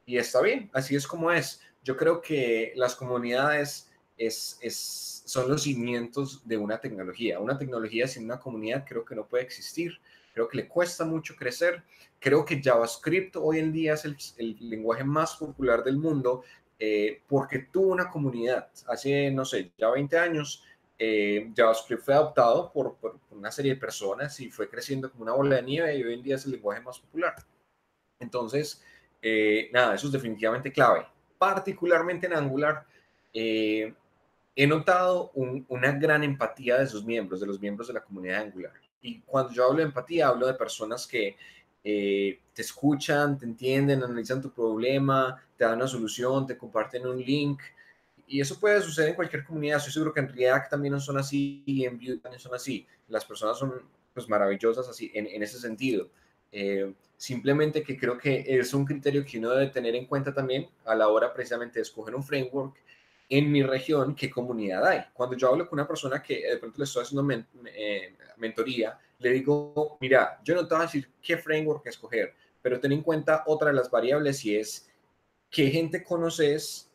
y 0.06 0.18
está 0.18 0.42
bien, 0.42 0.70
así 0.74 0.94
es 0.94 1.06
como 1.06 1.30
es. 1.30 1.60
Yo 1.82 1.96
creo 1.96 2.20
que 2.20 2.72
las 2.76 2.94
comunidades 2.94 3.90
es, 4.18 4.58
es, 4.60 5.22
son 5.24 5.48
los 5.50 5.62
cimientos 5.62 6.46
de 6.46 6.58
una 6.58 6.78
tecnología. 6.78 7.40
Una 7.40 7.56
tecnología 7.56 8.06
sin 8.06 8.24
una 8.24 8.38
comunidad 8.38 8.84
creo 8.86 9.04
que 9.04 9.14
no 9.14 9.26
puede 9.26 9.44
existir. 9.44 9.98
Creo 10.34 10.48
que 10.48 10.58
le 10.58 10.68
cuesta 10.68 11.04
mucho 11.06 11.34
crecer. 11.36 11.82
Creo 12.20 12.44
que 12.44 12.60
JavaScript 12.62 13.36
hoy 13.36 13.58
en 13.58 13.72
día 13.72 13.94
es 13.94 14.34
el 14.36 14.56
lenguaje 14.60 15.04
más 15.04 15.36
popular 15.36 15.84
del 15.84 15.96
mundo 15.96 16.42
eh, 16.78 17.22
porque 17.28 17.60
tuvo 17.70 17.92
una 17.92 18.10
comunidad. 18.10 18.68
Hace, 18.86 19.30
no 19.30 19.44
sé, 19.44 19.72
ya 19.78 19.90
20 19.90 20.18
años 20.18 20.64
eh, 20.96 21.52
JavaScript 21.56 22.04
fue 22.04 22.14
adoptado 22.14 22.72
por, 22.72 22.96
una 23.30 23.50
serie 23.50 23.74
de 23.74 23.80
personas 23.80 24.38
y 24.40 24.50
fue 24.50 24.68
creciendo 24.68 25.10
como 25.10 25.24
una 25.24 25.32
bola 25.32 25.56
de 25.56 25.62
nieve 25.62 25.96
y 25.96 26.04
hoy 26.04 26.14
en 26.14 26.22
día 26.22 26.36
es 26.36 26.44
el 26.44 26.52
lenguaje 26.52 26.80
más 26.80 27.00
popular. 27.00 27.34
Entonces, 28.20 28.82
eh, 29.20 29.70
nada, 29.72 29.96
eso 29.96 30.06
es 30.06 30.12
definitivamente 30.12 30.72
clave. 30.72 31.06
Particularmente 31.36 32.26
en 32.26 32.34
Angular, 32.34 32.86
eh, 33.32 33.92
he 34.54 34.66
notado 34.66 35.32
una 35.34 35.92
gran 35.92 36.22
empatía 36.22 36.78
de 36.78 36.86
sus 36.86 37.04
miembros, 37.04 37.40
de 37.40 37.46
los 37.48 37.60
miembros 37.60 37.88
de 37.88 37.94
la 37.94 38.04
comunidad 38.04 38.42
Angular. 38.42 38.72
Y 39.02 39.20
cuando 39.22 39.52
yo 39.52 39.64
hablo 39.64 39.78
de 39.78 39.84
empatía, 39.84 40.28
hablo 40.28 40.46
de 40.46 40.54
personas 40.54 41.06
que 41.06 41.36
te 41.82 42.62
escuchan, 42.62 43.36
te 43.36 43.44
entienden, 43.44 44.02
analizan 44.02 44.40
tu 44.40 44.50
problema, 44.50 45.43
te 45.56 45.64
dan 45.64 45.76
una 45.76 45.86
solución, 45.86 46.46
te 46.46 46.56
comparten 46.56 47.06
un 47.06 47.18
link 47.18 47.60
y 48.26 48.40
eso 48.40 48.58
puede 48.58 48.80
suceder 48.80 49.10
en 49.10 49.16
cualquier 49.16 49.44
comunidad. 49.44 49.78
Estoy 49.78 49.92
seguro 49.92 50.12
que 50.12 50.20
en 50.20 50.28
React 50.28 50.70
también 50.70 50.98
son 51.00 51.18
así 51.18 51.62
y 51.66 51.84
en 51.84 51.98
Vue 51.98 52.18
también 52.18 52.40
son 52.40 52.54
así. 52.54 52.86
Las 53.08 53.24
personas 53.24 53.58
son 53.58 53.82
pues 54.12 54.28
maravillosas 54.28 54.88
así 54.88 55.10
en, 55.14 55.26
en 55.26 55.42
ese 55.42 55.58
sentido. 55.58 56.08
Eh, 56.52 56.94
simplemente 57.16 57.82
que 57.82 57.96
creo 57.96 58.16
que 58.16 58.44
es 58.46 58.72
un 58.74 58.84
criterio 58.84 59.24
que 59.24 59.38
uno 59.38 59.50
debe 59.50 59.72
tener 59.72 59.94
en 59.96 60.06
cuenta 60.06 60.32
también 60.32 60.68
a 60.84 60.94
la 60.94 61.08
hora 61.08 61.32
precisamente 61.32 61.78
de 61.78 61.82
escoger 61.82 62.14
un 62.14 62.22
framework 62.22 62.76
en 63.28 63.50
mi 63.50 63.62
región, 63.62 64.14
qué 64.14 64.30
comunidad 64.30 64.86
hay. 64.86 65.00
Cuando 65.12 65.36
yo 65.36 65.48
hablo 65.48 65.68
con 65.68 65.78
una 65.78 65.88
persona 65.88 66.22
que 66.22 66.46
de 66.48 66.56
pronto 66.58 66.78
le 66.78 66.84
estoy 66.84 67.02
haciendo 67.02 67.26
eh, 67.66 68.14
mentoría, 68.36 68.98
le 69.18 69.30
digo, 69.30 69.96
mira, 70.00 70.40
yo 70.44 70.54
no 70.54 70.66
te 70.66 70.74
voy 70.74 70.82
a 70.82 70.86
decir 70.86 71.10
qué 71.22 71.38
framework 71.38 71.86
escoger, 71.86 72.34
pero 72.60 72.78
ten 72.78 72.92
en 72.92 73.02
cuenta 73.02 73.44
otra 73.46 73.68
de 73.68 73.74
las 73.74 73.90
variables 73.90 74.44
y 74.44 74.56
es 74.56 74.88
qué 75.54 75.70
gente 75.70 76.02
conoces 76.02 76.90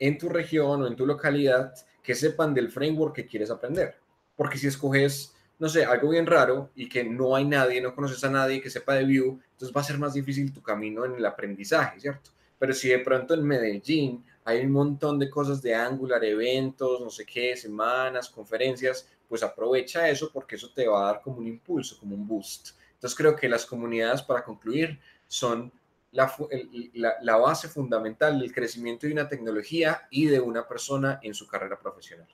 en 0.00 0.18
tu 0.18 0.28
región 0.28 0.82
o 0.82 0.86
en 0.88 0.96
tu 0.96 1.06
localidad 1.06 1.72
que 2.02 2.16
sepan 2.16 2.52
del 2.52 2.70
framework 2.70 3.14
que 3.14 3.26
quieres 3.26 3.52
aprender. 3.52 3.96
Porque 4.34 4.58
si 4.58 4.66
escoges, 4.66 5.32
no 5.60 5.68
sé, 5.68 5.84
algo 5.84 6.10
bien 6.10 6.26
raro 6.26 6.70
y 6.74 6.88
que 6.88 7.04
no 7.04 7.36
hay 7.36 7.44
nadie, 7.44 7.80
no 7.80 7.94
conoces 7.94 8.22
a 8.24 8.30
nadie 8.30 8.60
que 8.60 8.68
sepa 8.68 8.94
de 8.94 9.04
Vue, 9.04 9.38
entonces 9.52 9.74
va 9.74 9.80
a 9.80 9.84
ser 9.84 9.98
más 9.98 10.12
difícil 10.12 10.52
tu 10.52 10.60
camino 10.60 11.04
en 11.04 11.14
el 11.14 11.24
aprendizaje, 11.24 12.00
¿cierto? 12.00 12.30
Pero 12.58 12.74
si 12.74 12.88
de 12.88 12.98
pronto 12.98 13.32
en 13.32 13.44
Medellín 13.44 14.24
hay 14.44 14.66
un 14.66 14.72
montón 14.72 15.20
de 15.20 15.30
cosas 15.30 15.62
de 15.62 15.74
Angular, 15.76 16.22
eventos, 16.24 17.00
no 17.00 17.10
sé 17.10 17.24
qué, 17.24 17.56
semanas, 17.56 18.28
conferencias, 18.28 19.08
pues 19.28 19.44
aprovecha 19.44 20.08
eso 20.08 20.30
porque 20.32 20.56
eso 20.56 20.68
te 20.74 20.88
va 20.88 21.00
a 21.00 21.12
dar 21.12 21.22
como 21.22 21.38
un 21.38 21.46
impulso, 21.46 21.96
como 22.00 22.16
un 22.16 22.26
boost. 22.26 22.70
Entonces 22.94 23.16
creo 23.16 23.36
que 23.36 23.48
las 23.48 23.64
comunidades, 23.64 24.20
para 24.22 24.42
concluir, 24.42 24.98
son 25.28 25.70
la, 26.14 27.36
base 27.36 27.68
fundamental 27.68 28.38
del 28.38 28.52
crecimiento 28.52 29.06
de 29.06 29.12
una 29.12 29.28
tecnología 29.28 30.02
y 30.10 30.26
de 30.26 30.40
una 30.40 30.66
persona 30.66 31.18
en 31.22 31.34
su 31.34 31.46
carrera 31.46 31.78
profesional. 31.78 32.28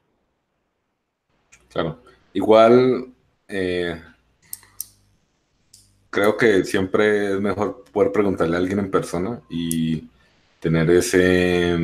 Claro, 1.68 2.02
igual 2.34 3.12
eh, 3.48 4.00
creo 6.10 6.36
que 6.36 6.64
siempre 6.64 7.34
es 7.34 7.40
mejor 7.40 7.84
poder 7.90 8.12
preguntarle 8.12 8.56
a 8.56 8.58
alguien 8.58 8.80
en 8.80 8.90
persona 8.90 9.40
y 9.48 10.08
tener 10.58 10.90
ese 10.90 11.74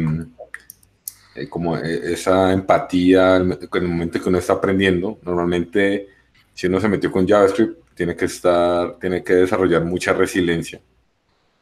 eh, 1.35 1.49
como 1.49 1.79
e, 1.79 2.13
esa 2.13 2.53
empatía 2.53 3.37
en 3.37 3.53
el 3.73 3.89
momento 3.89 4.21
que 4.21 4.29
uno 4.29 4.39
está 4.39 4.55
aprendiendo. 4.55 5.19
Normalmente, 5.23 6.09
si 6.53 6.67
uno 6.67 6.79
se 6.81 6.89
metió 6.89 7.11
con 7.11 7.27
JavaScript, 7.27 7.95
tiene 7.95 8.15
que 8.15 8.27
estar, 8.27 8.99
tiene 8.99 9.25
que 9.25 9.35
desarrollar 9.35 9.85
mucha 9.85 10.13
resiliencia 10.13 10.81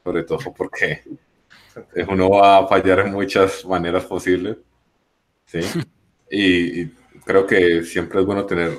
sobre 0.05 0.23
todo 0.25 0.53
porque 0.55 1.03
uno 2.09 2.31
va 2.31 2.59
a 2.59 2.69
fallar 2.69 3.01
en 3.01 3.13
muchas 3.13 3.65
maneras 3.65 4.05
posibles, 4.05 4.59
¿sí? 5.47 5.61
Y, 6.31 6.87
creo 7.25 7.47
que 7.47 7.83
siempre 7.85 8.21
es 8.21 8.27
bueno 8.27 8.45
tener 8.45 8.79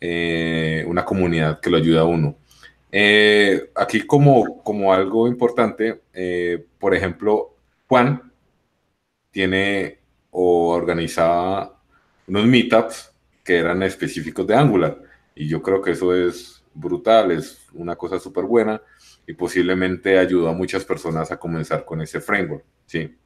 eh, 0.00 0.82
una 0.86 1.04
comunidad 1.04 1.60
que 1.60 1.68
lo 1.68 1.76
ayude 1.76 1.98
a 1.98 2.04
uno. 2.04 2.36
Eh, 2.90 3.70
aquí 3.74 4.06
como, 4.06 4.62
como 4.62 4.90
algo 4.90 5.28
importante, 5.28 6.02
eh, 6.14 6.64
por 6.78 6.94
ejemplo, 6.94 7.56
Juan 7.86 8.32
tiene 9.30 9.98
o 10.30 10.68
organizaba 10.70 11.78
unos 12.26 12.46
meetups 12.46 13.12
que 13.44 13.58
eran 13.58 13.82
específicos 13.82 14.46
de 14.46 14.54
Angular. 14.54 14.98
Y 15.34 15.46
yo 15.46 15.60
creo 15.60 15.82
que 15.82 15.90
eso 15.90 16.14
es 16.14 16.64
brutal, 16.72 17.32
es 17.32 17.66
una 17.74 17.96
cosa 17.96 18.18
súper 18.18 18.44
buena 18.44 18.80
y 19.26 19.32
posiblemente 19.32 20.18
ayudó 20.18 20.48
a 20.48 20.52
muchas 20.52 20.84
personas 20.84 21.30
a 21.30 21.38
comenzar 21.38 21.84
con 21.84 22.00
ese 22.00 22.20
framework. 22.20 22.64
¿sí? 22.86 23.16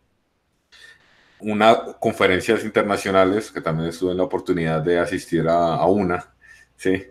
Una 1.40 1.92
conferencias 1.98 2.64
internacionales, 2.64 3.50
que 3.50 3.60
también 3.60 3.88
estuve 3.88 4.12
en 4.12 4.18
la 4.18 4.24
oportunidad 4.24 4.82
de 4.82 4.98
asistir 4.98 5.46
a, 5.48 5.84
una, 5.86 6.34
¿sí? 6.76 7.04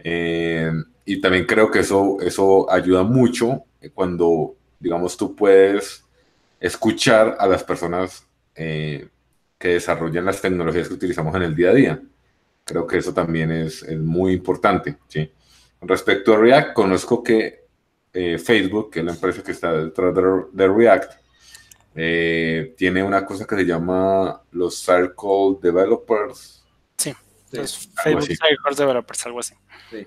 Eh, 0.00 0.72
y 1.04 1.20
también 1.20 1.46
creo 1.46 1.70
que 1.70 1.80
eso, 1.80 2.18
eso 2.20 2.70
ayuda 2.70 3.02
mucho 3.02 3.64
cuando, 3.94 4.56
digamos, 4.78 5.16
tú 5.16 5.34
puedes 5.34 6.04
escuchar 6.60 7.36
a 7.38 7.46
las 7.46 7.64
personas 7.64 8.26
eh, 8.54 9.08
que 9.58 9.68
desarrollan 9.68 10.24
las 10.24 10.40
tecnologías 10.40 10.88
que 10.88 10.94
utilizamos 10.94 11.34
en 11.36 11.42
el 11.42 11.54
día 11.54 11.70
a 11.70 11.74
día. 11.74 12.02
Creo 12.64 12.86
que 12.86 12.98
eso 12.98 13.14
también 13.14 13.50
es, 13.50 13.82
es 13.82 13.98
muy 13.98 14.32
importante. 14.32 14.98
¿sí? 15.08 15.30
Respecto 15.80 16.34
a 16.34 16.38
React, 16.38 16.74
conozco 16.74 17.22
que 17.22 17.67
eh, 18.12 18.38
Facebook, 18.38 18.90
que 18.90 19.00
es 19.00 19.04
la 19.04 19.12
empresa 19.12 19.42
que 19.42 19.52
está 19.52 19.72
detrás 19.72 20.14
de, 20.52 20.68
React, 20.68 21.12
eh, 21.94 22.74
tiene 22.76 23.02
una 23.02 23.24
cosa 23.24 23.46
que 23.46 23.56
se 23.56 23.64
llama 23.66 24.42
los 24.52 24.76
Circle 24.78 25.58
Developers. 25.60 26.64
Sí, 26.96 27.14
los 27.52 27.90
Facebook 28.02 28.26
Circle 28.26 28.76
Developers, 28.76 29.26
algo 29.26 29.40
así. 29.40 29.54
Sí. 29.90 30.06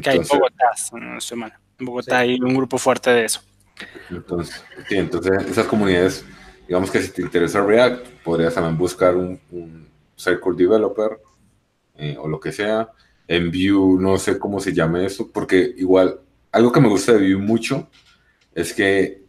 que 0.00 0.10
hay 0.10 0.16
en 0.18 0.22
Bogotá, 0.22 0.70
no 0.92 1.18
estoy 1.18 1.38
mal. 1.38 1.52
En 1.78 1.86
Bogotá 1.86 2.18
hay 2.18 2.40
un 2.40 2.54
grupo 2.54 2.78
fuerte 2.78 3.10
de 3.10 3.24
eso. 3.24 3.42
Entonces, 4.10 4.64
sí, 4.88 4.96
entonces 4.96 5.32
esas 5.46 5.66
comunidades, 5.66 6.24
digamos 6.66 6.90
que 6.90 7.02
si 7.02 7.10
te 7.10 7.22
interesa 7.22 7.64
React, 7.64 8.06
podrías 8.22 8.54
también 8.54 8.78
buscar 8.78 9.16
un, 9.16 9.40
Circle 10.16 10.52
Developer 10.56 11.18
eh, 11.96 12.16
o 12.18 12.28
lo 12.28 12.38
que 12.38 12.52
sea. 12.52 12.90
En 13.26 13.50
Vue, 13.50 14.00
no 14.00 14.18
sé 14.18 14.38
cómo 14.38 14.60
se 14.60 14.72
llame 14.72 15.04
eso, 15.06 15.30
porque 15.32 15.74
igual 15.76 16.20
algo 16.52 16.70
que 16.70 16.80
me 16.80 16.88
gusta 16.88 17.14
de 17.14 17.34
Vue 17.34 17.42
mucho 17.42 17.88
es 18.54 18.74
que, 18.74 19.22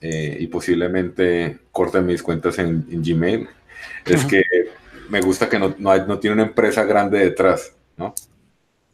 eh, 0.00 0.36
y 0.38 0.46
posiblemente 0.46 1.58
corten 1.72 2.06
mis 2.06 2.22
cuentas 2.22 2.58
en, 2.60 2.86
Gmail, 2.88 3.48
es 4.06 4.24
que 4.24 4.42
me 5.08 5.20
gusta 5.20 5.48
que 5.48 5.58
no, 5.58 5.74
no, 5.78 6.18
tiene 6.20 6.34
una 6.34 6.44
empresa 6.44 6.84
grande 6.84 7.18
detrás, 7.18 7.74
¿no? 7.96 8.14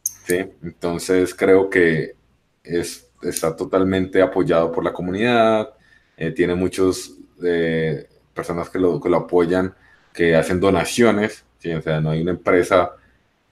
Sí, 0.01 0.43
entonces 0.63 1.33
creo 1.35 1.69
que 1.69 2.15
es, 2.63 3.07
está 3.21 3.55
totalmente 3.55 4.21
apoyado 4.21 4.71
por 4.71 4.83
la 4.83 4.91
comunidad, 4.91 5.69
eh, 6.17 6.31
tiene 6.31 6.55
muchos 6.55 7.13
eh, 7.43 8.07
personas 8.33 8.69
que 8.69 8.79
lo, 8.79 8.99
que 8.99 9.09
lo 9.09 9.17
apoyan, 9.17 9.73
que 10.11 10.35
hacen 10.35 10.59
donaciones, 10.59 11.45
¿sí? 11.59 11.71
o 11.71 11.81
sea, 11.81 12.01
no 12.01 12.09
hay 12.09 12.21
una 12.21 12.31
empresa 12.31 12.93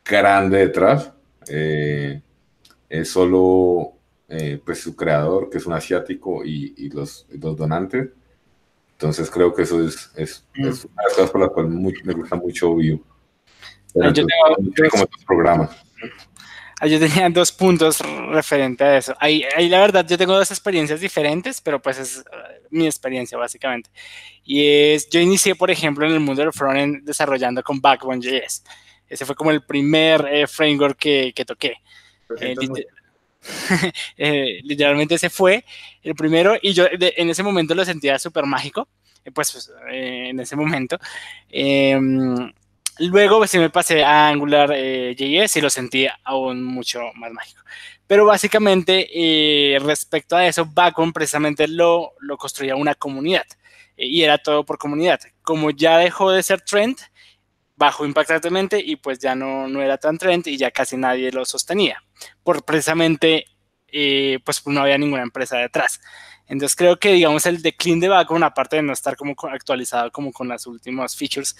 grande 0.03 0.57
detrás, 0.57 1.11
es 1.47 3.09
solo 3.09 3.94
eh, 4.29 4.59
pues 4.63 4.81
su 4.81 4.95
creador, 4.95 5.49
que 5.49 5.57
es 5.57 5.65
un 5.65 5.73
asiático, 5.73 6.43
y, 6.43 6.89
los, 6.89 7.27
los, 7.29 7.55
donantes. 7.57 8.09
Entonces 8.93 9.29
creo 9.29 9.53
que 9.53 9.63
eso 9.63 9.83
es, 9.85 10.11
es, 10.15 10.45
mm. 10.55 10.61
una 10.61 10.69
de 10.69 11.03
las 11.03 11.13
cosas 11.15 11.31
por 11.31 11.41
las 11.41 11.49
cuales 11.49 11.71
me 11.71 12.13
gusta 12.13 12.35
mucho 12.35 12.75
yo 13.95 14.25
tengo, 14.25 14.89
como 14.91 15.07
programas. 15.25 15.69
Ah, 16.81 16.87
yo 16.87 16.99
tenía 16.99 17.29
dos 17.29 17.51
puntos 17.51 17.99
referente 18.29 18.83
a 18.83 18.97
eso. 18.97 19.15
Ahí, 19.19 19.45
ahí, 19.55 19.69
la 19.69 19.79
verdad, 19.79 20.05
yo 20.05 20.17
tengo 20.17 20.35
dos 20.35 20.51
experiencias 20.51 20.99
diferentes, 20.99 21.61
pero 21.61 21.81
pues 21.81 21.97
es 21.99 22.17
uh, 22.17 22.67
mi 22.69 22.85
experiencia 22.85 23.37
básicamente. 23.37 23.89
Y 24.43 24.65
es, 24.93 25.09
yo 25.09 25.21
inicié, 25.21 25.55
por 25.55 25.71
ejemplo, 25.71 26.05
en 26.05 26.11
el 26.11 26.19
mundo 26.19 26.41
del 26.41 26.51
frontend 26.51 27.05
desarrollando 27.05 27.63
con 27.63 27.79
Backbone.js. 27.79 28.63
Ese 29.07 29.25
fue 29.25 29.35
como 29.35 29.51
el 29.51 29.63
primer 29.63 30.27
eh, 30.29 30.47
framework 30.47 30.97
que, 30.97 31.31
que 31.33 31.45
toqué. 31.45 31.77
Eh, 32.41 32.55
eh, 34.17 34.59
literalmente 34.63 35.15
ese 35.15 35.29
fue 35.29 35.65
el 36.03 36.15
primero 36.15 36.55
y 36.61 36.73
yo 36.73 36.85
en 36.89 37.29
ese 37.29 37.43
momento 37.43 37.75
lo 37.75 37.85
sentía 37.85 38.19
súper 38.19 38.45
mágico, 38.45 38.87
pues 39.33 39.71
en 39.91 40.39
ese 40.39 40.55
momento. 40.55 40.97
Em, 41.49 42.51
luego 42.99 43.37
pues, 43.39 43.55
me 43.55 43.69
pasé 43.69 44.03
a 44.03 44.27
Angular 44.29 44.69
JS 44.69 45.57
y 45.57 45.61
lo 45.61 45.69
sentí 45.69 46.07
aún 46.23 46.63
mucho 46.63 47.01
más 47.15 47.31
mágico. 47.31 47.61
Pero 48.07 48.25
básicamente 48.25 49.09
respecto 49.81 50.35
a 50.35 50.45
eso, 50.45 50.65
Backbone 50.65 51.11
precisamente 51.11 51.67
lo, 51.67 52.13
lo 52.19 52.37
construía 52.37 52.75
una 52.75 52.93
comunidad 52.93 53.45
y 53.97 54.21
era 54.23 54.37
todo 54.37 54.65
por 54.65 54.77
comunidad. 54.77 55.19
Como 55.41 55.71
ya 55.71 55.97
dejó 55.97 56.31
de 56.31 56.43
ser 56.43 56.61
trend, 56.61 56.97
bajó 57.75 58.05
impactantemente 58.05 58.81
y 58.83 58.95
pues 58.95 59.19
ya 59.19 59.35
no, 59.35 59.67
no 59.67 59.81
era 59.81 59.97
tan 59.97 60.17
trend 60.17 60.47
y 60.47 60.57
ya 60.57 60.71
casi 60.71 60.97
nadie 60.97 61.31
lo 61.31 61.45
sostenía, 61.45 62.03
por 62.43 62.63
precisamente 62.63 63.45
eh, 63.87 64.39
pues 64.43 64.65
no 64.67 64.81
había 64.81 64.97
ninguna 64.97 65.23
empresa 65.23 65.57
detrás. 65.57 66.01
Entonces 66.47 66.75
creo 66.75 66.97
que 66.99 67.13
digamos 67.13 67.45
el 67.45 67.61
decline 67.61 68.01
de 68.01 68.09
Backbone, 68.09 68.45
aparte 68.45 68.75
de 68.77 68.83
no 68.83 68.93
estar 68.93 69.15
como 69.15 69.35
actualizado 69.51 70.11
como 70.11 70.31
con 70.31 70.47
las 70.47 70.67
últimas 70.67 71.15
features 71.15 71.55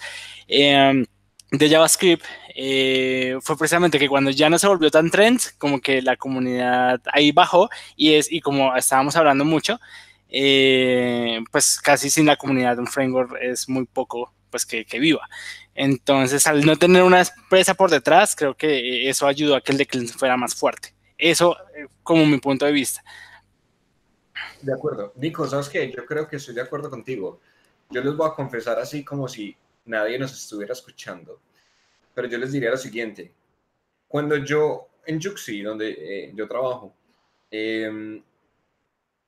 em, 0.46 1.04
de 1.50 1.70
JavaScript, 1.70 2.24
eh, 2.54 3.36
fue 3.40 3.56
precisamente 3.56 3.98
que 3.98 4.08
cuando 4.08 4.30
ya 4.30 4.48
no 4.50 4.58
se 4.58 4.66
volvió 4.68 4.90
tan 4.90 5.10
trend, 5.10 5.40
como 5.58 5.80
que 5.80 6.02
la 6.02 6.16
comunidad 6.16 7.00
ahí 7.12 7.32
bajó 7.32 7.68
y 7.96 8.14
es 8.14 8.30
y 8.30 8.40
como 8.40 8.76
estábamos 8.76 9.16
hablando 9.16 9.44
mucho, 9.44 9.80
eh, 10.28 11.40
pues 11.50 11.80
casi 11.80 12.10
sin 12.10 12.26
la 12.26 12.36
comunidad 12.36 12.76
de 12.76 12.82
un 12.82 12.86
framework 12.88 13.36
es 13.40 13.68
muy 13.68 13.86
poco 13.86 14.32
pues 14.50 14.66
que, 14.66 14.84
que 14.84 14.98
viva. 14.98 15.28
Entonces, 15.76 16.46
al 16.46 16.64
no 16.64 16.76
tener 16.76 17.02
una 17.02 17.20
empresa 17.20 17.74
por 17.74 17.90
detrás, 17.90 18.34
creo 18.34 18.56
que 18.56 19.08
eso 19.08 19.26
ayudó 19.26 19.56
a 19.56 19.60
que 19.60 19.72
el 19.72 19.78
declive 19.78 20.08
fuera 20.08 20.36
más 20.36 20.54
fuerte. 20.54 20.94
Eso 21.18 21.56
eh, 21.74 21.86
como 22.02 22.24
mi 22.24 22.38
punto 22.38 22.64
de 22.64 22.72
vista. 22.72 23.04
De 24.62 24.72
acuerdo. 24.72 25.12
Nico, 25.16 25.46
¿sabes 25.46 25.68
qué? 25.68 25.92
Yo 25.94 26.06
creo 26.06 26.26
que 26.26 26.36
estoy 26.36 26.54
de 26.54 26.62
acuerdo 26.62 26.88
contigo. 26.88 27.40
Yo 27.90 28.02
les 28.02 28.16
voy 28.16 28.26
a 28.26 28.34
confesar 28.34 28.78
así 28.78 29.04
como 29.04 29.28
si 29.28 29.54
nadie 29.84 30.18
nos 30.18 30.32
estuviera 30.32 30.72
escuchando. 30.72 31.40
Pero 32.14 32.26
yo 32.26 32.38
les 32.38 32.52
diría 32.52 32.70
lo 32.70 32.78
siguiente. 32.78 33.34
Cuando 34.08 34.36
yo, 34.36 34.88
en 35.04 35.20
Juxi, 35.20 35.60
donde 35.60 35.90
eh, 35.90 36.32
yo 36.34 36.48
trabajo, 36.48 36.94
em, 37.50 38.22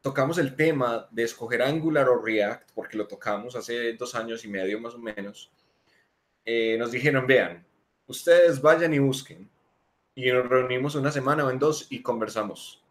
tocamos 0.00 0.38
el 0.38 0.56
tema 0.56 1.06
de 1.10 1.24
escoger 1.24 1.60
Angular 1.60 2.08
o 2.08 2.22
React, 2.22 2.70
porque 2.74 2.96
lo 2.96 3.06
tocamos 3.06 3.54
hace 3.54 3.92
dos 3.92 4.14
años 4.14 4.44
y 4.46 4.48
medio 4.48 4.80
más 4.80 4.94
o 4.94 4.98
menos, 4.98 5.52
eh, 6.50 6.78
nos 6.78 6.92
dijeron, 6.92 7.26
vean, 7.26 7.62
ustedes 8.06 8.62
vayan 8.62 8.94
y 8.94 8.98
busquen. 8.98 9.46
Y 10.14 10.32
nos 10.32 10.48
reunimos 10.48 10.94
una 10.94 11.12
semana 11.12 11.44
o 11.44 11.50
en 11.50 11.58
dos 11.58 11.86
y 11.90 12.00
conversamos. 12.00 12.82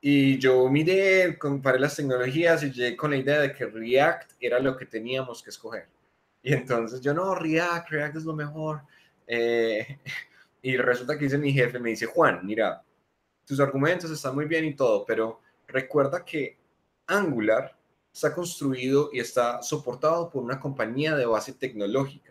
Y 0.00 0.38
yo 0.38 0.66
miré, 0.70 1.36
comparé 1.38 1.78
las 1.78 1.94
tecnologías 1.94 2.62
y 2.62 2.72
llegué 2.72 2.96
con 2.96 3.10
la 3.10 3.18
idea 3.18 3.38
de 3.38 3.52
que 3.52 3.66
React 3.66 4.32
era 4.40 4.58
lo 4.60 4.78
que 4.78 4.86
teníamos 4.86 5.42
que 5.42 5.50
escoger. 5.50 5.88
Y 6.42 6.54
entonces 6.54 7.02
yo, 7.02 7.12
no, 7.12 7.34
React, 7.34 7.90
React 7.90 8.16
es 8.16 8.24
lo 8.24 8.34
mejor. 8.34 8.80
Eh, 9.26 9.98
y 10.62 10.78
resulta 10.78 11.18
que 11.18 11.24
dice 11.24 11.36
mi 11.36 11.52
jefe, 11.52 11.78
me 11.78 11.90
dice, 11.90 12.06
Juan, 12.06 12.40
mira, 12.46 12.82
tus 13.44 13.60
argumentos 13.60 14.10
están 14.10 14.34
muy 14.34 14.46
bien 14.46 14.64
y 14.64 14.74
todo, 14.74 15.04
pero 15.04 15.42
recuerda 15.68 16.24
que 16.24 16.56
Angular 17.08 17.76
está 18.10 18.34
construido 18.34 19.10
y 19.12 19.20
está 19.20 19.62
soportado 19.62 20.30
por 20.30 20.42
una 20.42 20.58
compañía 20.58 21.14
de 21.14 21.26
base 21.26 21.52
tecnológica 21.52 22.29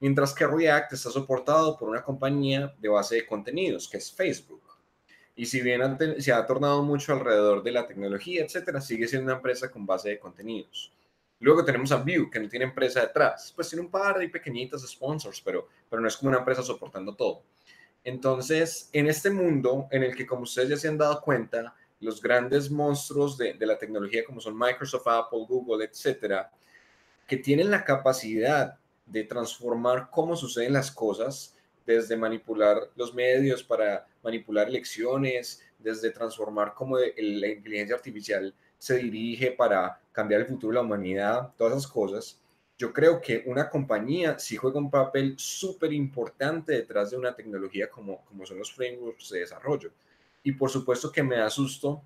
mientras 0.00 0.34
que 0.34 0.46
React 0.46 0.94
está 0.94 1.10
soportado 1.10 1.76
por 1.76 1.88
una 1.88 2.02
compañía 2.02 2.74
de 2.78 2.88
base 2.88 3.16
de 3.16 3.26
contenidos, 3.26 3.88
que 3.88 3.98
es 3.98 4.10
Facebook. 4.12 4.62
Y 5.36 5.46
si 5.46 5.60
bien 5.60 5.96
se 6.18 6.32
ha 6.32 6.44
tornado 6.44 6.82
mucho 6.82 7.12
alrededor 7.12 7.62
de 7.62 7.72
la 7.72 7.86
tecnología, 7.86 8.44
etcétera, 8.44 8.80
sigue 8.80 9.06
siendo 9.06 9.26
una 9.26 9.36
empresa 9.36 9.70
con 9.70 9.86
base 9.86 10.10
de 10.10 10.18
contenidos. 10.18 10.92
Luego 11.38 11.64
tenemos 11.64 11.92
a 11.92 11.96
Vue, 11.96 12.28
que 12.30 12.40
no 12.40 12.48
tiene 12.48 12.66
empresa 12.66 13.00
detrás. 13.00 13.52
Pues 13.54 13.68
tiene 13.68 13.84
un 13.84 13.90
par 13.90 14.18
de 14.18 14.28
pequeñitas 14.28 14.82
sponsors, 14.82 15.40
pero, 15.40 15.68
pero 15.88 16.02
no 16.02 16.08
es 16.08 16.16
como 16.16 16.28
una 16.28 16.38
empresa 16.38 16.62
soportando 16.62 17.14
todo. 17.14 17.42
Entonces, 18.04 18.90
en 18.92 19.08
este 19.08 19.30
mundo 19.30 19.88
en 19.90 20.02
el 20.02 20.14
que, 20.14 20.26
como 20.26 20.42
ustedes 20.42 20.68
ya 20.68 20.76
se 20.76 20.88
han 20.88 20.98
dado 20.98 21.20
cuenta, 21.22 21.74
los 22.00 22.20
grandes 22.20 22.70
monstruos 22.70 23.38
de, 23.38 23.54
de 23.54 23.66
la 23.66 23.78
tecnología, 23.78 24.24
como 24.24 24.40
son 24.40 24.58
Microsoft, 24.58 25.06
Apple, 25.06 25.44
Google, 25.48 25.84
etcétera, 25.84 26.50
que 27.26 27.36
tienen 27.38 27.70
la 27.70 27.84
capacidad 27.84 28.78
de 29.10 29.24
transformar 29.24 30.08
cómo 30.10 30.36
suceden 30.36 30.72
las 30.72 30.90
cosas, 30.90 31.54
desde 31.84 32.16
manipular 32.16 32.90
los 32.94 33.12
medios 33.14 33.62
para 33.64 34.06
manipular 34.22 34.68
elecciones, 34.68 35.62
desde 35.78 36.10
transformar 36.10 36.74
cómo 36.74 36.98
la 36.98 37.48
inteligencia 37.48 37.96
artificial 37.96 38.54
se 38.78 38.98
dirige 38.98 39.52
para 39.52 40.00
cambiar 40.12 40.42
el 40.42 40.46
futuro 40.46 40.72
de 40.72 40.74
la 40.76 40.86
humanidad, 40.86 41.52
todas 41.56 41.76
esas 41.76 41.90
cosas. 41.90 42.40
Yo 42.78 42.92
creo 42.92 43.20
que 43.20 43.42
una 43.46 43.68
compañía 43.68 44.38
sí 44.38 44.56
juega 44.56 44.78
un 44.78 44.90
papel 44.90 45.34
súper 45.36 45.92
importante 45.92 46.72
detrás 46.72 47.10
de 47.10 47.16
una 47.16 47.34
tecnología 47.34 47.90
como, 47.90 48.24
como 48.24 48.46
son 48.46 48.58
los 48.58 48.72
frameworks 48.72 49.30
de 49.30 49.40
desarrollo. 49.40 49.90
Y 50.42 50.52
por 50.52 50.70
supuesto 50.70 51.12
que 51.12 51.22
me 51.22 51.36
da 51.36 51.50
susto 51.50 52.02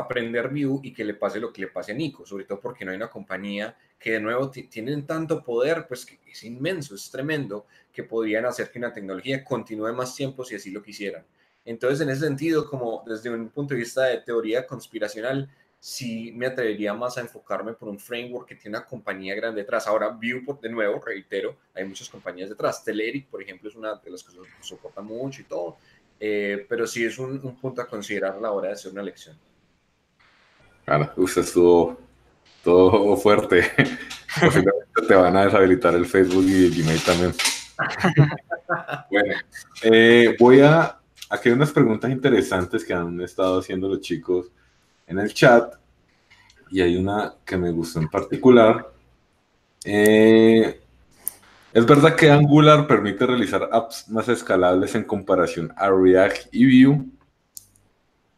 aprender 0.00 0.48
Vue 0.48 0.80
y 0.82 0.92
que 0.92 1.04
le 1.04 1.14
pase 1.14 1.40
lo 1.40 1.52
que 1.52 1.62
le 1.62 1.68
pase 1.68 1.92
a 1.92 1.94
Nico, 1.94 2.26
sobre 2.26 2.44
todo 2.44 2.60
porque 2.60 2.84
no 2.84 2.90
hay 2.90 2.96
una 2.96 3.10
compañía 3.10 3.76
que 3.98 4.12
de 4.12 4.20
nuevo 4.20 4.50
tienen 4.50 5.06
tanto 5.06 5.42
poder, 5.42 5.86
pues 5.86 6.04
que 6.04 6.18
es 6.30 6.44
inmenso, 6.44 6.94
es 6.94 7.10
tremendo, 7.10 7.66
que 7.92 8.02
podrían 8.02 8.44
hacer 8.44 8.70
que 8.70 8.78
una 8.78 8.92
tecnología 8.92 9.44
continúe 9.44 9.92
más 9.92 10.14
tiempo 10.14 10.44
si 10.44 10.54
así 10.54 10.70
lo 10.70 10.82
quisieran. 10.82 11.24
Entonces, 11.64 12.00
en 12.00 12.10
ese 12.10 12.26
sentido, 12.26 12.68
como 12.68 13.02
desde 13.06 13.30
un 13.30 13.48
punto 13.48 13.74
de 13.74 13.80
vista 13.80 14.04
de 14.04 14.18
teoría 14.18 14.66
conspiracional, 14.66 15.48
sí 15.80 16.32
me 16.34 16.46
atrevería 16.46 16.92
más 16.92 17.16
a 17.16 17.22
enfocarme 17.22 17.72
por 17.74 17.88
un 17.88 17.98
framework 17.98 18.48
que 18.48 18.54
tiene 18.54 18.76
una 18.76 18.86
compañía 18.86 19.34
grande 19.34 19.62
detrás. 19.62 19.86
Ahora, 19.86 20.08
Vue, 20.08 20.42
de 20.60 20.68
nuevo, 20.68 21.00
reitero, 21.00 21.56
hay 21.74 21.84
muchas 21.84 22.08
compañías 22.08 22.50
detrás. 22.50 22.84
Telerik, 22.84 23.28
por 23.28 23.42
ejemplo, 23.42 23.68
es 23.68 23.76
una 23.76 23.94
de 23.94 24.10
las 24.10 24.22
que 24.22 24.32
soporta 24.60 25.00
mucho 25.00 25.40
y 25.40 25.44
todo, 25.44 25.76
eh, 26.20 26.66
pero 26.68 26.86
sí 26.86 27.04
es 27.04 27.18
un, 27.18 27.40
un 27.42 27.56
punto 27.56 27.80
a 27.80 27.86
considerar 27.86 28.34
a 28.34 28.40
la 28.40 28.52
hora 28.52 28.68
de 28.68 28.74
hacer 28.74 28.92
una 28.92 29.02
elección. 29.02 29.38
Claro, 30.84 31.12
usted 31.16 31.42
estuvo 31.42 31.98
todo 32.62 33.16
fuerte. 33.16 33.70
Posiblemente 34.40 35.02
te 35.06 35.14
van 35.14 35.36
a 35.36 35.44
deshabilitar 35.44 35.94
el 35.94 36.06
Facebook 36.06 36.44
y 36.44 36.66
el 36.66 36.74
Gmail 36.74 37.02
también. 37.02 37.32
bueno, 39.10 39.34
eh, 39.82 40.36
voy 40.38 40.60
a. 40.60 40.98
Aquí 41.30 41.48
hay 41.48 41.54
unas 41.54 41.72
preguntas 41.72 42.10
interesantes 42.10 42.84
que 42.84 42.92
han 42.92 43.20
estado 43.20 43.60
haciendo 43.60 43.88
los 43.88 44.00
chicos 44.00 44.50
en 45.06 45.18
el 45.18 45.32
chat. 45.32 45.74
Y 46.70 46.80
hay 46.80 46.96
una 46.96 47.34
que 47.44 47.56
me 47.56 47.70
gustó 47.70 48.00
en 48.00 48.08
particular. 48.08 48.92
Eh, 49.84 50.80
¿Es 51.72 51.86
verdad 51.86 52.14
que 52.14 52.30
Angular 52.30 52.86
permite 52.86 53.26
realizar 53.26 53.68
apps 53.72 54.08
más 54.08 54.28
escalables 54.28 54.94
en 54.94 55.04
comparación 55.04 55.72
a 55.76 55.90
React 55.90 56.48
y 56.52 56.84
Vue? 56.84 57.04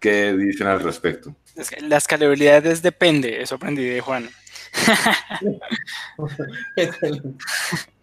¿Qué 0.00 0.32
dicen 0.32 0.66
al 0.66 0.80
respecto? 0.80 1.34
La 1.80 1.96
escalabilidad 1.96 2.64
es 2.66 2.82
depende, 2.82 3.42
eso 3.42 3.56
aprendí 3.56 3.84
de 3.84 4.00
Juan. 4.00 4.30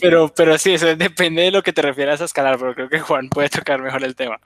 pero, 0.00 0.32
pero 0.34 0.58
sí, 0.58 0.74
eso 0.74 0.94
depende 0.96 1.42
de 1.42 1.50
lo 1.50 1.62
que 1.62 1.72
te 1.72 1.82
refieras 1.82 2.20
a 2.20 2.24
escalar, 2.24 2.58
pero 2.58 2.74
creo 2.74 2.88
que 2.88 3.00
Juan 3.00 3.28
puede 3.28 3.48
tocar 3.48 3.80
mejor 3.80 4.02
el 4.04 4.16
tema. 4.16 4.40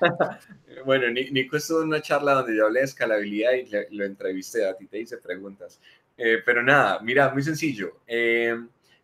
bueno, 0.84 1.10
Nico 1.10 1.56
estuvo 1.56 1.82
en 1.82 1.88
una 1.88 2.02
charla 2.02 2.34
donde 2.34 2.56
yo 2.56 2.66
hablé 2.66 2.80
de 2.80 2.86
escalabilidad 2.86 3.52
y 3.52 3.96
lo 3.96 4.04
entrevisté, 4.04 4.66
a 4.66 4.76
ti 4.76 4.86
te 4.86 5.00
hice 5.00 5.18
preguntas. 5.18 5.80
Eh, 6.18 6.42
pero 6.44 6.62
nada, 6.62 7.00
mira, 7.00 7.30
muy 7.30 7.42
sencillo. 7.42 8.00
Eh, 8.06 8.56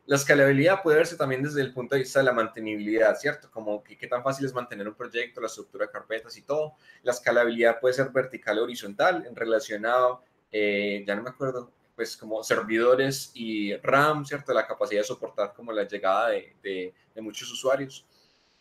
la 0.06 0.16
escalabilidad 0.16 0.82
puede 0.82 0.98
verse 0.98 1.16
también 1.16 1.42
desde 1.42 1.60
el 1.60 1.72
punto 1.72 1.94
de 1.94 2.00
vista 2.00 2.18
de 2.18 2.24
la 2.24 2.32
mantenibilidad, 2.32 3.16
¿cierto? 3.16 3.50
Como 3.50 3.84
que 3.84 3.96
qué 3.96 4.08
tan 4.08 4.22
fácil 4.22 4.44
es 4.46 4.52
mantener 4.52 4.88
un 4.88 4.94
proyecto, 4.94 5.40
la 5.40 5.46
estructura 5.46 5.86
de 5.86 5.92
carpetas 5.92 6.36
y 6.36 6.42
todo. 6.42 6.74
La 7.02 7.12
escalabilidad 7.12 7.78
puede 7.80 7.94
ser 7.94 8.10
vertical 8.10 8.58
o 8.58 8.64
horizontal 8.64 9.24
en 9.26 9.36
relacionado, 9.36 10.22
eh, 10.50 11.04
ya 11.06 11.14
no 11.14 11.22
me 11.22 11.30
acuerdo, 11.30 11.70
pues 11.94 12.16
como 12.16 12.42
servidores 12.42 13.30
y 13.34 13.76
RAM, 13.76 14.24
¿cierto? 14.26 14.52
La 14.52 14.66
capacidad 14.66 15.02
de 15.02 15.06
soportar 15.06 15.54
como 15.54 15.72
la 15.72 15.86
llegada 15.86 16.30
de, 16.30 16.56
de, 16.62 17.22
muchos 17.22 17.50
usuarios. 17.52 18.04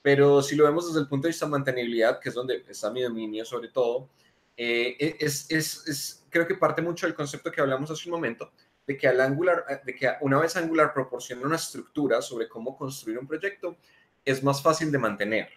Pero 0.01 0.41
si 0.43 0.55
lo 0.55 0.65
vemos 0.65 0.87
desde 0.87 0.99
el 0.99 1.07
punto 1.07 1.25
de 1.27 1.29
vista 1.31 1.45
de 1.45 1.51
mantenibilidad, 1.51 2.19
que 2.19 2.29
es 2.29 2.35
donde 2.35 2.63
está 2.69 2.91
mi 2.91 3.01
dominio 3.01 3.45
sobre 3.45 3.69
todo, 3.69 4.09
eh, 4.55 4.95
e, 4.99 5.15
es, 5.19 5.49
es, 5.49 5.87
es, 5.87 6.25
creo 6.29 6.45
que 6.45 6.55
parte 6.55 6.81
mucho 6.81 7.07
del 7.07 7.15
concepto 7.15 7.51
que 7.51 7.61
hablamos 7.61 7.89
hace 7.89 8.09
un 8.09 8.15
momento, 8.15 8.51
de 8.87 8.97
que, 8.97 9.07
al 9.07 9.21
Angular, 9.21 9.65
eh, 9.69 9.79
de 9.85 9.95
que 9.95 10.09
una 10.21 10.39
vez 10.39 10.55
Angular 10.55 10.93
proporciona 10.93 11.45
una 11.45 11.55
estructura 11.55 12.21
sobre 12.21 12.47
cómo 12.47 12.77
construir 12.77 13.19
un 13.19 13.27
proyecto, 13.27 13.77
es 14.25 14.43
más 14.43 14.61
fácil 14.61 14.91
de 14.91 14.97
mantener. 14.97 15.49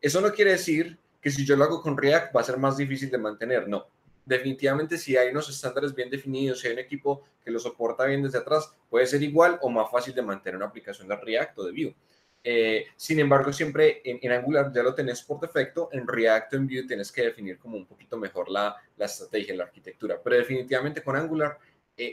Eso 0.00 0.20
no 0.20 0.32
quiere 0.32 0.52
decir 0.52 0.98
que 1.20 1.30
si 1.30 1.44
yo 1.44 1.56
lo 1.56 1.64
hago 1.64 1.82
con 1.82 1.96
React 1.96 2.34
va 2.34 2.40
a 2.40 2.44
ser 2.44 2.56
más 2.56 2.76
difícil 2.76 3.10
de 3.10 3.18
mantener, 3.18 3.68
no. 3.68 3.86
Definitivamente 4.24 4.96
si 4.96 5.16
hay 5.16 5.30
unos 5.30 5.48
estándares 5.48 5.94
bien 5.94 6.10
definidos, 6.10 6.60
si 6.60 6.68
hay 6.68 6.74
un 6.74 6.78
equipo 6.78 7.24
que 7.44 7.50
lo 7.50 7.58
soporta 7.58 8.04
bien 8.04 8.22
desde 8.22 8.38
atrás, 8.38 8.72
puede 8.88 9.06
ser 9.06 9.22
igual 9.22 9.58
o 9.62 9.68
más 9.68 9.90
fácil 9.90 10.14
de 10.14 10.22
mantener 10.22 10.56
una 10.56 10.66
aplicación 10.66 11.08
de 11.08 11.16
React 11.16 11.58
o 11.58 11.64
de 11.64 11.72
Vue. 11.72 11.94
Eh, 12.42 12.86
sin 12.96 13.20
embargo, 13.20 13.52
siempre 13.52 14.00
en, 14.04 14.32
Angular 14.32 14.72
ya 14.72 14.82
lo 14.82 14.94
tenés 14.94 15.22
por 15.22 15.40
defecto, 15.40 15.90
en 15.92 16.06
React 16.06 16.54
o 16.54 16.56
en 16.56 16.66
Vue 16.66 16.86
tienes 16.86 17.12
que 17.12 17.22
definir 17.22 17.58
como 17.58 17.76
un 17.76 17.86
poquito 17.86 18.16
mejor 18.16 18.48
la, 18.48 18.76
la 18.96 19.04
estrategia, 19.04 19.54
la 19.54 19.64
arquitectura. 19.64 20.20
Pero 20.22 20.36
definitivamente 20.36 21.02
con 21.02 21.16
Angular 21.16 21.58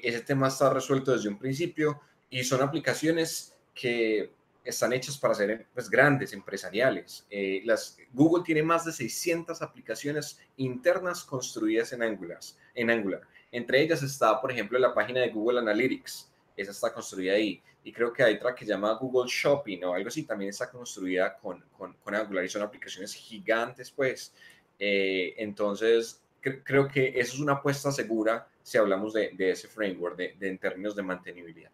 ese 0.03 0.21
tema 0.21 0.47
está 0.47 0.73
resuelto 0.73 1.11
desde 1.11 1.29
un 1.29 1.37
principio 1.37 2.01
y 2.29 2.43
son 2.43 2.61
aplicaciones 2.61 3.55
que 3.73 4.31
están 4.63 4.91
hechas 4.91 5.17
para 5.17 5.33
ser 5.33 5.65
pues, 5.73 5.89
grandes, 5.89 6.33
empresariales. 6.33 7.25
Eh, 7.29 7.61
las, 7.63 7.97
Google 8.11 8.43
tiene 8.43 8.63
más 8.63 8.85
de 8.85 8.91
600 8.91 9.61
aplicaciones 9.61 10.39
internas 10.57 11.23
construidas 11.23 11.93
en 11.93 12.03
Angular, 12.03 12.39
en 12.75 12.89
Angular. 12.89 13.21
Entre 13.51 13.81
ellas 13.81 14.03
está, 14.03 14.41
por 14.41 14.51
ejemplo, 14.51 14.77
la 14.77 14.93
página 14.93 15.21
de 15.21 15.29
Google 15.29 15.59
Analytics. 15.59 16.29
Esa 16.57 16.71
está 16.71 16.93
construida 16.93 17.33
ahí. 17.33 17.61
Y 17.83 17.93
creo 17.93 18.11
que 18.11 18.23
hay 18.23 18.35
otra 18.35 18.53
que 18.53 18.65
se 18.65 18.71
llama 18.71 18.93
Google 18.95 19.29
Shopping 19.31 19.83
o 19.85 19.93
algo 19.93 20.09
así, 20.09 20.23
también 20.23 20.49
está 20.49 20.69
construida 20.69 21.37
con, 21.37 21.63
con, 21.77 21.93
con 21.93 22.15
Angular 22.15 22.43
y 22.43 22.49
son 22.49 22.61
aplicaciones 22.61 23.13
gigantes, 23.13 23.89
pues. 23.89 24.33
Eh, 24.77 25.33
entonces, 25.37 26.21
creo 26.41 26.87
que 26.87 27.09
eso 27.19 27.33
es 27.33 27.39
una 27.39 27.53
apuesta 27.53 27.91
segura 27.91 28.47
si 28.63 28.77
hablamos 28.77 29.13
de, 29.13 29.31
de 29.37 29.51
ese 29.51 29.67
framework 29.67 30.17
de, 30.17 30.35
en 30.41 30.57
términos 30.57 30.95
de 30.95 31.03
mantenibilidad. 31.03 31.71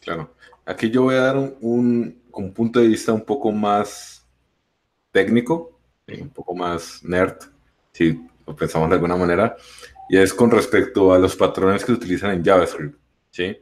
Claro. 0.00 0.34
Aquí 0.64 0.90
yo 0.90 1.02
voy 1.02 1.14
a 1.14 1.20
dar 1.20 1.36
un, 1.36 2.22
un, 2.32 2.52
punto 2.52 2.80
de 2.80 2.88
vista 2.88 3.12
un 3.12 3.24
poco 3.24 3.52
más 3.52 4.26
técnico, 5.10 5.78
un 6.08 6.30
poco 6.30 6.54
más 6.54 7.02
nerd, 7.04 7.36
si 7.92 8.20
lo 8.46 8.56
pensamos 8.56 8.88
de 8.88 8.96
alguna 8.96 9.16
manera, 9.16 9.56
y 10.08 10.18
es 10.18 10.34
con 10.34 10.50
respecto 10.50 11.12
a 11.12 11.18
los 11.18 11.36
patrones 11.36 11.82
que 11.82 11.92
se 11.92 11.98
utilizan 11.98 12.32
en 12.32 12.44
JavaScript. 12.44 12.98
¿sí? 13.30 13.56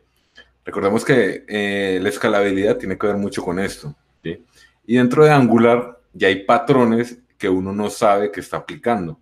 Recordemos 0.65 1.05
que 1.05 1.45
eh, 1.47 1.99
la 2.03 2.09
escalabilidad 2.09 2.77
tiene 2.77 2.99
que 2.99 3.07
ver 3.07 3.17
mucho 3.17 3.43
con 3.43 3.59
esto. 3.59 3.95
¿sí? 4.23 4.45
Y 4.87 4.97
dentro 4.97 5.25
de 5.25 5.31
Angular 5.31 6.01
ya 6.13 6.29
hay 6.29 6.45
patrones 6.45 7.19
que 7.39 7.49
uno 7.49 7.73
no 7.73 7.89
sabe 7.89 8.31
que 8.31 8.41
está 8.41 8.59
aplicando. 8.59 9.19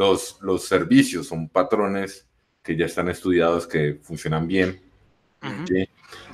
Los, 0.00 0.38
los 0.40 0.64
servicios 0.64 1.26
son 1.26 1.46
patrones 1.50 2.26
que 2.62 2.74
ya 2.74 2.86
están 2.86 3.10
estudiados, 3.10 3.66
que 3.66 3.98
funcionan 4.00 4.46
bien. 4.46 4.80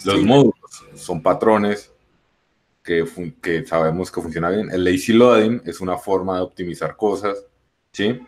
Los 0.05 0.23
módulos 0.23 0.85
son 0.95 1.21
patrones 1.21 1.93
que, 2.85 3.05
que, 3.43 3.67
sabemos 3.67 4.13
que 4.13 4.23
funciona 4.23 4.51
bien. 4.51 4.71
El 4.71 4.85
lazy 4.85 5.15
loading 5.15 5.63
es 5.65 5.81
una 5.81 5.99
forma 5.99 6.37
de 6.37 6.43
optimizar 6.43 6.95
cosas. 6.95 7.45
¿sí? 7.91 8.21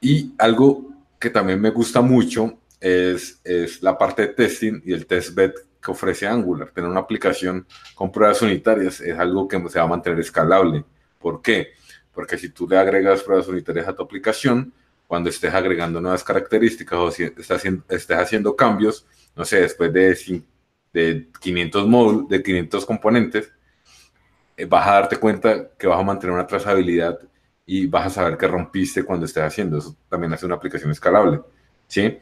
Y 0.00 0.32
algo 0.38 0.94
que 1.18 1.28
también 1.28 1.60
me 1.60 1.68
gusta 1.68 2.00
mucho 2.00 2.58
es, 2.80 3.42
es 3.44 3.82
la 3.82 3.98
parte 3.98 4.22
de 4.22 4.28
testing 4.28 4.80
y 4.82 4.94
el 4.94 5.04
testbed 5.04 5.52
que 5.82 5.90
ofrece 5.90 6.26
Angular. 6.26 6.70
Tener 6.70 6.88
una 6.88 7.00
aplicación 7.00 7.66
con 7.94 8.10
pruebas 8.10 8.40
unitarias 8.40 9.02
es 9.02 9.18
algo 9.18 9.46
que 9.46 9.62
se 9.68 9.78
va 9.78 9.84
a 9.84 9.88
mantener 9.88 10.20
escalable. 10.20 10.86
¿Por 11.18 11.42
qué? 11.42 11.76
Porque 12.18 12.36
si 12.36 12.48
tú 12.48 12.66
le 12.66 12.76
agregas 12.76 13.22
pruebas 13.22 13.46
unitarias 13.46 13.86
a 13.86 13.94
tu 13.94 14.02
aplicación, 14.02 14.72
cuando 15.06 15.30
estés 15.30 15.54
agregando 15.54 16.00
nuevas 16.00 16.24
características 16.24 16.98
o 16.98 17.12
si 17.12 17.22
estás, 17.22 17.64
estés 17.64 18.18
haciendo 18.18 18.56
cambios, 18.56 19.06
no 19.36 19.44
sé, 19.44 19.60
después 19.60 19.92
de, 19.92 20.42
de 20.92 21.28
500 21.40 21.86
módulos, 21.86 22.28
de 22.28 22.42
500 22.42 22.84
componentes, 22.84 23.52
eh, 24.56 24.64
vas 24.64 24.88
a 24.88 24.94
darte 24.94 25.16
cuenta 25.18 25.70
que 25.78 25.86
vas 25.86 26.00
a 26.00 26.02
mantener 26.02 26.34
una 26.34 26.44
trazabilidad 26.44 27.20
y 27.64 27.86
vas 27.86 28.06
a 28.06 28.10
saber 28.10 28.36
que 28.36 28.48
rompiste 28.48 29.04
cuando 29.04 29.24
estés 29.24 29.44
haciendo. 29.44 29.78
Eso 29.78 29.96
también 30.08 30.32
hace 30.32 30.44
una 30.44 30.56
aplicación 30.56 30.90
escalable, 30.90 31.40
¿sí? 31.86 32.18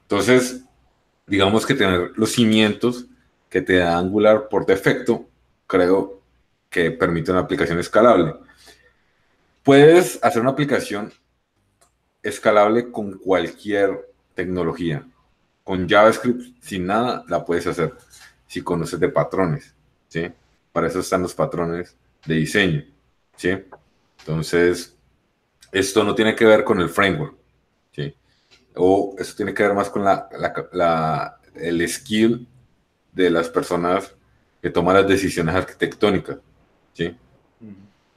Entonces, 0.00 0.64
digamos 1.26 1.66
que 1.66 1.74
tener 1.74 2.12
los 2.16 2.32
cimientos 2.32 3.08
que 3.50 3.60
te 3.60 3.76
da 3.76 3.98
Angular 3.98 4.48
por 4.48 4.64
defecto, 4.64 5.28
creo 5.66 6.22
que 6.70 6.92
permite 6.92 7.30
una 7.30 7.40
aplicación 7.40 7.78
escalable. 7.78 8.36
Puedes 9.64 10.22
hacer 10.22 10.42
una 10.42 10.50
aplicación 10.50 11.10
escalable 12.22 12.92
con 12.92 13.18
cualquier 13.18 14.10
tecnología. 14.34 15.08
Con 15.64 15.88
JavaScript, 15.88 16.62
sin 16.62 16.86
nada, 16.86 17.24
la 17.28 17.44
puedes 17.44 17.66
hacer 17.66 17.94
si 18.46 18.60
conoces 18.62 19.00
de 19.00 19.08
patrones, 19.08 19.74
¿sí? 20.08 20.30
Para 20.70 20.88
eso 20.88 21.00
están 21.00 21.22
los 21.22 21.34
patrones 21.34 21.96
de 22.26 22.34
diseño, 22.34 22.84
¿sí? 23.36 23.56
Entonces, 24.18 24.94
esto 25.72 26.04
no 26.04 26.14
tiene 26.14 26.36
que 26.36 26.44
ver 26.44 26.62
con 26.62 26.80
el 26.80 26.90
framework, 26.90 27.34
¿sí? 27.90 28.14
O 28.74 29.14
eso 29.18 29.34
tiene 29.34 29.54
que 29.54 29.62
ver 29.62 29.72
más 29.72 29.88
con 29.88 30.04
la, 30.04 30.28
la, 30.72 31.40
el 31.54 31.88
skill 31.88 32.46
de 33.12 33.30
las 33.30 33.48
personas 33.48 34.14
que 34.60 34.68
toman 34.68 34.96
las 34.96 35.08
decisiones 35.08 35.54
arquitectónicas, 35.54 36.36
¿sí? 36.92 37.16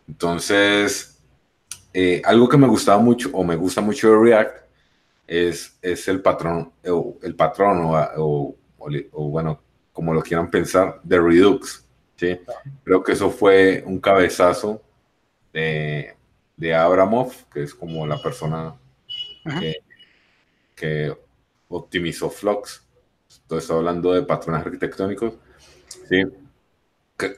Entonces, 0.09 1.16
eh, 1.99 2.21
algo 2.23 2.47
que 2.47 2.57
me 2.57 2.67
gustaba 2.67 3.01
mucho 3.01 3.31
o 3.33 3.43
me 3.43 3.55
gusta 3.55 3.81
mucho 3.81 4.11
de 4.11 4.19
React 4.19 4.57
es, 5.25 5.79
es 5.81 6.07
el 6.07 6.21
patrón, 6.21 6.71
o, 6.87 7.17
el 7.23 7.35
patrón 7.35 7.81
o, 7.85 8.55
o, 8.77 9.29
bueno, 9.29 9.59
como 9.91 10.13
lo 10.13 10.21
quieran 10.21 10.51
pensar, 10.51 11.01
de 11.01 11.19
Redux. 11.19 11.83
¿sí? 12.15 12.39
Creo 12.83 13.01
que 13.03 13.13
eso 13.13 13.31
fue 13.31 13.83
un 13.83 13.99
cabezazo 13.99 14.79
de, 15.51 16.15
de 16.55 16.75
Abramov, 16.75 17.33
que 17.51 17.63
es 17.63 17.73
como 17.73 18.05
la 18.05 18.21
persona 18.21 18.75
que, 19.59 19.77
que, 20.75 21.17
optimizó 21.67 22.29
Flux. 22.29 22.85
Estoy 23.27 23.75
hablando 23.75 24.13
de 24.13 24.21
patrones 24.21 24.63
arquitectónicos. 24.63 25.33
¿sí? 26.07 26.21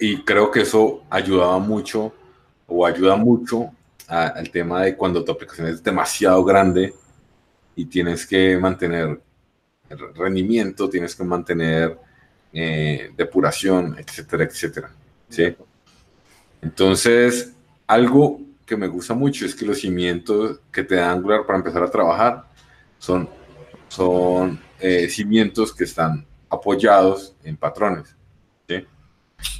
Y 0.02 0.22
creo 0.26 0.52
que 0.52 0.64
eso 0.64 1.06
ayudaba 1.10 1.60
mucho 1.60 2.14
o 2.68 2.86
ayuda 2.86 3.16
mucho 3.16 3.72
al 4.10 4.50
tema 4.50 4.84
de 4.84 4.96
cuando 4.96 5.24
tu 5.24 5.32
aplicación 5.32 5.68
es 5.68 5.84
demasiado 5.84 6.44
grande 6.44 6.94
y 7.76 7.86
tienes 7.86 8.26
que 8.26 8.58
mantener 8.58 9.22
rendimiento, 10.16 10.90
tienes 10.90 11.16
que 11.16 11.24
mantener 11.24 11.98
eh, 12.52 13.12
depuración, 13.16 13.96
etcétera, 14.00 14.44
etcétera. 14.44 14.92
¿sí? 15.30 15.56
Entonces, 16.62 17.54
algo 17.86 18.42
que 18.66 18.76
me 18.76 18.88
gusta 18.88 19.14
mucho 19.14 19.46
es 19.46 19.54
que 19.54 19.66
los 19.66 19.80
cimientos 19.80 20.60
que 20.72 20.84
te 20.84 20.96
da 20.96 21.12
Angular 21.12 21.46
para 21.46 21.60
empezar 21.60 21.84
a 21.84 21.92
trabajar 21.92 22.46
son, 22.98 23.30
son 23.88 24.60
eh, 24.80 25.08
cimientos 25.08 25.74
que 25.74 25.84
están 25.84 26.26
apoyados 26.50 27.36
en 27.44 27.58
patrones. 27.58 28.16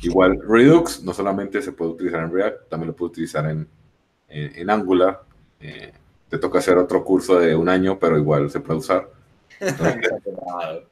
Igual 0.02 0.42
Redux 0.46 1.02
no 1.04 1.14
solamente 1.14 1.62
se 1.62 1.72
puede 1.72 1.92
utilizar 1.92 2.22
en 2.22 2.34
React, 2.34 2.68
también 2.70 2.88
lo 2.90 2.96
puede 2.96 3.12
utilizar 3.12 3.50
en, 3.50 3.66
en, 4.30 4.70
Angular. 4.70 5.24
Eh, 5.60 5.92
te 6.30 6.38
toca 6.38 6.60
hacer 6.60 6.78
otro 6.78 7.04
curso 7.04 7.40
de 7.40 7.56
un 7.56 7.68
año, 7.68 7.98
pero 7.98 8.18
igual 8.18 8.50
se 8.52 8.60
puede 8.60 8.80
usar. 8.80 9.10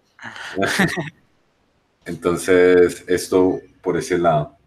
Entonces, 2.06 3.04
esto 3.08 3.60
por 3.82 3.98
ese 3.98 4.18
lado. 4.18 4.58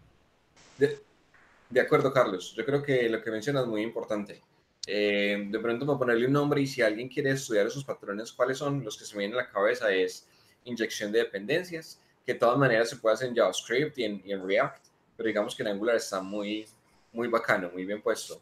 De, 0.77 1.81
acuerdo, 1.81 2.13
Carlos. 2.13 2.53
Yo 2.55 2.65
creo 2.65 2.81
que 2.81 3.09
lo 3.09 3.21
que 3.21 3.31
mencionas 3.31 3.63
es 3.63 3.69
muy 3.69 3.81
importante. 3.81 4.41
Eh, 4.87 5.47
de 5.49 5.59
pronto, 5.59 5.85
para 5.85 5.99
ponerle 5.99 6.25
un 6.27 6.33
nombre 6.33 6.61
y 6.61 6.67
si 6.67 6.81
alguien 6.81 7.07
quiere 7.07 7.31
estudiar 7.31 7.67
esos 7.67 7.83
patrones, 7.83 8.31
¿cuáles 8.31 8.57
son 8.57 8.83
los 8.83 8.97
que 8.97 9.05
se 9.05 9.15
me 9.15 9.19
vienen 9.19 9.37
a 9.39 9.43
la 9.43 9.49
cabeza? 9.49 9.91
Es 9.91 10.27
inyección 10.63 11.11
de 11.11 11.19
dependencias, 11.19 11.99
que 12.25 12.33
de 12.33 12.39
todas 12.39 12.57
maneras 12.57 12.89
se 12.89 12.95
puede 12.95 13.15
hacer 13.15 13.29
en 13.29 13.35
JavaScript 13.35 13.97
y 13.97 14.03
en, 14.05 14.21
y 14.25 14.31
en 14.31 14.45
React, 14.45 14.85
pero 15.17 15.27
digamos 15.27 15.55
que 15.55 15.63
en 15.63 15.69
Angular 15.69 15.95
está 15.95 16.21
muy, 16.21 16.65
muy 17.13 17.27
bacano, 17.27 17.69
muy 17.71 17.85
bien 17.85 18.01
puesto 18.01 18.41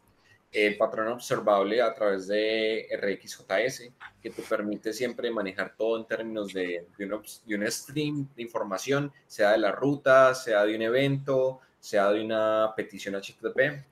el 0.52 0.78
patrón 0.78 1.10
observable 1.10 1.82
a 1.82 1.94
través 1.94 2.28
de 2.28 2.88
RxJS, 2.92 3.92
que 4.22 4.30
te 4.32 4.42
permite 4.42 4.94
siempre 4.94 5.30
manejar 5.30 5.76
todo 5.78 5.98
en 5.98 6.06
términos 6.06 6.52
de, 6.54 6.88
de, 6.98 7.56
un, 7.56 7.72
stream 7.72 8.28
de 8.36 8.42
información, 8.42 9.12
sea 9.28 9.52
de 9.52 9.60
la 9.60 9.72
ruta, 9.72 10.34
sea 10.34 10.66
de 10.66 10.76
un 10.76 10.82
evento, 10.82 11.60
sea 11.80 12.12
de 12.12 12.24
una 12.24 12.74
petición 12.76 13.16
HTTP. 13.16 13.86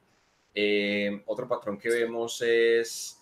Eh, 0.55 1.21
otro 1.27 1.47
patrón 1.47 1.77
que 1.77 1.89
vemos 1.89 2.41
es, 2.41 3.19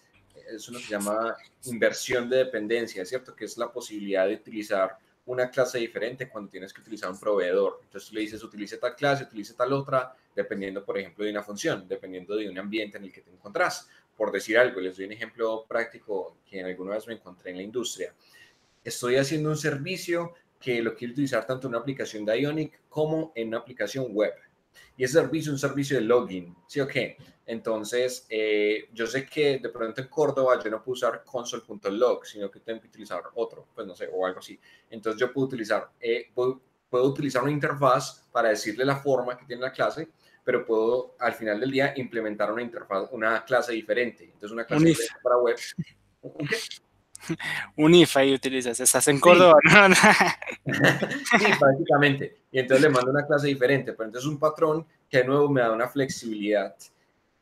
es 0.49 0.69
uno 0.69 0.79
que 0.79 0.85
se 0.85 0.91
llama 0.91 1.35
inversión 1.65 2.29
de 2.29 2.37
dependencia, 2.37 3.05
¿cierto? 3.05 3.35
Que 3.35 3.45
es 3.45 3.57
la 3.57 3.71
posibilidad 3.71 4.27
de 4.27 4.35
utilizar 4.35 4.97
una 5.25 5.49
clase 5.49 5.79
diferente 5.79 6.29
cuando 6.29 6.49
tienes 6.49 6.71
que 6.73 6.81
utilizar 6.81 7.09
un 7.09 7.19
proveedor. 7.19 7.79
Entonces 7.83 8.13
le 8.13 8.21
dices, 8.21 8.43
utilice 8.43 8.77
tal 8.77 8.95
clase, 8.95 9.23
utilice 9.23 9.53
tal 9.53 9.73
otra, 9.73 10.15
dependiendo, 10.35 10.83
por 10.85 10.97
ejemplo, 10.97 11.25
de 11.25 11.31
una 11.31 11.43
función, 11.43 11.87
dependiendo 11.87 12.35
de 12.35 12.49
un 12.49 12.57
ambiente 12.59 12.97
en 12.97 13.05
el 13.05 13.11
que 13.11 13.21
te 13.21 13.31
encontrás. 13.31 13.89
Por 14.15 14.31
decir 14.31 14.57
algo, 14.57 14.79
les 14.79 14.95
doy 14.95 15.05
un 15.05 15.11
ejemplo 15.13 15.65
práctico 15.67 16.37
que 16.45 16.63
alguna 16.63 16.93
vez 16.93 17.07
me 17.07 17.15
encontré 17.15 17.51
en 17.51 17.57
la 17.57 17.63
industria. 17.63 18.13
Estoy 18.83 19.17
haciendo 19.17 19.49
un 19.49 19.57
servicio 19.57 20.33
que 20.59 20.81
lo 20.81 20.95
quiero 20.95 21.13
utilizar 21.13 21.45
tanto 21.45 21.67
en 21.67 21.73
una 21.73 21.79
aplicación 21.79 22.23
de 22.23 22.39
Ionic 22.39 22.81
como 22.87 23.31
en 23.35 23.49
una 23.49 23.57
aplicación 23.57 24.07
web. 24.11 24.33
Y 24.97 25.03
ese 25.03 25.13
servicio 25.15 25.51
es 25.51 25.53
un 25.53 25.69
servicio 25.69 25.97
de 25.97 26.03
login, 26.03 26.55
¿sí 26.67 26.79
o 26.79 26.87
qué? 26.87 27.17
Entonces, 27.45 28.25
eh, 28.29 28.89
yo 28.91 29.05
sé 29.05 29.25
que 29.25 29.59
de 29.59 29.69
pronto 29.69 30.01
en 30.01 30.07
Córdoba 30.07 30.59
yo 30.63 30.69
no 30.71 30.81
puedo 30.81 30.93
usar 30.93 31.23
console.log, 31.23 32.25
sino 32.25 32.49
que 32.49 32.59
tengo 32.59 32.81
que 32.81 32.87
utilizar 32.87 33.21
otro, 33.35 33.67
pues 33.75 33.85
no 33.85 33.95
sé, 33.95 34.09
o 34.11 34.25
algo 34.25 34.39
así. 34.39 34.59
Entonces, 34.89 35.19
yo 35.19 35.31
puedo 35.31 35.47
utilizar, 35.47 35.89
eh, 35.99 36.31
puedo, 36.33 36.61
utilizar 36.91 37.43
una 37.43 37.51
interfaz 37.51 38.25
para 38.31 38.49
decirle 38.49 38.85
la 38.85 38.95
forma 38.95 39.37
que 39.37 39.45
tiene 39.45 39.61
la 39.61 39.71
clase, 39.71 40.07
pero 40.43 40.65
puedo 40.65 41.15
al 41.19 41.33
final 41.33 41.59
del 41.59 41.69
día 41.69 41.93
implementar 41.97 42.51
una 42.51 42.61
interfaz, 42.61 43.09
una 43.11 43.43
clase 43.43 43.73
diferente. 43.73 44.23
Entonces, 44.23 44.51
una 44.51 44.65
clase 44.65 44.95
para 45.21 45.37
web. 45.37 45.57
qué? 46.49 46.55
un 47.75 47.93
if 47.95 48.15
ahí 48.17 48.33
utilizas, 48.33 48.79
estás 48.79 49.07
en 49.07 49.19
Córdoba, 49.19 49.57
sí, 50.65 51.45
prácticamente. 51.59 52.37
Y 52.51 52.59
entonces 52.59 52.83
le 52.83 52.89
mando 52.89 53.11
una 53.11 53.25
clase 53.25 53.47
diferente, 53.47 53.93
pero 53.93 54.07
entonces 54.07 54.29
un 54.29 54.39
patrón 54.39 54.85
que 55.09 55.19
de 55.19 55.25
nuevo 55.25 55.49
me 55.49 55.61
da 55.61 55.71
una 55.71 55.87
flexibilidad, 55.87 56.75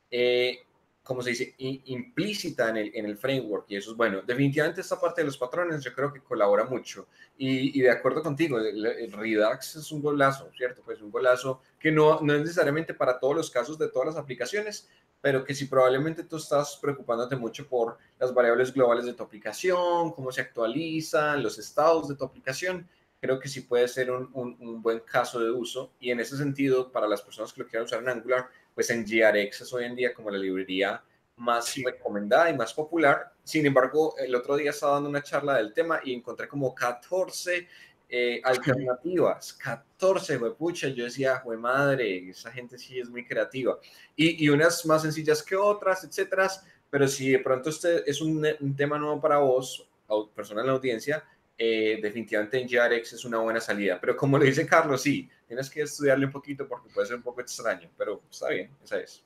eh, 0.09 0.59
como 1.03 1.21
se 1.21 1.31
dice, 1.31 1.53
implícita 1.57 2.69
en 2.69 2.77
el, 2.77 2.91
en 2.95 3.05
el 3.05 3.17
framework. 3.17 3.65
Y 3.67 3.75
eso 3.75 3.91
es 3.91 3.97
bueno. 3.97 4.21
Definitivamente 4.21 4.81
esta 4.81 4.99
parte 4.99 5.21
de 5.21 5.25
los 5.25 5.37
patrones 5.37 5.83
yo 5.83 5.93
creo 5.93 6.13
que 6.13 6.21
colabora 6.21 6.63
mucho. 6.63 7.07
Y, 7.37 7.81
de 7.81 7.91
acuerdo 7.91 8.23
contigo, 8.23 8.57
el, 8.57 9.11
Redux 9.11 9.75
es 9.75 9.91
un 9.91 10.01
golazo, 10.01 10.49
¿cierto? 10.55 10.81
Pues 10.85 11.01
un 11.01 11.11
golazo 11.11 11.61
que 11.77 11.91
no, 11.91 12.21
no 12.21 12.33
es 12.33 12.41
necesariamente 12.41 12.93
para 12.93 13.19
todos 13.19 13.35
los 13.35 13.51
casos 13.51 13.77
de 13.77 13.89
todas 13.89 14.07
las 14.07 14.17
aplicaciones, 14.17 14.87
pero 15.19 15.43
que 15.43 15.53
si 15.53 15.65
probablemente 15.65 16.23
tú 16.23 16.37
estás 16.37 16.77
preocupándote 16.81 17.35
mucho 17.35 17.67
por 17.67 17.97
las 18.17 18.33
variables 18.33 18.73
globales 18.73 19.05
de 19.05 19.13
tu 19.13 19.23
aplicación, 19.23 20.13
cómo 20.13 20.31
se 20.31 20.41
actualizan, 20.41 21.43
los 21.43 21.59
estados 21.59 22.07
de 22.07 22.15
tu 22.15 22.23
aplicación, 22.23 22.87
creo 23.19 23.39
que 23.39 23.47
sí 23.47 23.61
puede 23.61 23.87
ser 23.87 24.11
un, 24.11 24.29
un, 24.33 24.81
buen 24.81 24.99
caso 24.99 25.39
de 25.39 25.49
uso. 25.49 25.91
Y 25.99 26.11
en 26.11 26.19
ese 26.19 26.37
sentido, 26.37 26.91
para 26.91 27.07
las 27.07 27.21
personas 27.21 27.53
que 27.53 27.61
lo 27.61 27.67
quieran 27.67 27.85
usar 27.85 28.01
en 28.01 28.09
Angular, 28.09 28.49
pues 28.73 28.89
en 28.89 29.05
GRX 29.05 29.61
es 29.61 29.73
hoy 29.73 29.85
en 29.85 29.95
día 29.95 30.13
como 30.13 30.31
la 30.31 30.37
librería 30.37 31.03
más 31.37 31.75
recomendada 31.83 32.49
y 32.49 32.55
más 32.55 32.73
popular. 32.73 33.33
Sin 33.43 33.65
embargo, 33.65 34.15
el 34.17 34.33
otro 34.35 34.55
día 34.55 34.71
estaba 34.71 34.93
dando 34.93 35.09
una 35.09 35.23
charla 35.23 35.57
del 35.57 35.73
tema 35.73 35.99
y 36.03 36.13
encontré 36.13 36.47
como 36.47 36.73
14 36.73 37.67
eh, 38.09 38.41
alternativas, 38.43 39.53
14, 39.53 40.39
pucha, 40.51 40.87
yo 40.89 41.05
decía, 41.05 41.37
jue 41.37 41.57
madre, 41.57 42.29
esa 42.29 42.51
gente 42.51 42.77
sí 42.77 42.99
es 42.99 43.09
muy 43.09 43.25
creativa. 43.25 43.79
Y, 44.15 44.45
y 44.45 44.49
unas 44.49 44.85
más 44.85 45.01
sencillas 45.01 45.41
que 45.41 45.55
otras, 45.55 46.03
etcétera. 46.03 46.49
Pero 46.89 47.07
si 47.07 47.31
de 47.31 47.39
pronto 47.39 47.71
este 47.71 48.07
es 48.09 48.21
un, 48.21 48.45
un 48.59 48.75
tema 48.75 48.99
nuevo 48.99 49.19
para 49.19 49.39
vos, 49.39 49.87
persona 50.35 50.61
en 50.61 50.67
la 50.67 50.73
audiencia, 50.73 51.23
eh, 51.57 51.99
definitivamente 52.01 52.59
en 52.59 52.67
GRX 52.67 53.13
es 53.13 53.25
una 53.25 53.39
buena 53.39 53.59
salida. 53.59 53.99
Pero 53.99 54.15
como 54.15 54.37
le 54.37 54.45
dice 54.45 54.65
Carlos, 54.65 55.01
sí, 55.01 55.29
tienes 55.47 55.69
que 55.69 55.81
estudiarle 55.81 56.25
un 56.25 56.31
poquito 56.31 56.67
porque 56.67 56.89
puede 56.93 57.07
ser 57.07 57.17
un 57.17 57.23
poco 57.23 57.41
extraño, 57.41 57.89
pero 57.97 58.21
está 58.29 58.49
bien, 58.49 58.71
esa 58.83 58.99
es. 58.99 59.23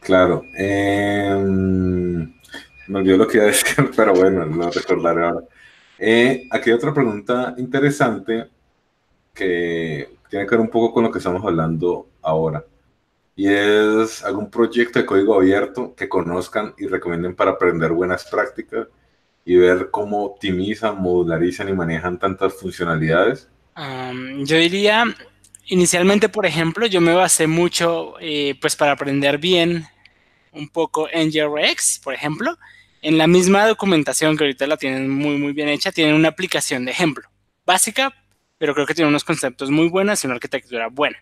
Claro. 0.00 0.42
Em, 0.56 2.34
me 2.88 2.98
olvidó 2.98 3.16
lo 3.18 3.28
que 3.28 3.38
iba 3.38 3.44
a 3.44 3.48
decir, 3.48 3.90
pero 3.96 4.14
bueno, 4.14 4.44
lo 4.44 4.70
recordaré 4.70 5.24
ahora. 5.24 5.46
Eh, 5.98 6.48
aquí 6.50 6.70
hay 6.70 6.76
otra 6.76 6.94
pregunta 6.94 7.54
interesante 7.58 8.48
que 9.34 10.16
tiene 10.28 10.46
que 10.46 10.50
ver 10.50 10.60
un 10.60 10.70
poco 10.70 10.92
con 10.92 11.04
lo 11.04 11.10
que 11.10 11.18
estamos 11.18 11.44
hablando 11.44 12.08
ahora. 12.22 12.64
Y 13.36 13.48
es 13.48 14.24
algún 14.24 14.50
proyecto 14.50 14.98
de 14.98 15.06
código 15.06 15.34
abierto 15.34 15.94
que 15.94 16.08
conozcan 16.08 16.74
y 16.78 16.86
recomienden 16.86 17.34
para 17.34 17.52
aprender 17.52 17.92
buenas 17.92 18.24
prácticas 18.30 18.88
y 19.44 19.56
ver 19.56 19.90
cómo 19.90 20.24
optimizan, 20.24 21.00
modularizan 21.00 21.68
y 21.68 21.72
manejan 21.72 22.18
tantas 22.18 22.54
funcionalidades. 22.54 23.48
yo 24.44 24.56
diría, 24.56 25.04
inicialmente, 25.66 26.28
por 26.28 26.46
ejemplo, 26.46 26.86
yo 26.86 27.00
me 27.00 27.14
basé 27.14 27.46
mucho, 27.46 28.14
eh, 28.20 28.56
pues 28.60 28.76
para 28.76 28.92
aprender 28.92 29.38
bien 29.38 29.86
un 30.52 30.68
poco 30.68 31.08
en 31.10 31.28
NGRX, 31.28 32.00
por 32.02 32.14
ejemplo, 32.14 32.58
en 33.02 33.16
la 33.18 33.26
misma 33.26 33.66
documentación 33.66 34.36
que 34.36 34.44
ahorita 34.44 34.66
la 34.66 34.76
tienen 34.76 35.08
muy, 35.08 35.36
muy 35.36 35.52
bien 35.52 35.68
hecha, 35.68 35.92
tienen 35.92 36.14
una 36.14 36.28
aplicación 36.28 36.84
de 36.84 36.90
ejemplo 36.90 37.30
básica, 37.64 38.12
pero 38.58 38.74
creo 38.74 38.86
que 38.86 38.94
tiene 38.94 39.08
unos 39.08 39.24
conceptos 39.24 39.70
muy 39.70 39.88
buenos 39.88 40.22
y 40.22 40.26
una 40.26 40.34
arquitectura 40.34 40.88
buena. 40.88 41.16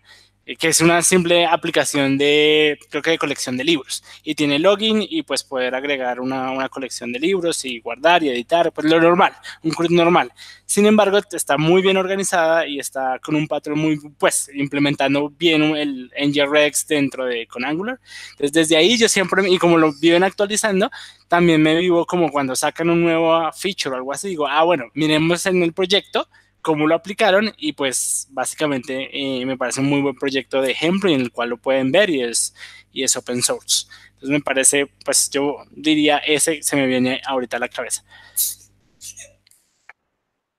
Eh, 0.49 0.57
que 0.57 0.69
es 0.69 0.81
una 0.81 1.03
simple 1.03 1.45
aplicación 1.45 2.17
de, 2.17 2.79
creo 2.89 3.03
que 3.03 3.11
de 3.11 3.19
colección 3.19 3.59
de 3.59 3.65
libros. 3.65 4.03
Y 4.25 4.35
tiene 4.35 4.59
login 4.59 5.05
y 5.07 5.23
pues 5.23 5.45
poder 5.45 5.75
agregar 5.75 6.21
una, 6.21 6.51
una 6.53 6.71
colección 6.71 7.13
de 7.13 7.21
libros 7.21 7.67
y 7.67 7.81
guardar 7.81 8.23
y 8.23 8.31
editar, 8.31 8.73
pues 8.73 8.87
lo 8.87 8.99
normal, 8.99 9.35
un 9.63 9.73
CRUD 9.73 9.91
normal. 9.91 10.33
Sin 10.65 10.87
embargo, 10.87 11.21
está 11.33 11.59
muy 11.59 11.83
bien 11.83 11.99
organizada 11.99 12.67
y 12.67 12.79
está 12.79 13.19
con 13.19 13.35
un 13.37 13.47
patrón 13.47 13.79
muy, 13.79 13.99
pues, 14.19 14.51
implementando 14.55 15.29
bien 15.29 15.63
el 15.77 16.11
NGRX 16.19 16.87
dentro 16.87 17.27
de 17.27 17.47
con 17.47 17.67
Angular. 17.67 18.01
Entonces, 18.31 18.53
desde 18.53 18.77
ahí 18.79 18.97
yo 18.97 19.09
siempre, 19.09 19.47
y 19.51 19.59
como 19.59 19.77
lo 19.77 19.93
viven 20.01 20.23
actualizando, 20.23 20.91
también 21.29 21.61
me 21.63 21.77
vivo 21.77 22.07
como 22.07 22.31
cuando 22.31 22.57
sacan 22.57 22.89
un 22.89 23.03
nuevo 23.03 23.53
feature 23.53 23.95
o 23.95 23.97
algo 23.97 24.13
así, 24.15 24.29
digo, 24.29 24.47
ah, 24.49 24.63
bueno, 24.65 24.87
miremos 24.95 25.45
en 25.45 25.63
el 25.63 25.75
proyecto 25.75 26.27
cómo 26.69 26.87
lo 26.87 26.95
aplicaron 26.95 27.51
y 27.57 27.73
pues 27.73 28.29
básicamente 28.29 29.09
eh, 29.11 29.47
me 29.47 29.57
parece 29.57 29.81
un 29.81 29.87
muy 29.87 30.03
buen 30.03 30.15
proyecto 30.15 30.61
de 30.61 30.73
ejemplo 30.73 31.09
en 31.09 31.23
el 31.23 31.33
cual 31.33 31.49
lo 31.49 31.57
pueden 31.57 31.91
ver 31.91 32.11
y 32.11 32.23
es, 32.23 32.55
y 32.93 33.05
es 33.05 33.17
open 33.17 33.41
source. 33.41 33.87
Entonces 34.09 34.29
me 34.29 34.43
parece, 34.43 34.87
pues 35.03 35.31
yo 35.31 35.65
diría 35.71 36.19
ese 36.19 36.63
se 36.63 36.77
me 36.77 36.87
viene 36.87 37.23
ahorita 37.27 37.57
a 37.57 37.61
la 37.61 37.71
cabeza. 37.71 38.05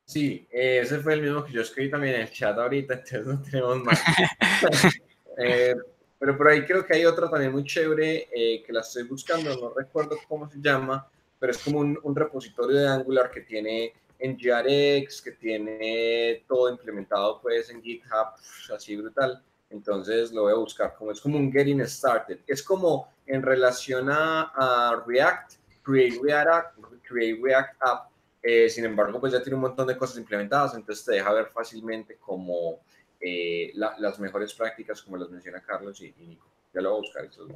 Sí, 0.04 0.48
eh, 0.52 0.80
ese 0.82 0.98
fue 0.98 1.14
el 1.14 1.22
mismo 1.22 1.46
que 1.46 1.54
yo 1.54 1.62
escribí 1.62 1.92
también 1.92 2.16
en 2.16 2.22
el 2.22 2.32
chat 2.32 2.58
ahorita, 2.58 2.96
entonces 2.96 3.28
no 3.28 3.40
tenemos 3.44 3.78
más. 3.84 4.02
Eh, 5.38 5.76
pero 6.18 6.36
por 6.36 6.48
ahí 6.48 6.66
creo 6.66 6.84
que 6.88 6.96
hay 6.96 7.06
otro 7.06 7.30
también 7.30 7.52
muy 7.52 7.66
chévere 7.66 8.28
que 8.66 8.74
la 8.74 8.82
estoy 8.82 9.04
buscando, 9.04 9.56
no 9.56 9.76
recuerdo 9.76 10.18
cómo 10.28 10.50
se 10.50 10.58
llama, 10.60 11.08
pero 11.40 11.52
es 11.52 11.60
como 11.60 11.82
un, 11.82 12.00
un 12.02 12.16
repositorio 12.16 12.78
de 12.78 12.88
Angular 12.88 13.30
que 13.30 13.42
tiene 13.42 13.94
en 14.20 14.38
GRX, 14.38 15.22
que 15.22 15.32
tiene 15.32 16.44
todo 16.48 16.70
implementado 16.70 17.42
pues 17.42 17.70
en 17.70 17.82
GitHub, 17.82 18.28
así 18.76 18.96
brutal. 18.98 19.42
Entonces 19.70 20.32
lo 20.32 20.44
voy 20.44 20.54
a 20.54 20.58
buscar, 20.58 20.96
como 20.96 21.12
es 21.12 21.22
como 21.22 21.38
un 21.38 21.52
getting 21.52 21.86
started. 21.88 22.40
Es 22.46 22.62
como 22.62 23.12
en 23.26 23.42
relación 23.42 24.10
a, 24.12 25.04
React, 25.06 25.54
Create 25.84 26.20
React, 26.22 26.80
Create 27.04 27.40
React 27.42 27.76
App. 27.82 28.10
Eh, 28.42 28.70
sin 28.70 28.86
embargo, 28.86 29.20
pues 29.20 29.34
ya 29.34 29.42
tiene 29.42 29.56
un 29.56 29.62
montón 29.62 29.88
de 29.88 29.98
cosas 29.98 30.18
implementadas, 30.18 30.74
entonces 30.74 31.04
te 31.04 31.14
deja 31.14 31.32
ver 31.34 31.48
fácilmente 31.48 32.16
como 32.18 32.80
eh, 33.20 33.74
las 33.76 34.20
mejores 34.20 34.54
prácticas, 34.54 35.02
como 35.02 35.18
las 35.18 35.30
menciona 35.30 35.62
Carlos 35.62 36.02
y, 36.02 36.14
Nico. 36.26 36.48
Ya 36.74 36.82
lo 36.82 36.92
voy 36.92 37.00
a 37.00 37.02
buscar. 37.02 37.26
Eso 37.26 37.48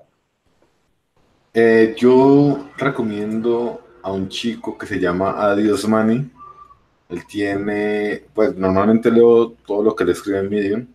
eh, 1.55 1.93
yo 1.95 2.71
recomiendo 2.77 3.99
a 4.01 4.11
un 4.11 4.27
chico 4.27 4.75
que 4.75 4.87
se 4.87 4.99
llama 4.99 5.39
Adios 5.39 5.87
Money 5.87 6.31
él 7.13 7.25
tiene, 7.27 8.23
pues 8.33 8.55
normalmente 8.55 9.11
leo 9.11 9.51
todo 9.65 9.83
lo 9.83 9.95
que 9.95 10.05
le 10.05 10.13
escribe 10.13 10.39
en 10.39 10.49
Medium, 10.49 10.87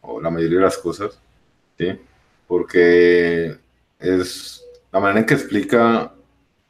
o 0.00 0.20
la 0.20 0.30
mayoría 0.30 0.58
de 0.58 0.64
las 0.64 0.78
cosas, 0.78 1.18
¿sí? 1.76 1.98
Porque 2.46 3.56
es 3.98 4.64
la 4.90 5.00
manera 5.00 5.20
en 5.20 5.26
que 5.26 5.34
explica, 5.34 6.12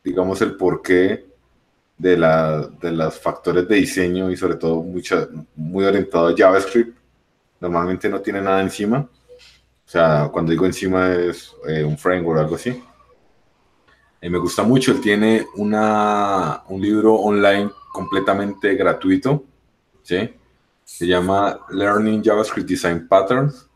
digamos, 0.02 0.42
el 0.42 0.56
porqué 0.56 1.26
de, 1.96 2.16
la, 2.16 2.68
de 2.80 2.92
los 2.92 3.18
factores 3.18 3.68
de 3.68 3.76
diseño 3.76 4.30
y 4.30 4.36
sobre 4.36 4.56
todo 4.56 4.82
mucha, 4.82 5.28
muy 5.54 5.84
orientado 5.84 6.28
a 6.28 6.34
JavaScript. 6.36 6.96
Normalmente 7.60 8.08
no 8.08 8.20
tiene 8.20 8.40
nada 8.40 8.60
encima. 8.60 8.98
O 9.00 9.90
sea, 9.90 10.28
cuando 10.32 10.50
digo 10.50 10.66
encima 10.66 11.12
es 11.14 11.54
eh, 11.66 11.84
un 11.84 11.96
framework 11.96 12.38
o 12.38 12.42
algo 12.42 12.56
así. 12.56 12.82
Eh, 14.20 14.28
me 14.28 14.38
gusta 14.38 14.64
mucho, 14.64 14.92
él 14.92 15.00
tiene 15.00 15.46
una, 15.54 16.64
un 16.68 16.80
libro 16.80 17.14
online 17.14 17.70
completamente 17.92 18.74
gratuito, 18.74 19.44
¿sí? 20.02 20.30
Se 20.84 21.06
llama 21.06 21.60
Learning 21.70 22.22
JavaScript 22.22 22.68
Design 22.68 23.06
Patterns, 23.06 23.68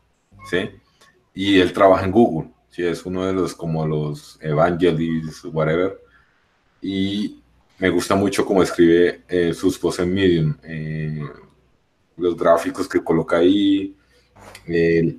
¿sí? 0.49 0.69
Y 1.33 1.59
él 1.59 1.71
trabaja 1.71 2.03
en 2.03 2.11
Google, 2.11 2.49
¿sí? 2.69 2.83
Es 2.85 3.05
uno 3.05 3.25
de 3.25 3.31
los, 3.31 3.55
como 3.55 3.87
los 3.87 4.37
evangelists, 4.41 5.45
whatever. 5.45 5.97
Y 6.81 7.41
me 7.79 7.89
gusta 7.89 8.15
mucho 8.15 8.45
cómo 8.45 8.61
escribe 8.63 9.23
eh, 9.29 9.53
sus 9.53 9.79
posts 9.79 10.01
en 10.01 10.13
Medium, 10.13 10.57
eh, 10.63 11.23
los 12.17 12.35
gráficos 12.35 12.87
que 12.89 13.01
coloca 13.01 13.37
ahí, 13.37 13.95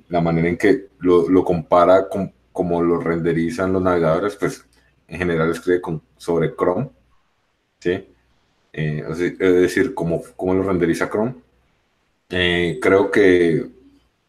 la 0.07 0.21
manera 0.21 0.49
en 0.49 0.57
que 0.57 0.89
lo, 0.99 1.27
lo 1.27 1.43
compara 1.43 2.07
con 2.07 2.31
cómo 2.51 2.81
lo 2.81 2.99
renderizan 2.99 3.73
los 3.73 3.81
navegadores, 3.81 4.35
pues 4.35 4.65
en 5.07 5.17
general 5.17 5.51
escribe 5.51 5.81
con, 5.81 6.01
sobre 6.17 6.55
Chrome, 6.55 6.89
¿sí? 7.79 8.07
eh, 8.73 9.03
es 9.07 9.37
decir, 9.39 9.93
cómo, 9.93 10.21
cómo 10.35 10.53
lo 10.53 10.63
renderiza 10.63 11.09
Chrome. 11.09 11.35
Eh, 12.29 12.79
creo 12.81 13.11
que, 13.11 13.65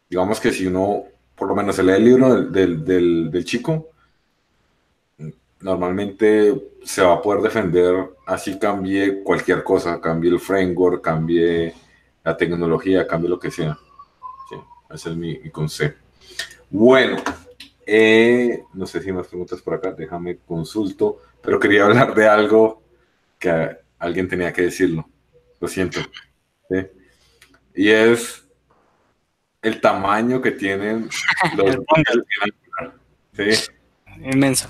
digamos 0.09 0.39
que 0.39 0.51
si 0.51 0.67
uno 0.67 1.05
por 1.37 1.47
lo 1.47 1.55
menos 1.55 1.75
se 1.75 1.83
lee 1.83 1.93
el 1.93 2.05
libro 2.05 2.33
del, 2.33 2.83
del, 2.83 3.31
del, 3.31 3.45
chico, 3.45 3.89
normalmente 5.61 6.69
se 6.83 7.03
va 7.03 7.13
a 7.13 7.21
poder 7.21 7.43
defender 7.43 8.09
así 8.25 8.57
cambie 8.57 9.21
cualquier 9.23 9.63
cosa, 9.63 10.01
cambie 10.01 10.31
el 10.31 10.39
framework, 10.39 11.01
cambie 11.01 11.75
la 12.23 12.35
tecnología, 12.35 13.05
cambie 13.05 13.29
lo 13.29 13.39
que 13.39 13.51
sea. 13.51 13.77
Sí, 14.49 14.55
ese 14.89 15.11
es 15.11 15.15
mi, 15.15 15.39
mi. 15.39 15.93
Bueno, 16.71 17.17
eh, 17.87 18.63
no 18.73 18.85
sé 18.85 19.01
si 19.01 19.07
hay 19.07 19.13
más 19.13 19.27
preguntas 19.27 19.61
por 19.61 19.73
acá, 19.73 19.93
déjame 19.93 20.39
consulto, 20.39 21.21
pero 21.41 21.59
quería 21.59 21.85
hablar 21.85 22.13
de 22.13 22.27
algo 22.27 22.83
que 23.39 23.77
alguien 23.97 24.27
tenía 24.27 24.51
que 24.51 24.63
decirlo. 24.63 25.07
Lo 25.61 25.67
siento. 25.69 25.99
Y 27.73 27.89
es 27.89 28.45
el 29.61 29.79
tamaño 29.79 30.41
que 30.41 30.51
tienen 30.51 31.09
los 31.55 31.77
¿sí? 33.33 33.71
Inmenso. 34.21 34.69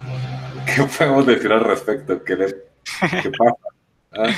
¿Qué 0.66 0.82
podemos 0.98 1.26
decir 1.26 1.52
al 1.52 1.64
respecto? 1.64 2.24
¿Qué, 2.24 2.36
pasa? 2.36 3.56
¿Ah? 4.12 4.30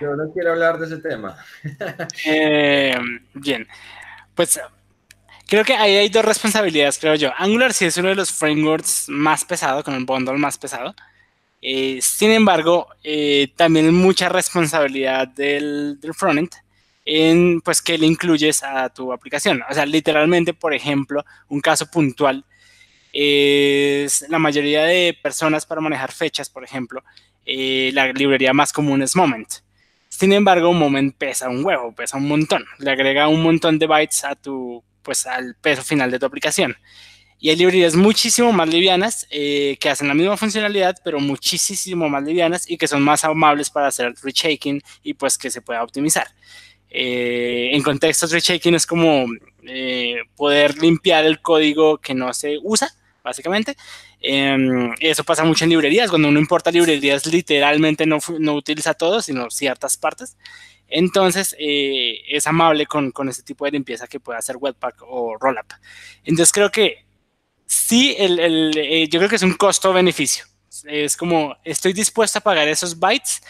Yo 0.00 0.16
no 0.16 0.32
quiero 0.32 0.52
hablar 0.52 0.78
de 0.78 0.86
ese 0.86 0.98
tema. 0.98 1.38
Eh, 2.26 2.98
bien, 3.34 3.66
pues 4.34 4.60
creo 5.46 5.64
que 5.64 5.74
ahí 5.74 5.96
hay 5.96 6.08
dos 6.08 6.24
responsabilidades, 6.24 6.98
creo 6.98 7.14
yo. 7.14 7.32
Angular 7.36 7.72
sí 7.72 7.86
es 7.86 7.96
uno 7.96 8.08
de 8.08 8.14
los 8.14 8.32
frameworks 8.32 9.08
más 9.08 9.44
pesados, 9.44 9.84
con 9.84 9.94
el 9.94 10.04
bundle 10.04 10.38
más 10.38 10.58
pesado. 10.58 10.94
Eh, 11.62 11.98
sin 12.00 12.30
embargo, 12.30 12.88
eh, 13.02 13.48
también 13.56 13.92
mucha 13.94 14.28
responsabilidad 14.28 15.28
del, 15.28 15.98
del 16.00 16.14
frontend 16.14 16.50
en 17.06 17.60
pues 17.60 17.80
que 17.80 17.96
le 17.96 18.06
incluyes 18.06 18.62
a 18.62 18.88
tu 18.90 19.12
aplicación. 19.12 19.62
O 19.70 19.74
sea, 19.74 19.86
literalmente, 19.86 20.52
por 20.52 20.74
ejemplo, 20.74 21.24
un 21.48 21.60
caso 21.60 21.86
puntual 21.90 22.44
es 23.12 24.26
la 24.28 24.38
mayoría 24.38 24.84
de 24.84 25.16
personas 25.22 25.64
para 25.64 25.80
manejar 25.80 26.12
fechas, 26.12 26.50
por 26.50 26.64
ejemplo, 26.64 27.02
eh, 27.46 27.90
la 27.94 28.12
librería 28.12 28.52
más 28.52 28.72
común 28.72 29.02
es 29.02 29.16
Moment. 29.16 29.48
Sin 30.08 30.32
embargo, 30.32 30.72
Moment 30.72 31.16
pesa 31.16 31.48
un 31.48 31.64
huevo, 31.64 31.92
pesa 31.92 32.16
un 32.16 32.28
montón. 32.28 32.64
Le 32.78 32.90
agrega 32.90 33.28
un 33.28 33.42
montón 33.42 33.78
de 33.78 33.86
bytes 33.86 34.24
a 34.24 34.34
tu, 34.34 34.82
pues, 35.06 35.24
al 35.26 35.54
peso 35.54 35.82
final 35.84 36.10
de 36.10 36.18
tu 36.18 36.26
aplicación. 36.26 36.76
Y 37.38 37.50
hay 37.50 37.56
librerías 37.56 37.94
muchísimo 37.94 38.52
más 38.52 38.68
livianas 38.68 39.26
eh, 39.30 39.76
que 39.78 39.88
hacen 39.88 40.08
la 40.08 40.14
misma 40.14 40.36
funcionalidad, 40.36 40.96
pero 41.04 41.20
muchísimo 41.20 42.08
más 42.08 42.24
livianas 42.24 42.68
y 42.68 42.76
que 42.76 42.88
son 42.88 43.02
más 43.02 43.24
amables 43.24 43.70
para 43.70 43.86
hacer 43.86 44.06
el 44.06 44.16
rechecking 44.16 44.82
y 45.02 45.14
pues 45.14 45.38
que 45.38 45.50
se 45.50 45.60
pueda 45.60 45.82
optimizar. 45.82 46.26
Eh, 46.90 47.70
en 47.72 47.82
contextos 47.82 48.32
rechecking 48.32 48.74
es 48.74 48.86
como 48.86 49.26
eh, 49.64 50.16
poder 50.34 50.76
limpiar 50.78 51.24
el 51.24 51.40
código 51.40 51.98
que 51.98 52.14
no 52.14 52.34
se 52.34 52.58
usa, 52.62 52.90
básicamente. 53.22 53.76
Em, 54.20 54.92
eso 54.98 55.22
pasa 55.22 55.44
mucho 55.44 55.64
en 55.64 55.70
librerías. 55.70 56.10
Cuando 56.10 56.28
uno 56.28 56.40
importa 56.40 56.72
librerías, 56.72 57.26
literalmente 57.26 58.06
no, 58.06 58.18
no 58.40 58.54
utiliza 58.54 58.94
todo, 58.94 59.22
sino 59.22 59.50
ciertas 59.50 59.96
partes. 59.96 60.36
Entonces, 60.88 61.56
eh, 61.58 62.20
es 62.28 62.46
amable 62.46 62.86
con, 62.86 63.10
con 63.10 63.28
este 63.28 63.42
tipo 63.42 63.64
de 63.64 63.72
limpieza 63.72 64.06
que 64.06 64.20
puede 64.20 64.38
hacer 64.38 64.56
Webpack 64.58 65.02
o 65.02 65.36
Rollup. 65.38 65.72
Entonces, 66.24 66.52
creo 66.52 66.70
que 66.70 67.04
sí, 67.66 68.14
el, 68.18 68.38
el, 68.38 69.08
yo 69.10 69.18
creo 69.18 69.28
que 69.28 69.36
es 69.36 69.42
un 69.42 69.54
costo-beneficio. 69.54 70.44
Es 70.84 71.16
como, 71.16 71.56
estoy 71.64 71.92
dispuesto 71.92 72.38
a 72.38 72.42
pagar 72.42 72.68
esos 72.68 72.98
bytes 72.98 73.40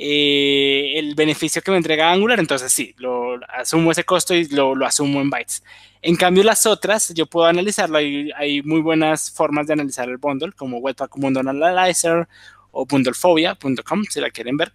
eh, 0.00 0.92
el 0.96 1.16
beneficio 1.16 1.60
que 1.60 1.72
me 1.72 1.76
entrega 1.76 2.12
Angular, 2.12 2.38
entonces 2.38 2.72
sí, 2.72 2.94
lo 2.98 3.40
asumo 3.48 3.90
ese 3.90 4.04
costo 4.04 4.32
y 4.32 4.46
lo, 4.46 4.76
lo 4.76 4.86
asumo 4.86 5.20
en 5.20 5.28
bytes. 5.28 5.64
En 6.02 6.14
cambio, 6.14 6.44
las 6.44 6.66
otras, 6.66 7.12
yo 7.14 7.26
puedo 7.26 7.48
analizarlo. 7.48 7.98
Hay, 7.98 8.30
hay 8.36 8.62
muy 8.62 8.80
buenas 8.80 9.28
formas 9.32 9.66
de 9.66 9.72
analizar 9.72 10.08
el 10.08 10.18
bundle, 10.18 10.52
como 10.52 10.78
Webpack 10.78 11.16
Bundle 11.16 11.50
Analyzer 11.50 12.28
o 12.70 12.86
bundlephobia.com, 12.86 14.04
si 14.08 14.20
la 14.20 14.30
quieren 14.30 14.56
ver, 14.56 14.72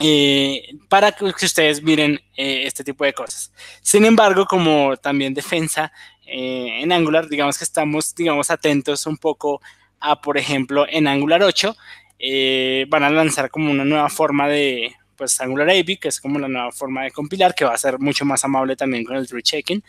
eh, 0.00 0.76
para 0.88 1.12
que, 1.12 1.24
ustedes 1.24 1.82
miren 1.82 2.20
eh, 2.36 2.62
este 2.66 2.84
tipo 2.84 3.04
de 3.04 3.12
cosas. 3.12 3.52
Sin 3.82 4.04
embargo, 4.04 4.46
como 4.46 4.96
también 4.96 5.34
defensa 5.34 5.92
en 6.26 6.90
Angular, 6.90 7.28
digamos 7.28 7.58
que 7.58 7.64
estamos, 7.64 8.14
digamos, 8.14 8.50
atentos 8.50 9.06
un 9.06 9.18
poco 9.18 9.60
a, 10.00 10.20
por 10.20 10.38
ejemplo, 10.38 10.86
en 10.88 11.06
Angular 11.06 11.42
8, 11.42 11.76
eh, 12.18 12.86
van 12.88 13.04
a 13.04 13.10
lanzar 13.10 13.50
como 13.50 13.70
una 13.70 13.84
nueva 13.84 14.08
forma 14.08 14.48
de, 14.48 14.94
pues 15.16 15.40
Angular 15.40 15.68
API, 15.70 15.96
que 15.98 16.08
es 16.08 16.20
como 16.20 16.38
la 16.38 16.48
nueva 16.48 16.72
forma 16.72 17.04
de 17.04 17.10
compilar, 17.10 17.54
que 17.54 17.64
va 17.64 17.74
a 17.74 17.78
ser 17.78 17.98
mucho 17.98 18.24
más 18.24 18.44
amable 18.44 18.76
también 18.76 19.04
con 19.04 19.16
el 19.16 19.28
rechecking. 19.28 19.82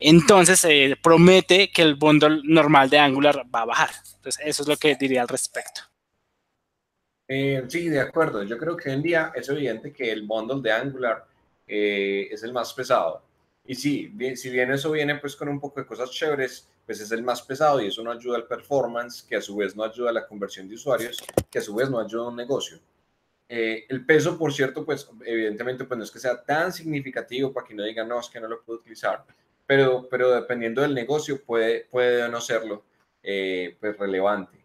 Entonces, 0.00 0.64
eh, 0.64 0.96
promete 1.00 1.70
que 1.70 1.82
el 1.82 1.94
bundle 1.94 2.40
normal 2.44 2.90
de 2.90 2.98
Angular 2.98 3.44
va 3.54 3.62
a 3.62 3.66
bajar. 3.66 3.90
Entonces, 4.16 4.42
eso 4.44 4.62
es 4.62 4.68
lo 4.68 4.76
que 4.76 4.96
diría 4.96 5.22
al 5.22 5.28
respecto. 5.28 5.91
Eh, 7.28 7.64
sí, 7.68 7.88
de 7.88 8.00
acuerdo. 8.00 8.42
Yo 8.42 8.58
creo 8.58 8.76
que 8.76 8.88
hoy 8.90 8.96
en 8.96 9.02
día 9.02 9.32
es 9.34 9.48
evidente 9.48 9.92
que 9.92 10.10
el 10.10 10.22
bundle 10.26 10.60
de 10.62 10.72
Angular 10.72 11.26
es 11.66 12.42
el 12.42 12.52
más 12.52 12.74
pesado. 12.74 13.22
Y 13.64 13.74
sí, 13.74 14.10
bien, 14.12 14.36
si 14.36 14.50
bien 14.50 14.72
eso 14.72 14.90
viene 14.90 15.16
pues 15.16 15.36
con 15.36 15.48
un 15.48 15.60
poco 15.60 15.80
de 15.80 15.86
cosas 15.86 16.10
chéveres, 16.10 16.68
pues 16.84 17.00
es 17.00 17.12
el 17.12 17.22
más 17.22 17.42
pesado 17.42 17.80
y 17.80 17.86
eso 17.86 18.02
no 18.02 18.10
ayuda 18.10 18.36
al 18.36 18.46
performance, 18.46 19.22
que 19.22 19.36
a 19.36 19.40
su 19.40 19.56
vez 19.56 19.76
no 19.76 19.84
ayuda 19.84 20.10
a 20.10 20.12
la 20.12 20.26
conversión 20.26 20.68
de 20.68 20.74
usuarios, 20.74 21.22
que 21.50 21.58
a 21.58 21.62
su 21.62 21.74
vez 21.74 21.88
no 21.88 22.00
ayuda 22.00 22.24
a 22.24 22.28
un 22.28 22.36
negocio. 22.36 22.78
Eh, 23.48 23.84
el 23.88 24.04
peso, 24.04 24.38
por 24.38 24.52
cierto, 24.52 24.84
pues 24.84 25.08
evidentemente 25.24 25.84
pues 25.84 25.98
no 25.98 26.04
es 26.04 26.10
que 26.10 26.18
sea 26.18 26.42
tan 26.42 26.72
significativo 26.72 27.52
para 27.52 27.66
que 27.66 27.74
no 27.74 27.84
digan, 27.84 28.08
no, 28.08 28.18
es 28.18 28.28
que 28.28 28.40
no 28.40 28.48
lo 28.48 28.62
puedo 28.62 28.80
utilizar, 28.80 29.24
pero, 29.66 30.08
pero 30.10 30.32
dependiendo 30.32 30.82
del 30.82 30.94
negocio 30.94 31.42
puede, 31.44 31.86
puede 31.90 32.28
no 32.28 32.40
serlo 32.40 32.82
eh, 33.22 33.76
pues 33.78 33.96
relevante. 33.98 34.58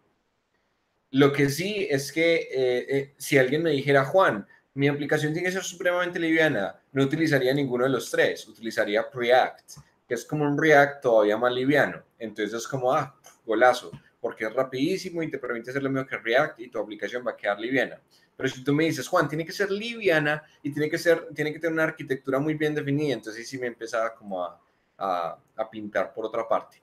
Lo 1.10 1.32
que 1.32 1.48
sí 1.48 1.86
es 1.90 2.12
que 2.12 2.48
eh, 2.52 3.14
si 3.16 3.38
alguien 3.38 3.62
me 3.62 3.70
dijera, 3.70 4.04
Juan, 4.04 4.46
mi 4.74 4.88
aplicación 4.88 5.32
tiene 5.32 5.48
que 5.48 5.52
ser 5.52 5.64
supremamente 5.64 6.18
liviana, 6.18 6.80
no 6.92 7.02
utilizaría 7.02 7.52
ninguno 7.54 7.84
de 7.84 7.90
los 7.90 8.10
tres, 8.10 8.46
utilizaría 8.46 9.10
Preact 9.10 9.78
que 10.08 10.14
es 10.14 10.24
como 10.24 10.44
un 10.44 10.56
React 10.56 11.02
todavía 11.02 11.36
más 11.36 11.52
liviano. 11.52 12.02
Entonces 12.18 12.54
es 12.54 12.66
como, 12.66 12.92
ah, 12.92 13.14
golazo, 13.44 13.92
porque 14.20 14.46
es 14.46 14.52
rapidísimo 14.52 15.22
y 15.22 15.30
te 15.30 15.38
permite 15.38 15.70
hacer 15.70 15.82
lo 15.82 15.90
mismo 15.90 16.06
que 16.06 16.16
React 16.16 16.60
y 16.60 16.70
tu 16.70 16.78
aplicación 16.78 17.24
va 17.24 17.32
a 17.32 17.36
quedar 17.36 17.60
liviana. 17.60 18.00
Pero 18.34 18.48
si 18.48 18.64
tú 18.64 18.72
me 18.72 18.84
dices, 18.84 19.06
Juan, 19.06 19.28
tiene 19.28 19.44
que 19.44 19.52
ser 19.52 19.70
liviana 19.70 20.42
y 20.62 20.72
tiene 20.72 20.88
que, 20.88 20.96
ser, 20.96 21.28
tiene 21.34 21.52
que 21.52 21.58
tener 21.58 21.74
una 21.74 21.84
arquitectura 21.84 22.38
muy 22.38 22.54
bien 22.54 22.74
definida, 22.74 23.14
entonces 23.14 23.46
sí 23.46 23.58
me 23.58 23.66
empezaba 23.66 24.14
como 24.14 24.42
a, 24.42 24.58
a, 24.96 25.70
pintar 25.70 26.14
por 26.14 26.24
otra 26.24 26.48
parte. 26.48 26.80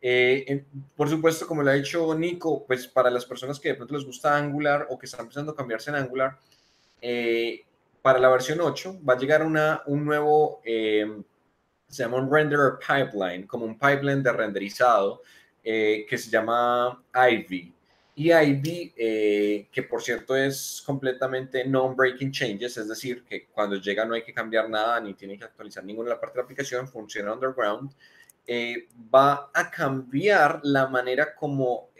Eh, 0.00 0.64
por 0.96 1.08
supuesto, 1.08 1.46
como 1.46 1.62
lo 1.62 1.70
ha 1.70 1.74
dicho 1.74 2.14
Nico, 2.14 2.64
pues 2.66 2.86
para 2.86 3.10
las 3.10 3.26
personas 3.26 3.58
que 3.58 3.70
de 3.70 3.74
pronto 3.74 3.94
les 3.94 4.04
gusta 4.04 4.36
Angular 4.36 4.86
o 4.90 4.98
que 4.98 5.06
están 5.06 5.20
empezando 5.22 5.52
a 5.52 5.56
cambiarse 5.56 5.90
en 5.90 5.96
Angular, 5.96 6.38
eh, 7.00 7.64
para 8.02 8.18
la 8.18 8.28
versión 8.28 8.60
8 8.60 9.00
va 9.08 9.14
a 9.14 9.18
llegar 9.18 9.44
una, 9.44 9.82
un 9.86 10.04
nuevo... 10.04 10.60
Eh, 10.64 11.22
se 11.88 12.02
llama 12.02 12.18
un 12.18 12.30
renderer 12.30 12.78
pipeline, 12.78 13.46
como 13.46 13.64
un 13.64 13.78
pipeline 13.78 14.22
de 14.22 14.32
renderizado 14.32 15.22
eh, 15.64 16.06
que 16.08 16.18
se 16.18 16.30
llama 16.30 17.02
Ivy. 17.14 17.74
Y 18.14 18.32
Ivy, 18.32 18.92
eh, 18.96 19.68
que 19.70 19.82
por 19.84 20.02
cierto 20.02 20.36
es 20.36 20.82
completamente 20.84 21.64
non-breaking 21.64 22.32
changes, 22.32 22.76
es 22.76 22.88
decir, 22.88 23.24
que 23.24 23.46
cuando 23.46 23.76
llega 23.76 24.04
no 24.04 24.14
hay 24.14 24.22
que 24.22 24.34
cambiar 24.34 24.68
nada 24.68 25.00
ni 25.00 25.14
tiene 25.14 25.38
que 25.38 25.44
actualizar 25.44 25.84
ninguna 25.84 26.10
de 26.10 26.14
la 26.16 26.20
parte 26.20 26.34
de 26.34 26.42
la 26.42 26.44
aplicación, 26.44 26.88
funciona 26.88 27.32
underground, 27.32 27.92
eh, 28.48 28.88
va 29.14 29.50
a 29.54 29.70
cambiar 29.70 30.60
la 30.64 30.88
manera 30.88 31.36
como 31.36 31.90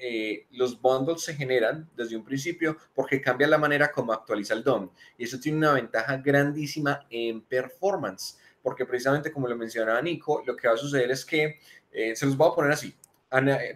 los 0.53 0.80
bundles 0.80 1.22
se 1.22 1.34
generan 1.34 1.88
desde 1.94 2.16
un 2.16 2.24
principio, 2.24 2.76
porque 2.94 3.20
cambia 3.20 3.46
la 3.46 3.59
manera 3.59 3.92
como 3.92 4.12
actualiza 4.12 4.55
el 4.55 4.64
DOM. 4.64 4.90
Y 5.16 5.24
eso 5.24 5.38
tiene 5.38 5.59
una 5.59 5.72
ventaja 5.72 6.16
grandísima 6.16 7.07
en 7.11 7.42
performance 7.42 8.38
porque 8.68 8.84
precisamente 8.84 9.32
como 9.32 9.49
lo 9.49 9.57
mencionaba 9.57 10.03
Nico, 10.03 10.42
lo 10.46 10.57
que 10.57 10.68
va 10.68 10.74
a 10.74 10.76
suceder 10.76 11.11
es 11.11 11.24
que 11.24 11.59
eh, 11.90 12.14
se 12.14 12.26
los 12.26 12.36
voy 12.36 12.51
a 12.51 12.55
poner 12.55 12.72
así. 12.72 12.94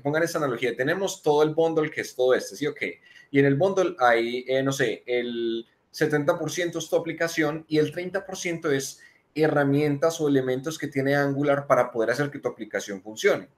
pongan 0.03 0.23
esta 0.23 0.39
analogía. 0.39 0.77
Tenemos 0.77 1.23
todo 1.23 1.43
el 1.43 1.55
bundle 1.55 1.91
que 1.91 2.03
es 2.03 2.15
todo 2.15 2.35
este, 2.35 2.57
¿sí? 2.57 2.67
Ok. 2.67 2.83
Y 3.31 3.39
en 3.39 3.47
el 3.47 3.55
bundle 3.55 3.97
hay, 3.99 4.45
eh, 4.47 4.63
no 4.63 4.73
sé, 4.73 5.03
el 5.07 5.67
70% 5.93 6.77
es 6.77 6.89
tu 6.89 6.97
aplicación 6.97 7.65
y 7.69 7.79
el 7.79 7.95
30% 7.95 8.71
es 8.71 9.01
herramientas 9.35 10.21
o 10.21 10.29
elementos 10.29 10.79
que 10.79 10.89
tiene 10.89 11.15
Angular 11.15 11.67
para 11.67 11.91
poder 11.91 12.11
hacer 12.11 12.31
que 12.31 12.39
tu 12.39 12.49
aplicación 12.49 13.03
funcione. 13.03 13.49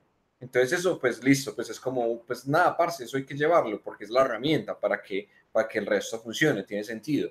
Entonces 0.40 0.78
eso, 0.78 0.98
pues 0.98 1.22
listo, 1.24 1.54
pues 1.54 1.70
es 1.70 1.80
como, 1.80 2.22
pues 2.22 2.46
nada, 2.46 2.76
parce, 2.76 3.04
eso 3.04 3.16
hay 3.16 3.24
que 3.24 3.36
llevarlo 3.36 3.80
porque 3.82 4.04
es 4.04 4.10
la 4.10 4.22
herramienta 4.22 4.78
para 4.78 5.00
que, 5.00 5.28
para 5.50 5.66
que 5.66 5.78
el 5.78 5.86
resto 5.86 6.20
funcione, 6.20 6.64
tiene 6.64 6.84
sentido. 6.84 7.30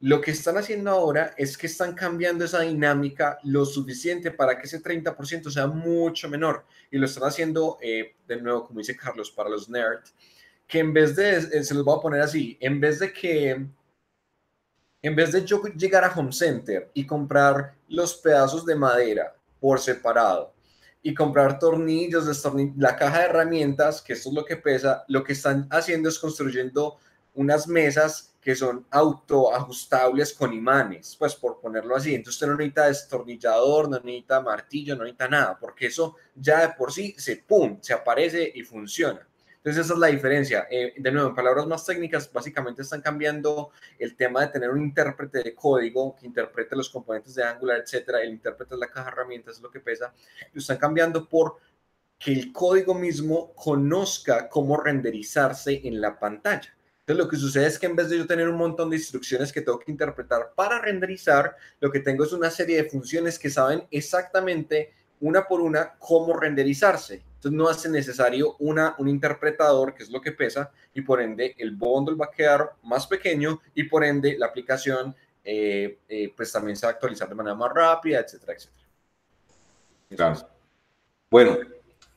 Lo 0.00 0.20
que 0.20 0.32
están 0.32 0.58
haciendo 0.58 0.90
ahora 0.90 1.34
es 1.38 1.56
que 1.56 1.66
están 1.66 1.94
cambiando 1.94 2.44
esa 2.44 2.60
dinámica 2.60 3.38
lo 3.44 3.64
suficiente 3.64 4.30
para 4.30 4.58
que 4.58 4.66
ese 4.66 4.82
30% 4.82 5.50
sea 5.50 5.66
mucho 5.66 6.28
menor. 6.28 6.66
Y 6.90 6.98
lo 6.98 7.06
están 7.06 7.24
haciendo, 7.24 7.78
eh, 7.80 8.14
de 8.28 8.36
nuevo, 8.36 8.64
como 8.66 8.80
dice 8.80 8.94
Carlos, 8.94 9.30
para 9.30 9.48
los 9.48 9.70
nerds, 9.70 10.14
que 10.66 10.80
en 10.80 10.92
vez 10.92 11.16
de, 11.16 11.36
eh, 11.38 11.64
se 11.64 11.74
los 11.74 11.84
voy 11.84 11.96
a 11.96 12.02
poner 12.02 12.20
así, 12.20 12.58
en 12.60 12.78
vez 12.78 12.98
de 12.98 13.10
que 13.10 13.66
En 15.06 15.14
vez 15.14 15.30
de 15.30 15.44
yo 15.44 15.62
llegar 15.62 16.02
a 16.02 16.12
Home 16.12 16.32
Center 16.32 16.90
y 16.92 17.06
comprar 17.06 17.76
los 17.86 18.16
pedazos 18.16 18.66
de 18.66 18.74
madera 18.74 19.36
por 19.60 19.78
separado 19.78 20.52
y 21.00 21.14
comprar 21.14 21.60
tornillos, 21.60 22.44
la 22.76 22.96
caja 22.96 23.20
de 23.20 23.24
herramientas, 23.26 24.02
que 24.02 24.14
esto 24.14 24.30
es 24.30 24.34
lo 24.34 24.44
que 24.44 24.56
pesa, 24.56 25.04
lo 25.06 25.22
que 25.22 25.34
están 25.34 25.68
haciendo 25.70 26.08
es 26.08 26.18
construyendo 26.18 26.96
unas 27.34 27.68
mesas 27.68 28.34
que 28.40 28.56
son 28.56 28.84
autoajustables 28.90 30.34
con 30.34 30.52
imanes, 30.52 31.14
pues 31.16 31.36
por 31.36 31.60
ponerlo 31.60 31.94
así. 31.94 32.12
Entonces 32.12 32.34
usted 32.34 32.48
no 32.48 32.56
necesita 32.56 32.88
destornillador, 32.88 33.88
no 33.88 34.00
necesita 34.00 34.40
martillo, 34.40 34.96
no 34.96 35.04
necesita 35.04 35.28
nada, 35.28 35.56
porque 35.56 35.86
eso 35.86 36.16
ya 36.34 36.62
de 36.62 36.74
por 36.74 36.92
sí 36.92 37.14
se 37.16 37.36
pum, 37.36 37.78
se 37.80 37.92
aparece 37.92 38.50
y 38.52 38.64
funciona. 38.64 39.24
Entonces 39.66 39.84
esa 39.84 39.94
es 39.94 39.98
la 39.98 40.06
diferencia. 40.06 40.68
Eh, 40.70 40.94
de 40.96 41.10
nuevo, 41.10 41.30
en 41.30 41.34
palabras 41.34 41.66
más 41.66 41.84
técnicas, 41.84 42.32
básicamente 42.32 42.82
están 42.82 43.00
cambiando 43.00 43.72
el 43.98 44.14
tema 44.14 44.42
de 44.42 44.46
tener 44.52 44.70
un 44.70 44.80
intérprete 44.80 45.42
de 45.42 45.56
código 45.56 46.14
que 46.14 46.24
interprete 46.24 46.76
los 46.76 46.88
componentes 46.88 47.34
de 47.34 47.42
Angular, 47.42 47.80
etcétera. 47.80 48.22
El 48.22 48.30
intérprete 48.30 48.74
es 48.74 48.78
la 48.78 48.86
caja 48.86 49.06
de 49.06 49.08
herramientas, 49.08 49.56
es 49.56 49.62
lo 49.62 49.68
que 49.68 49.80
pesa. 49.80 50.14
Lo 50.52 50.60
están 50.60 50.76
cambiando 50.76 51.28
por 51.28 51.56
que 52.16 52.32
el 52.32 52.52
código 52.52 52.94
mismo 52.94 53.52
conozca 53.54 54.48
cómo 54.48 54.80
renderizarse 54.80 55.80
en 55.82 56.00
la 56.00 56.16
pantalla. 56.16 56.72
Entonces 57.00 57.24
lo 57.24 57.28
que 57.28 57.36
sucede 57.36 57.66
es 57.66 57.76
que 57.76 57.86
en 57.86 57.96
vez 57.96 58.08
de 58.08 58.18
yo 58.18 58.26
tener 58.28 58.48
un 58.48 58.58
montón 58.58 58.88
de 58.88 58.98
instrucciones 58.98 59.52
que 59.52 59.62
tengo 59.62 59.80
que 59.80 59.90
interpretar 59.90 60.52
para 60.54 60.80
renderizar, 60.80 61.56
lo 61.80 61.90
que 61.90 61.98
tengo 61.98 62.22
es 62.22 62.32
una 62.32 62.52
serie 62.52 62.80
de 62.80 62.88
funciones 62.88 63.36
que 63.36 63.50
saben 63.50 63.82
exactamente 63.90 64.92
una 65.18 65.48
por 65.48 65.60
una 65.60 65.96
cómo 65.98 66.38
renderizarse. 66.38 67.24
Entonces 67.36 67.52
no 67.52 67.68
hace 67.68 67.88
necesario 67.88 68.56
una, 68.58 68.94
un 68.98 69.08
interpretador, 69.08 69.94
que 69.94 70.02
es 70.02 70.10
lo 70.10 70.20
que 70.20 70.32
pesa, 70.32 70.70
y 70.94 71.02
por 71.02 71.20
ende 71.20 71.54
el 71.58 71.76
bundle 71.76 72.16
va 72.16 72.26
a 72.26 72.30
quedar 72.30 72.72
más 72.82 73.06
pequeño 73.06 73.60
y 73.74 73.84
por 73.84 74.04
ende 74.04 74.36
la 74.38 74.46
aplicación 74.46 75.14
eh, 75.44 75.98
eh, 76.08 76.32
pues 76.36 76.50
también 76.50 76.76
se 76.76 76.86
va 76.86 76.90
a 76.90 76.94
actualizar 76.94 77.28
de 77.28 77.34
manera 77.36 77.54
más 77.54 77.72
rápida, 77.72 78.18
etcétera, 78.18 78.54
etcétera. 78.54 78.86
Claro. 80.16 80.48
Bueno, 81.30 81.58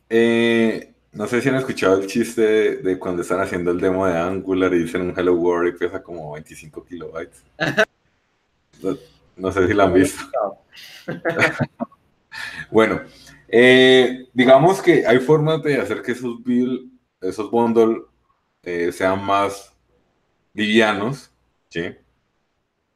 eh, 0.09 0.93
no 1.11 1.27
sé 1.27 1.41
si 1.41 1.49
han 1.49 1.55
escuchado 1.55 1.99
el 1.99 2.07
chiste 2.07 2.77
de, 2.77 2.97
cuando 2.97 3.21
están 3.21 3.39
haciendo 3.39 3.69
el 3.71 3.79
demo 3.79 4.07
de 4.07 4.17
Angular 4.17 4.73
y 4.73 4.79
dicen 4.79 5.01
un 5.01 5.13
Hello 5.17 5.35
World 5.35 5.75
y 5.75 5.77
pesa 5.77 6.01
como 6.01 6.33
25 6.33 6.85
kilobytes. 6.85 7.43
No, 9.35 9.53
sé 9.53 9.67
si 9.67 9.73
lo 9.73 9.83
han 9.83 9.93
visto. 9.93 10.21
bueno, 12.71 13.01
eh, 13.51 14.27
digamos 14.33 14.81
que 14.81 15.05
hay 15.05 15.19
formas 15.19 15.63
de 15.63 15.79
hacer 15.79 16.01
que 16.01 16.11
esos 16.11 16.43
build, 16.43 16.91
esos 17.21 17.49
bundles 17.49 18.03
eh, 18.63 18.91
sean 18.91 19.23
más 19.23 19.73
livianos, 20.53 21.31
¿sí? 21.69 21.95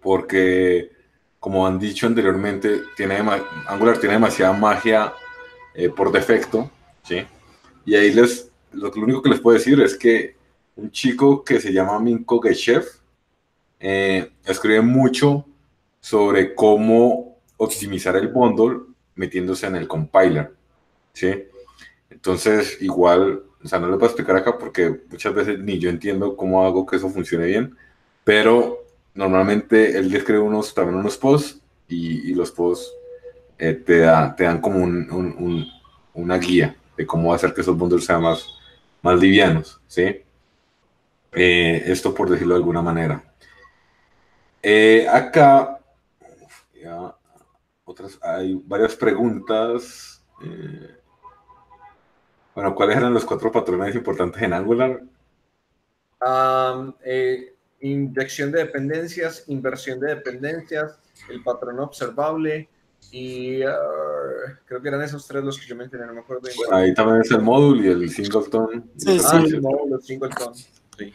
Porque, 0.01 0.91
como 1.39 1.65
han 1.65 1.79
dicho 1.79 2.05
anteriormente, 2.05 2.81
tiene 2.95 3.15
Angular 3.67 3.97
tiene 3.97 4.15
demasiada 4.15 4.53
magia 4.53 5.13
eh, 5.73 5.89
por 5.89 6.11
defecto, 6.11 6.69
¿sí? 7.03 7.25
Y 7.85 7.95
ahí 7.95 8.11
les, 8.13 8.51
lo, 8.71 8.91
único 8.91 9.21
que 9.21 9.29
les 9.29 9.39
puedo 9.39 9.57
decir 9.57 9.81
es 9.81 9.97
que 9.97 10.35
un 10.75 10.91
chico 10.91 11.43
que 11.43 11.59
se 11.59 11.73
llama 11.73 11.99
Minko 11.99 12.41
Geshev 12.41 12.85
eh, 13.79 14.31
escribe 14.45 14.81
mucho 14.81 15.45
sobre 15.99 16.53
cómo 16.53 17.37
optimizar 17.57 18.15
el 18.15 18.27
bundle 18.27 18.92
metiéndose 19.15 19.67
en 19.67 19.75
el 19.75 19.87
compiler, 19.87 20.53
¿sí? 21.13 21.45
Entonces, 22.09 22.77
igual, 22.81 23.43
o 23.63 23.67
sea, 23.67 23.79
no 23.79 23.87
le 23.87 23.93
puedo 23.93 24.07
explicar 24.07 24.35
acá 24.35 24.57
porque 24.57 25.01
muchas 25.09 25.33
veces 25.33 25.59
ni 25.59 25.79
yo 25.79 25.89
entiendo 25.89 26.35
cómo 26.35 26.65
hago 26.65 26.85
que 26.85 26.97
eso 26.97 27.09
funcione 27.09 27.45
bien, 27.45 27.75
pero 28.23 28.85
normalmente 29.13 29.97
él 29.97 30.13
escribe 30.15 30.39
unos, 30.39 30.73
también 30.73 30.97
unos 30.97 31.17
posts 31.17 31.59
y, 31.87 32.33
los 32.33 32.51
posts 32.51 32.91
eh, 33.57 33.73
te, 33.73 33.99
da, 33.99 34.35
te 34.35 34.45
dan 34.45 34.61
como 34.61 34.79
un, 34.79 35.67
una 36.13 36.37
guía 36.37 36.75
de 36.97 37.05
cómo 37.05 37.33
hacer 37.33 37.53
que 37.53 37.61
esos 37.61 37.77
bundles 37.77 38.05
sean 38.05 38.21
más, 38.21 38.47
más 39.01 39.19
livianos, 39.19 39.81
¿sí? 39.87 40.23
Eh, 41.31 41.83
esto 41.87 42.13
por 42.13 42.29
decirlo 42.29 42.53
de 42.53 42.59
alguna 42.59 42.81
manera. 42.81 43.23
Eh, 44.61 45.07
acá, 45.11 45.79
otras, 47.93 48.19
hay 48.21 48.59
varias 48.65 48.95
preguntas. 48.95 50.23
Eh, 50.43 50.97
bueno, 52.55 52.75
¿cuáles 52.75 52.97
eran 52.97 53.13
los 53.13 53.25
cuatro 53.25 53.51
patrones 53.51 53.95
importantes 53.95 54.41
en 54.41 54.53
Angular? 54.53 55.01
inyección 57.81 58.51
de 58.51 58.59
dependencias, 58.59 59.43
inversión 59.47 59.99
de 59.99 60.15
dependencias, 60.15 60.97
el 61.29 61.43
patrón 61.43 61.81
observable, 61.81 62.69
y 63.11 63.61
uh, 63.63 63.71
creo 64.65 64.81
que 64.81 64.87
eran 64.87 65.01
esos 65.01 65.27
tres 65.27 65.43
los 65.43 65.59
que 65.59 65.67
yo 65.67 65.75
mencioné, 65.75 66.05
no 66.05 66.13
me 66.13 66.21
acuerdo 66.21 66.43
bien. 66.43 66.55
Ahí 66.71 66.93
también 66.93 67.21
es 67.21 67.31
el 67.31 67.41
módulo 67.41 67.83
y 67.83 67.87
el 67.87 68.09
singleton. 68.09 68.89
Sí, 68.95 69.19
ah, 69.23 69.43
sí. 69.45 69.55
el 69.55 69.61
módulo, 69.61 69.99
singleton. 69.99 70.55
Sí, 70.55 71.13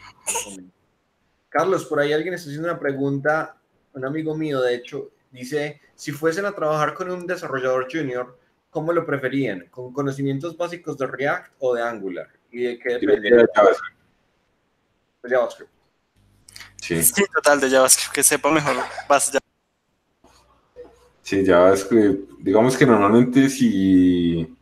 Carlos, 1.49 1.85
por 1.85 1.99
ahí 1.99 2.13
alguien 2.13 2.35
está 2.35 2.49
haciendo 2.49 2.69
una 2.69 2.79
pregunta, 2.79 3.57
un 3.93 4.05
amigo 4.05 4.35
mío, 4.35 4.61
de 4.61 4.75
hecho, 4.75 5.09
dice, 5.31 5.81
si 5.95 6.11
fuesen 6.11 6.45
a 6.45 6.53
trabajar 6.53 6.93
con 6.93 7.09
un 7.11 7.27
desarrollador 7.27 7.87
junior, 7.91 8.37
¿cómo 8.69 8.93
lo 8.93 9.05
preferían? 9.05 9.67
¿Con 9.69 9.93
conocimientos 9.93 10.57
básicos 10.57 10.97
de 10.97 11.07
React 11.07 11.53
o 11.59 11.75
de 11.75 11.83
Angular? 11.83 12.27
¿Y 12.51 12.63
de 12.63 12.79
qué 12.79 12.97
depende? 12.97 13.29
De 13.29 13.47
JavaScript. 13.53 13.97
De 15.23 15.29
JavaScript. 15.29 15.71
Sí. 16.77 17.03
sí, 17.03 17.23
total, 17.33 17.59
de 17.59 17.69
JavaScript, 17.69 18.13
que 18.13 18.23
sepa 18.23 18.51
mejor 18.51 18.75
base 19.07 19.37
Sí, 21.21 21.45
JavaScript, 21.45 22.31
digamos 22.39 22.75
que 22.75 22.87
normalmente 22.87 23.49
si 23.49 24.57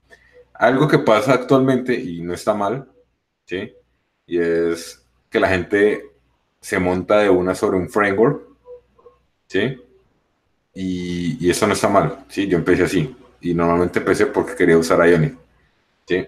algo 0.53 0.87
que 0.87 0.99
pasa 0.99 1.33
actualmente 1.33 1.93
y 1.93 2.21
no 2.21 2.33
está 2.33 2.53
mal, 2.53 2.91
¿sí? 3.45 3.73
Y 4.25 4.39
es 4.39 5.05
que 5.29 5.39
la 5.39 5.47
gente 5.47 6.11
se 6.59 6.79
monta 6.79 7.19
de 7.19 7.29
una 7.29 7.55
sobre 7.55 7.77
un 7.77 7.89
framework, 7.89 8.41
¿sí? 9.47 9.81
Y, 10.79 11.49
eso 11.49 11.65
no 11.65 11.73
está 11.73 11.89
mal, 11.89 12.25
¿sí? 12.29 12.47
Yo 12.47 12.55
empecé 12.55 12.83
así 12.83 13.15
y 13.41 13.53
normalmente 13.55 13.97
empecé 13.97 14.27
porque 14.27 14.53
quería 14.55 14.77
usar 14.77 15.07
Ionic, 15.09 15.35
¿sí? 16.05 16.23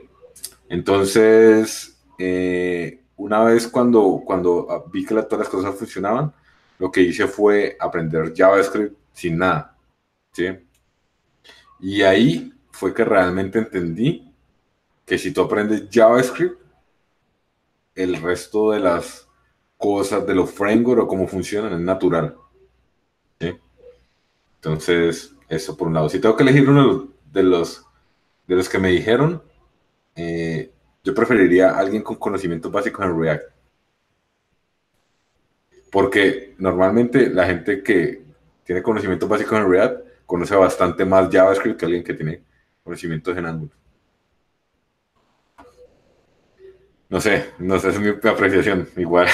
Entonces, 0.68 2.02
eh, 2.18 3.04
una 3.18 3.44
vez 3.44 3.68
cuando, 3.68 4.24
cuando 4.26 4.86
vi 4.92 5.06
que 5.06 5.14
todas 5.14 5.40
las 5.40 5.50
cosas 5.50 5.76
funcionaban, 5.76 6.34
lo 6.80 6.92
que 6.92 7.02
hice 7.02 7.28
fue 7.28 7.78
aprender 7.80 8.34
JavaScript 8.36 8.98
sin 9.14 9.38
nada. 9.38 9.78
¿sí? 10.32 10.48
Y 11.80 12.02
ahí 12.02 12.52
fue 12.72 12.92
que 12.92 13.06
realmente 13.06 13.60
entendí 13.60 14.34
que 15.06 15.20
si 15.20 15.32
tú 15.32 15.42
aprendes 15.42 15.84
JavaScript, 15.92 16.60
el 17.94 18.20
resto 18.20 18.72
de 18.72 18.80
las 18.80 19.28
cosas 19.78 20.26
de 20.26 20.34
los 20.34 20.50
frameworks 20.52 21.04
o 21.04 21.08
cómo 21.08 21.28
funcionan 21.28 21.74
es 21.74 21.80
natural. 21.80 22.36
Entonces, 24.60 25.34
eso 25.48 25.78
por 25.78 25.88
un 25.88 25.94
lado. 25.94 26.10
Si 26.10 26.20
tengo 26.20 26.36
que 26.36 26.44
elegir 26.44 26.70
uno 26.70 27.08
de 27.32 27.44
los, 27.44 27.86
de 28.46 28.56
los 28.56 28.68
que 28.68 28.78
me 28.78 28.90
dijeron, 28.90 29.42
eh, 30.16 30.72
yo 31.04 31.14
preferiría 31.16 31.72
a 31.72 31.80
alguien 31.80 32.04
con 32.04 32.18
conocimientos 32.18 32.70
básicos 32.70 33.06
en 33.06 33.20
React. 33.20 33.44
Porque 35.92 36.56
normalmente 36.58 37.30
la 37.30 37.46
gente 37.46 37.82
que 37.82 38.22
tiene 38.66 38.84
conocimientos 38.84 39.30
básicos 39.30 39.58
en 39.58 39.70
React 39.72 40.02
conoce 40.26 40.56
bastante 40.56 41.06
más 41.06 41.30
JavaScript 41.32 41.80
que 41.80 41.86
alguien 41.86 42.04
que 42.04 42.14
tiene 42.14 42.44
conocimientos 42.84 43.36
en 43.38 43.46
Angular. 43.46 43.78
No 47.08 47.20
sé, 47.20 47.52
no 47.58 47.80
sé, 47.80 47.90
es 47.90 48.00
mi 48.00 48.10
apreciación. 48.10 48.88
Igual, 48.98 49.28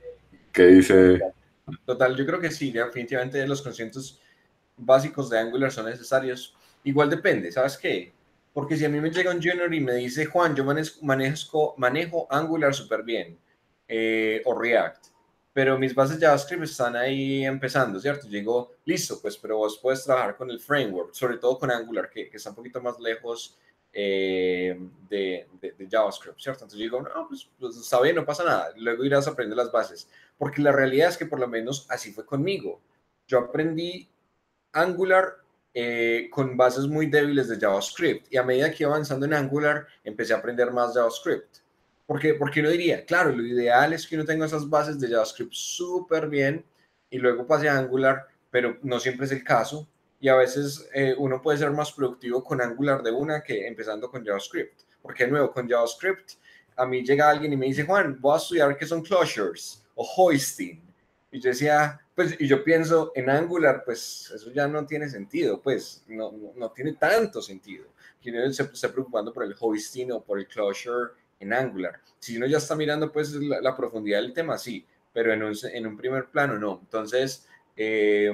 ¿qué 0.52 0.66
dice? 0.66 1.20
Total, 1.84 2.16
yo 2.16 2.26
creo 2.26 2.40
que 2.40 2.50
sí, 2.50 2.72
definitivamente 2.72 3.46
los 3.46 3.62
conocimientos 3.62 4.20
básicos 4.84 5.30
de 5.30 5.38
Angular 5.38 5.70
son 5.70 5.86
necesarios. 5.86 6.54
Igual 6.84 7.10
depende, 7.10 7.52
¿sabes 7.52 7.76
qué? 7.76 8.12
Porque 8.52 8.76
si 8.76 8.84
a 8.84 8.88
mí 8.88 9.00
me 9.00 9.10
llega 9.10 9.30
un 9.30 9.42
junior 9.42 9.72
y 9.72 9.80
me 9.80 9.94
dice, 9.94 10.26
Juan, 10.26 10.56
yo 10.56 10.64
manejo, 10.64 11.74
manejo, 11.76 12.26
Angular 12.30 12.74
súper 12.74 13.02
bien, 13.02 13.38
eh, 13.86 14.42
o 14.44 14.58
React, 14.58 15.06
pero 15.52 15.78
mis 15.78 15.94
bases 15.94 16.18
JavaScript 16.20 16.64
están 16.64 16.96
ahí 16.96 17.44
empezando, 17.44 18.00
¿cierto? 18.00 18.26
Digo, 18.28 18.72
listo, 18.84 19.20
pues, 19.20 19.36
pero 19.36 19.58
vos 19.58 19.78
puedes 19.80 20.04
trabajar 20.04 20.36
con 20.36 20.50
el 20.50 20.60
framework, 20.60 21.12
sobre 21.12 21.38
todo 21.38 21.58
con 21.58 21.70
Angular, 21.70 22.08
que, 22.08 22.28
que 22.28 22.36
está 22.36 22.50
un 22.50 22.56
poquito 22.56 22.80
más 22.80 22.98
lejos 22.98 23.58
eh, 23.92 24.78
de, 25.08 25.48
JavaScript, 25.90 26.38
¿cierto? 26.38 26.64
Entonces 26.64 26.78
digo, 26.78 27.02
no, 27.02 27.26
pues, 27.28 27.48
pues, 27.58 27.92
no 28.14 28.24
pasa 28.24 28.44
nada, 28.44 28.72
luego 28.76 29.04
irás 29.04 29.26
a 29.26 29.30
aprender 29.32 29.56
las 29.56 29.72
bases, 29.72 30.08
porque 30.38 30.62
la 30.62 30.70
realidad 30.70 31.08
es 31.08 31.16
que 31.16 31.26
por 31.26 31.40
lo 31.40 31.48
menos 31.48 31.86
así 31.90 32.12
fue 32.12 32.24
conmigo. 32.24 32.80
Yo 33.26 33.38
aprendí 33.38 34.08
Angular 34.72 35.36
eh, 35.72 36.28
con 36.30 36.56
bases 36.56 36.86
muy 36.86 37.06
débiles 37.06 37.48
de 37.48 37.58
JavaScript 37.58 38.32
y 38.32 38.36
a 38.36 38.42
medida 38.42 38.70
que 38.70 38.82
iba 38.82 38.92
avanzando 38.92 39.26
en 39.26 39.34
Angular 39.34 39.86
empecé 40.04 40.34
a 40.34 40.38
aprender 40.38 40.70
más 40.72 40.94
JavaScript. 40.94 41.58
Porque, 42.06 42.34
porque 42.34 42.60
uno 42.60 42.70
diría, 42.70 43.04
claro, 43.04 43.30
lo 43.30 43.44
ideal 43.44 43.92
es 43.92 44.06
que 44.06 44.16
uno 44.16 44.24
tenga 44.24 44.46
esas 44.46 44.68
bases 44.68 44.98
de 44.98 45.08
JavaScript 45.08 45.52
súper 45.52 46.28
bien, 46.28 46.64
y 47.10 47.18
luego 47.18 47.46
pase 47.46 47.68
a 47.68 47.76
Angular, 47.76 48.26
pero 48.50 48.78
no 48.82 48.98
siempre 49.00 49.26
es 49.26 49.32
el 49.32 49.44
caso. 49.44 49.88
Y 50.20 50.28
a 50.28 50.36
veces 50.36 50.88
eh, 50.94 51.14
uno 51.18 51.42
puede 51.42 51.58
ser 51.58 51.70
más 51.72 51.92
productivo 51.92 52.42
con 52.44 52.60
Angular 52.60 53.02
de 53.02 53.10
una 53.10 53.42
que 53.42 53.66
empezando 53.66 54.10
con 54.10 54.24
JavaScript. 54.24 54.82
Porque 55.02 55.24
de 55.24 55.30
nuevo, 55.30 55.50
con 55.50 55.68
JavaScript, 55.68 56.32
a 56.76 56.86
mí 56.86 57.04
llega 57.04 57.28
alguien 57.28 57.52
y 57.52 57.56
me 57.56 57.66
dice, 57.66 57.84
Juan, 57.84 58.18
voy 58.20 58.34
a 58.34 58.38
estudiar 58.38 58.76
qué 58.76 58.86
son 58.86 59.02
closures 59.02 59.84
o 59.94 60.04
hoisting. 60.04 60.82
Y 61.32 61.40
yo 61.40 61.50
decía, 61.50 62.00
pues, 62.14 62.36
y 62.40 62.48
yo 62.48 62.64
pienso 62.64 63.12
en 63.14 63.30
Angular, 63.30 63.82
pues 63.84 64.32
eso 64.34 64.50
ya 64.52 64.66
no 64.66 64.84
tiene 64.84 65.08
sentido, 65.08 65.60
pues 65.60 66.04
no, 66.08 66.32
no, 66.56 66.70
tiene 66.72 66.94
tanto 66.94 67.40
sentido. 67.40 67.86
Que 68.20 68.30
uno 68.30 68.52
se 68.52 68.64
esté 68.64 68.88
preocupando 68.88 69.32
por 69.32 69.44
el 69.44 69.54
hoisting 69.58 70.12
o 70.12 70.22
por 70.22 70.38
el 70.38 70.48
closure 70.48 71.12
en 71.38 71.52
Angular. 71.52 72.00
Si 72.18 72.36
uno 72.36 72.46
ya 72.46 72.58
está 72.58 72.74
mirando 72.74 73.12
pues 73.12 73.32
la, 73.34 73.76
profundidad 73.76 74.20
del 74.20 74.32
tema, 74.32 74.58
sí, 74.58 74.84
pero 75.12 75.32
en 75.32 75.42
un, 75.42 75.54
en 75.72 75.86
un 75.86 75.96
primer 75.96 76.26
plano 76.26 76.58
no. 76.58 76.80
Entonces, 76.82 77.46
eh, 77.76 78.32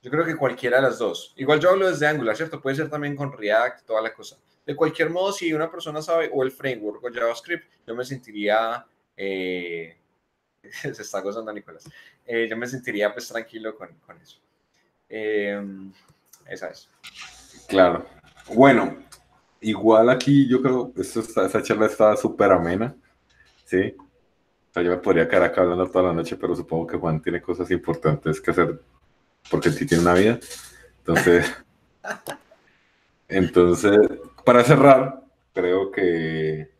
yo 0.00 0.10
creo 0.10 0.24
que 0.24 0.36
cualquiera 0.36 0.76
de 0.76 0.84
las 0.84 0.98
dos. 0.98 1.34
Igual 1.36 1.58
yo 1.60 1.70
hablo 1.70 1.90
desde 1.90 2.06
Angular, 2.06 2.36
¿cierto? 2.36 2.60
Puede 2.60 2.76
ser 2.76 2.88
también 2.88 3.16
con 3.16 3.32
React, 3.32 3.84
toda 3.84 4.00
la 4.00 4.14
cosa. 4.14 4.38
De 4.64 4.76
cualquier 4.76 5.10
modo, 5.10 5.32
si 5.32 5.52
una 5.52 5.70
persona 5.70 6.00
sabe 6.00 6.30
o 6.32 6.44
el 6.44 6.52
framework 6.52 7.02
o 7.02 7.12
JavaScript, 7.12 7.64
yo 7.86 7.94
me 7.94 8.04
sentiría... 8.04 8.86
Eh, 9.16 9.96
se 10.82 11.02
está 11.02 11.20
gozando 11.20 11.52
Nicolás. 11.52 11.88
Eh, 12.26 12.46
yo 12.48 12.56
me 12.56 12.66
sentiría 12.66 13.12
pues 13.12 13.28
tranquilo 13.28 13.76
con, 13.76 13.88
con 14.06 14.16
eso. 14.20 14.38
esa 15.08 16.68
es. 16.68 16.88
Claro. 17.68 18.06
Bueno, 18.54 18.98
igual 19.60 20.10
aquí 20.10 20.48
yo 20.48 20.62
creo, 20.62 20.92
esto 20.96 21.20
esa 21.20 21.62
charla 21.62 21.86
está 21.86 22.16
súper 22.16 22.52
amena, 22.52 22.94
¿sí? 23.64 23.94
O 23.98 24.72
sea, 24.72 24.82
yo 24.82 24.90
me 24.90 24.98
podría 24.98 25.28
quedar 25.28 25.44
acá 25.44 25.62
hablando 25.62 25.90
toda 25.90 26.08
la 26.08 26.14
noche, 26.14 26.36
pero 26.36 26.54
supongo 26.54 26.86
que 26.86 26.96
Juan 26.96 27.20
tiene 27.20 27.40
cosas 27.40 27.70
importantes 27.70 28.40
que 28.40 28.50
hacer 28.50 28.80
porque 29.50 29.70
sí 29.70 29.86
tiene 29.86 30.02
una 30.02 30.14
vida. 30.14 30.38
Entonces, 30.98 31.46
entonces, 33.28 33.98
para 34.44 34.64
cerrar, 34.64 35.22
creo 35.54 35.90
que 35.90 36.70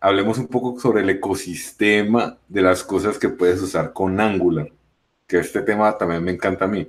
hablemos 0.00 0.38
un 0.38 0.46
poco 0.48 0.78
sobre 0.78 1.02
el 1.02 1.10
ecosistema 1.10 2.38
de 2.48 2.62
las 2.62 2.82
cosas 2.82 3.18
que 3.18 3.28
puedes 3.28 3.60
usar 3.60 3.92
con 3.92 4.20
Angular, 4.20 4.70
que 5.26 5.38
este 5.38 5.62
tema 5.62 5.96
también 5.96 6.22
me 6.22 6.32
encanta 6.32 6.64
a 6.66 6.68
mí. 6.68 6.86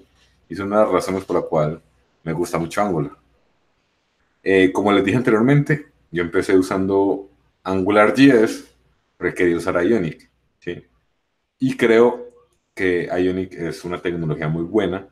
Y 0.50 0.54
es 0.54 0.60
una 0.60 0.80
de 0.80 0.84
las 0.84 0.92
razones 0.92 1.26
por 1.26 1.38
la 1.38 1.42
cual 1.44 1.82
me 2.24 2.34
gusta 2.34 2.58
mucho 2.58 2.82
Angular. 2.82 3.12
Eh, 4.44 4.72
como 4.72 4.92
les 4.92 5.04
dije 5.04 5.18
anteriormente, 5.18 5.88
yo 6.12 6.24
empecé 6.24 6.58
usando 6.58 7.30
AngularJS, 7.64 8.66
pero 9.18 9.34
quería 9.34 9.58
usar 9.58 9.84
Ionic. 9.84 10.30
¿sí? 10.60 10.86
Y 11.60 11.76
creo 11.76 12.28
que 12.74 13.10
Ionic 13.12 13.54
es 13.54 13.84
una 13.84 14.02
tecnología 14.02 14.48
muy 14.48 14.64
buena 14.64 15.08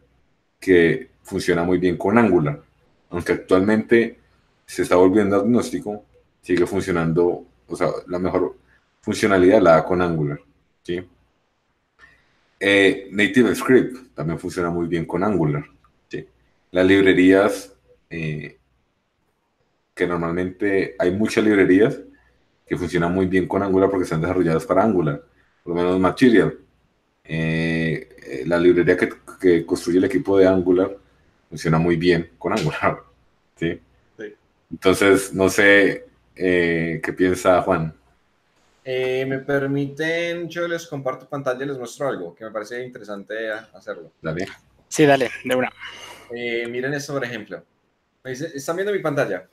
que 0.60 1.10
funciona 1.24 1.64
muy 1.64 1.80
bien 1.80 1.98
con 1.98 2.18
Angular. 2.18 2.62
Aunque 3.10 3.34
actualmente 3.34 4.20
se 4.66 4.84
está 4.84 4.96
volviendo 4.96 5.36
agnóstico, 5.36 6.04
sigue 6.42 6.66
funcionando, 6.66 7.46
o 7.68 7.76
sea, 7.76 7.90
la 8.08 8.20
mejor 8.20 8.56
funcionalidad 9.02 9.62
la 9.62 9.72
da 9.72 9.86
con 9.86 10.02
Angular. 10.02 10.40
¿sí? 10.84 11.08
Eh, 12.60 13.08
Native 13.12 13.56
Script 13.56 14.16
también 14.16 14.40
funciona 14.40 14.70
muy 14.70 14.88
bien 14.88 15.06
con 15.06 15.24
Angular. 15.24 15.66
¿sí? 16.10 16.28
Las 16.72 16.86
librerías 16.86 17.74
eh, 18.10 18.58
que 19.94 20.08
normalmente 20.08 20.96
hay 21.00 21.12
muchas 21.12 21.44
librerías 21.44 22.00
que 22.68 22.78
funcionan 22.78 23.14
muy 23.14 23.28
bien 23.28 23.48
con 23.48 23.64
Angular 23.64 23.90
porque 23.90 24.04
están 24.04 24.22
desarrolladas 24.22 24.66
para 24.66 24.84
Angular, 24.84 25.24
por 25.64 25.76
lo 25.76 25.82
menos 25.82 26.00
Material. 26.00 26.58
Eh, 27.24 28.10
eh, 28.28 28.44
la 28.46 28.60
librería 28.60 28.98
que, 28.98 29.10
que, 29.40 29.66
construye 29.66 29.98
el 29.98 30.04
equipo 30.04 30.38
de 30.38 30.48
Angular 30.48 30.96
funciona 31.50 31.78
muy 31.78 31.96
bien 31.96 32.32
con 32.38 32.54
Angular. 32.54 33.00
¿sí? 33.56 33.80
Entonces, 34.70 35.34
no 35.34 35.48
sé 35.48 36.06
eh, 36.36 37.02
qué 37.04 37.14
piensa 37.14 37.62
Juan. 37.62 37.94
me 38.86 39.40
permiten, 39.40 40.48
yo 40.50 40.68
les 40.68 40.86
comparto 40.88 41.28
pantalla 41.28 41.64
y 41.64 41.68
les 41.68 41.78
muestro 41.78 42.08
algo 42.08 42.36
que 42.36 42.46
me 42.46 42.52
parece 42.52 42.84
interesante 42.84 43.52
hacerlo. 43.52 44.12
Dale. 44.22 44.48
Sí, 44.88 45.06
dale, 45.06 45.30
de 45.44 45.56
una. 45.56 45.72
miren 46.32 46.94
esto, 46.94 47.14
por 47.14 47.24
ejemplo. 47.24 47.64
¿Están 48.24 48.76
viendo 48.76 48.92
mi 48.92 49.00
pantalla? 49.00 49.48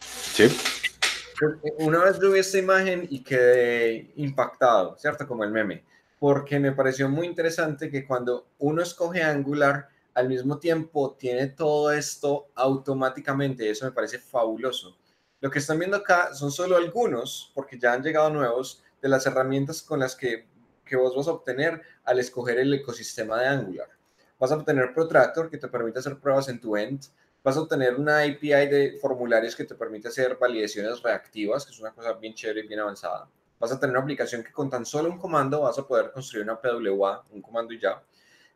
Sí. 0.00 0.48
Una 1.78 2.04
vez 2.04 2.18
vi 2.18 2.38
esta 2.38 2.58
imagen 2.58 3.06
y 3.10 3.22
quedé 3.22 4.10
impactado, 4.16 4.96
¿cierto? 4.98 5.26
Como 5.26 5.44
el 5.44 5.50
meme, 5.50 5.84
porque 6.18 6.58
me 6.58 6.72
pareció 6.72 7.08
muy 7.08 7.26
interesante 7.26 7.90
que 7.90 8.06
cuando 8.06 8.48
uno 8.58 8.82
escoge 8.82 9.22
Angular, 9.22 9.88
al 10.14 10.28
mismo 10.28 10.58
tiempo 10.58 11.16
tiene 11.18 11.48
todo 11.48 11.92
esto 11.92 12.48
automáticamente, 12.54 13.68
eso 13.68 13.84
me 13.84 13.92
parece 13.92 14.18
fabuloso. 14.18 14.96
Lo 15.44 15.50
que 15.50 15.58
están 15.58 15.78
viendo 15.78 15.98
acá 15.98 16.32
son 16.32 16.50
solo 16.50 16.74
algunos, 16.74 17.52
porque 17.54 17.78
ya 17.78 17.92
han 17.92 18.02
llegado 18.02 18.30
nuevos, 18.30 18.82
de 19.02 19.10
las 19.10 19.26
herramientas 19.26 19.82
con 19.82 20.00
las 20.00 20.16
que, 20.16 20.46
que 20.86 20.96
vos 20.96 21.14
vas 21.14 21.28
a 21.28 21.32
obtener 21.32 21.82
al 22.04 22.18
escoger 22.18 22.58
el 22.58 22.72
ecosistema 22.72 23.38
de 23.38 23.48
Angular. 23.48 23.90
Vas 24.38 24.52
a 24.52 24.56
obtener 24.56 24.94
Protractor, 24.94 25.50
que 25.50 25.58
te 25.58 25.68
permite 25.68 25.98
hacer 25.98 26.18
pruebas 26.18 26.48
en 26.48 26.58
tu 26.62 26.78
end, 26.78 27.04
vas 27.42 27.58
a 27.58 27.60
obtener 27.60 27.94
una 27.96 28.20
API 28.20 28.68
de 28.68 28.96
formularios 29.02 29.54
que 29.54 29.64
te 29.64 29.74
permite 29.74 30.08
hacer 30.08 30.38
validaciones 30.40 31.02
reactivas, 31.02 31.66
que 31.66 31.72
es 31.72 31.78
una 31.78 31.92
cosa 31.92 32.14
bien 32.14 32.32
chévere 32.32 32.60
y 32.60 32.66
bien 32.66 32.80
avanzada. 32.80 33.28
Vas 33.60 33.70
a 33.70 33.78
tener 33.78 33.94
una 33.94 34.02
aplicación 34.02 34.42
que 34.42 34.50
con 34.50 34.70
tan 34.70 34.86
solo 34.86 35.10
un 35.10 35.18
comando 35.18 35.60
vas 35.60 35.78
a 35.78 35.86
poder 35.86 36.10
construir 36.10 36.44
una 36.44 36.58
PWA, 36.58 37.22
un 37.32 37.42
comando 37.42 37.74
y 37.74 37.78
ya. 37.78 38.02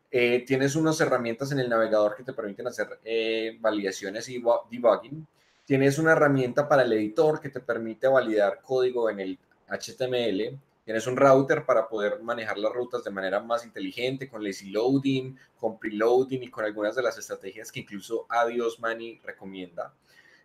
Eh, 0.09 0.43
tienes 0.43 0.75
unas 0.75 0.99
herramientas 0.99 1.51
en 1.51 1.59
el 1.59 1.69
navegador 1.69 2.15
que 2.15 2.23
te 2.23 2.33
permiten 2.33 2.65
hacer 2.65 2.99
eh, 3.03 3.59
validaciones 3.59 4.27
y 4.29 4.41
debugging. 4.71 5.27
Tienes 5.69 5.99
una 5.99 6.13
herramienta 6.13 6.67
para 6.67 6.81
el 6.81 6.91
editor 6.93 7.39
que 7.39 7.49
te 7.49 7.59
permite 7.59 8.07
validar 8.07 8.59
código 8.63 9.07
en 9.07 9.19
el 9.19 9.39
HTML. 9.67 10.59
Tienes 10.83 11.05
un 11.05 11.15
router 11.15 11.63
para 11.63 11.87
poder 11.87 12.23
manejar 12.23 12.57
las 12.57 12.73
rutas 12.73 13.03
de 13.03 13.11
manera 13.11 13.39
más 13.39 13.63
inteligente, 13.63 14.27
con 14.27 14.43
lazy 14.43 14.71
loading, 14.71 15.37
con 15.59 15.77
preloading 15.77 16.41
y 16.41 16.49
con 16.49 16.65
algunas 16.65 16.95
de 16.95 17.03
las 17.03 17.19
estrategias 17.19 17.71
que 17.71 17.81
incluso 17.81 18.25
Adios 18.29 18.79
Money 18.79 19.21
recomienda. 19.23 19.93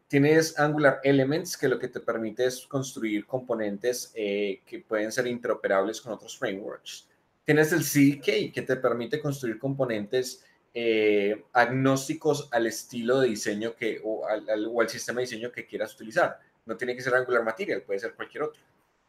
Tienes 0.09 0.59
Angular 0.59 1.01
Elements, 1.03 1.57
que 1.57 1.69
lo 1.69 1.79
que 1.79 1.89
te 1.89 2.01
permite 2.01 2.45
es 2.45 2.67
construir 2.67 3.25
componentes 3.25 4.13
eh, 4.15 4.61
que 4.67 4.81
pueden 4.81 5.11
ser 5.11 5.27
interoperables 5.27 6.03
con 6.03 6.13
otros 6.13 6.37
frameworks. 6.37 7.09
Tienes 7.47 7.73
el 7.73 7.81
CDK, 7.81 8.53
que 8.53 8.63
te 8.63 8.77
permite 8.77 9.23
construir 9.23 9.59
componentes 9.59 10.45
eh, 10.77 11.45
agnósticos 11.53 12.49
al 12.51 12.67
estilo 12.67 13.21
de 13.21 13.29
diseño 13.29 13.77
que, 13.77 14.01
o 14.05 14.27
al 14.27 14.89
sistema 14.89 15.21
de 15.21 15.27
diseño 15.27 15.53
que 15.53 15.67
quieras 15.67 15.95
utilizar. 15.95 16.41
No 16.67 16.77
tiene 16.77 16.97
que 16.97 17.03
ser 17.03 17.15
Angular 17.15 17.45
Material, 17.45 17.83
puede 17.83 18.01
ser 18.01 18.15
cualquier 18.15 18.45
otro. 18.45 18.61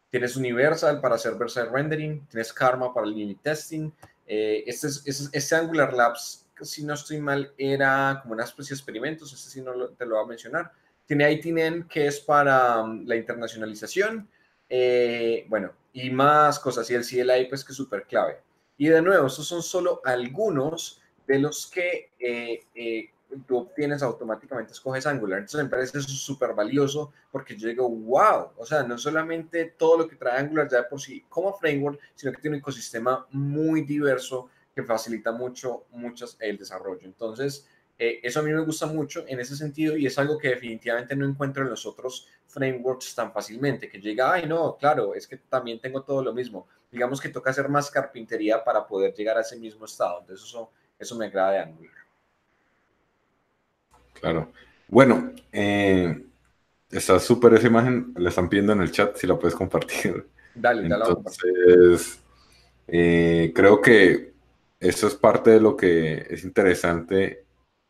Tienes 0.09 0.35
Universal 0.37 1.01
para 1.01 1.15
hacer 1.15 1.35
Versailles 1.35 1.71
Rendering, 1.71 2.27
tienes 2.27 2.53
Karma 2.53 2.93
para 2.93 3.07
el 3.07 3.13
unit 3.13 3.41
testing. 3.41 3.91
Eh, 4.27 4.63
este, 4.67 4.87
es, 4.87 5.29
este, 5.31 5.55
Angular 5.55 5.93
Labs, 5.93 6.47
si 6.61 6.83
no 6.83 6.93
estoy 6.93 7.19
mal, 7.19 7.51
era 7.57 8.19
como 8.21 8.33
una 8.33 8.43
especie 8.43 8.75
de 8.75 8.79
experimentos, 8.79 9.33
este 9.33 9.49
sí 9.49 9.61
no 9.61 9.73
te 9.89 10.05
lo 10.05 10.15
voy 10.15 10.25
a 10.25 10.27
mencionar. 10.27 10.71
Tiene 11.05 11.31
ITNN, 11.31 11.87
que 11.87 12.07
es 12.07 12.19
para 12.19 12.81
um, 12.81 13.05
la 13.05 13.15
internacionalización. 13.15 14.27
Eh, 14.69 15.45
bueno, 15.49 15.73
y 15.93 16.09
más 16.09 16.59
cosas. 16.59 16.89
Y 16.89 16.95
el 16.95 17.05
CLI, 17.05 17.45
pues 17.47 17.63
que 17.63 17.71
es 17.71 17.77
súper 17.77 18.03
clave. 18.03 18.39
Y 18.77 18.87
de 18.87 19.01
nuevo, 19.01 19.27
estos 19.27 19.47
son 19.47 19.61
solo 19.61 20.01
algunos 20.03 21.01
de 21.27 21.39
los 21.39 21.67
que 21.67 22.11
eh, 22.19 23.11
tú 23.47 23.57
obtienes 23.57 24.01
automáticamente, 24.03 24.73
escoges 24.73 25.05
Angular. 25.05 25.39
Entonces 25.39 25.63
me 25.63 25.69
parece 25.69 25.97
eso 25.97 26.09
súper 26.09 26.53
valioso 26.53 27.11
porque 27.31 27.55
yo 27.55 27.67
digo, 27.67 27.89
wow, 27.89 28.51
o 28.57 28.65
sea, 28.65 28.83
no 28.83 28.97
solamente 28.97 29.73
todo 29.77 29.97
lo 29.99 30.07
que 30.07 30.15
trae 30.15 30.39
Angular 30.39 30.69
ya 30.69 30.87
por 30.87 31.01
sí 31.01 31.25
como 31.29 31.53
framework, 31.53 31.99
sino 32.15 32.31
que 32.31 32.41
tiene 32.41 32.57
un 32.57 32.61
ecosistema 32.61 33.25
muy 33.31 33.81
diverso 33.81 34.49
que 34.73 34.83
facilita 34.83 35.31
mucho, 35.31 35.85
muchas 35.91 36.37
el 36.39 36.57
desarrollo. 36.57 37.01
Entonces, 37.03 37.67
eh, 37.97 38.19
eso 38.23 38.41
a 38.41 38.43
mí 38.43 38.51
me 38.51 38.59
gusta 38.59 38.87
mucho 38.87 39.23
en 39.27 39.39
ese 39.39 39.55
sentido 39.55 39.95
y 39.95 40.05
es 40.05 40.19
algo 40.19 40.37
que 40.37 40.49
definitivamente 40.49 41.15
no 41.15 41.25
encuentro 41.25 41.63
en 41.63 41.69
los 41.69 41.85
otros 41.85 42.27
frameworks 42.47 43.15
tan 43.15 43.31
fácilmente, 43.31 43.89
que 43.89 43.99
llega, 43.99 44.33
ay, 44.33 44.45
no, 44.45 44.75
claro, 44.77 45.15
es 45.15 45.27
que 45.27 45.37
también 45.37 45.79
tengo 45.79 46.03
todo 46.03 46.21
lo 46.21 46.33
mismo. 46.33 46.67
Digamos 46.91 47.21
que 47.21 47.29
toca 47.29 47.51
hacer 47.51 47.69
más 47.69 47.89
carpintería 47.89 48.63
para 48.63 48.85
poder 48.85 49.13
llegar 49.13 49.37
a 49.37 49.41
ese 49.41 49.57
mismo 49.57 49.85
estado. 49.85 50.19
Entonces, 50.19 50.45
eso, 50.45 50.71
eso 50.99 51.15
me 51.15 51.25
agrada 51.25 51.51
de 51.51 51.59
Angular. 51.59 51.93
Claro. 54.13 54.51
Bueno, 54.87 55.33
eh, 55.51 56.25
está 56.89 57.19
súper 57.19 57.53
esa 57.53 57.67
imagen, 57.67 58.13
la 58.17 58.29
están 58.29 58.49
pidiendo 58.49 58.73
en 58.73 58.81
el 58.81 58.91
chat, 58.91 59.15
si 59.15 59.27
la 59.27 59.37
puedes 59.37 59.55
compartir. 59.55 60.27
Dale, 60.53 60.87
dale. 60.87 61.05
Entonces, 61.07 62.19
eh, 62.87 63.51
creo 63.53 63.81
que 63.81 64.33
eso 64.79 65.07
es 65.07 65.15
parte 65.15 65.51
de 65.51 65.59
lo 65.59 65.75
que 65.75 66.25
es 66.29 66.43
interesante 66.43 67.45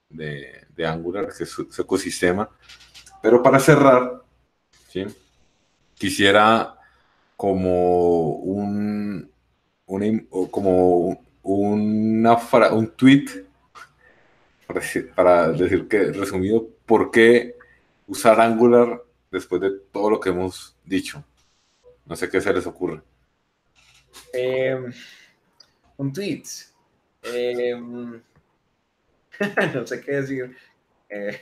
de, 0.09 0.67
Angular, 0.85 1.29
que 1.35 1.43
es 1.43 1.49
su, 1.49 1.67
ecosistema. 1.77 2.49
Pero 3.21 3.41
para 3.41 3.59
cerrar, 3.59 4.23
¿sí? 4.89 5.05
quisiera 5.95 6.75
como 7.35 8.35
un, 8.35 9.29
como 10.51 11.24
una 11.45 12.37
un 12.71 12.87
tweet 12.95 13.45
para 15.15 15.51
decir 15.51 15.87
que, 15.87 16.11
resumido, 16.11 16.67
¿por 16.87 17.11
qué 17.11 17.55
usar 18.07 18.41
Angular 18.41 19.03
después 19.31 19.61
de 19.61 19.71
todo 19.91 20.09
lo 20.09 20.19
que 20.19 20.29
hemos 20.29 20.75
dicho? 20.83 21.23
No 22.05 22.15
sé 22.15 22.29
qué 22.29 22.41
se 22.41 22.51
les 22.51 22.65
ocurre. 22.65 23.01
Em, 24.33 24.91
un 25.97 26.11
tweet. 26.11 26.43
Em, 27.21 28.21
no 29.73 29.87
sé 29.87 30.01
qué 30.01 30.11
decir. 30.13 30.57
Eh, 31.09 31.41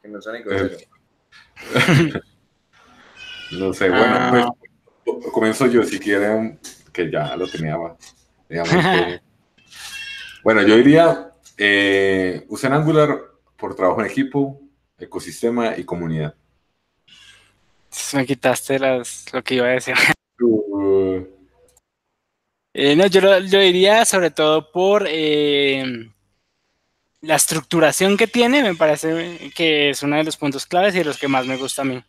que 0.00 0.08
no 0.08 0.22
suene 0.22 0.42
No 3.52 3.74
sé, 3.74 3.90
bueno, 3.90 4.14
ah. 4.16 4.50
pues 5.04 5.26
comienzo 5.30 5.66
yo 5.66 5.82
si 5.82 5.98
quieren, 5.98 6.58
que 6.90 7.10
ya 7.10 7.36
lo 7.36 7.46
tenía. 7.46 7.76
bueno, 10.42 10.62
yo 10.62 10.76
diría, 10.76 11.32
eh, 11.56 12.44
usen 12.48 12.72
Angular 12.72 13.20
por 13.56 13.76
trabajo 13.76 14.00
en 14.00 14.10
equipo, 14.10 14.60
ecosistema 14.98 15.76
y 15.76 15.84
comunidad. 15.84 16.34
Me 18.14 18.26
quitaste 18.26 18.78
las, 18.78 19.32
lo 19.32 19.42
que 19.42 19.54
iba 19.56 19.66
a 19.66 19.70
decir. 19.70 19.94
Eh, 22.74 22.96
no, 22.96 23.06
yo 23.06 23.20
lo, 23.20 23.38
diría 23.38 24.06
sobre 24.06 24.30
todo 24.30 24.72
por 24.72 25.04
eh, 25.06 26.10
la 27.20 27.34
estructuración 27.34 28.16
que 28.16 28.26
tiene, 28.26 28.62
me 28.62 28.74
parece 28.74 29.50
que 29.54 29.90
es 29.90 30.02
uno 30.02 30.16
de 30.16 30.24
los 30.24 30.38
puntos 30.38 30.64
claves 30.64 30.94
y 30.94 30.98
de 30.98 31.04
los 31.04 31.18
que 31.18 31.28
más 31.28 31.46
me 31.46 31.58
gusta 31.58 31.82
a 31.82 31.84
mí. 31.84 32.02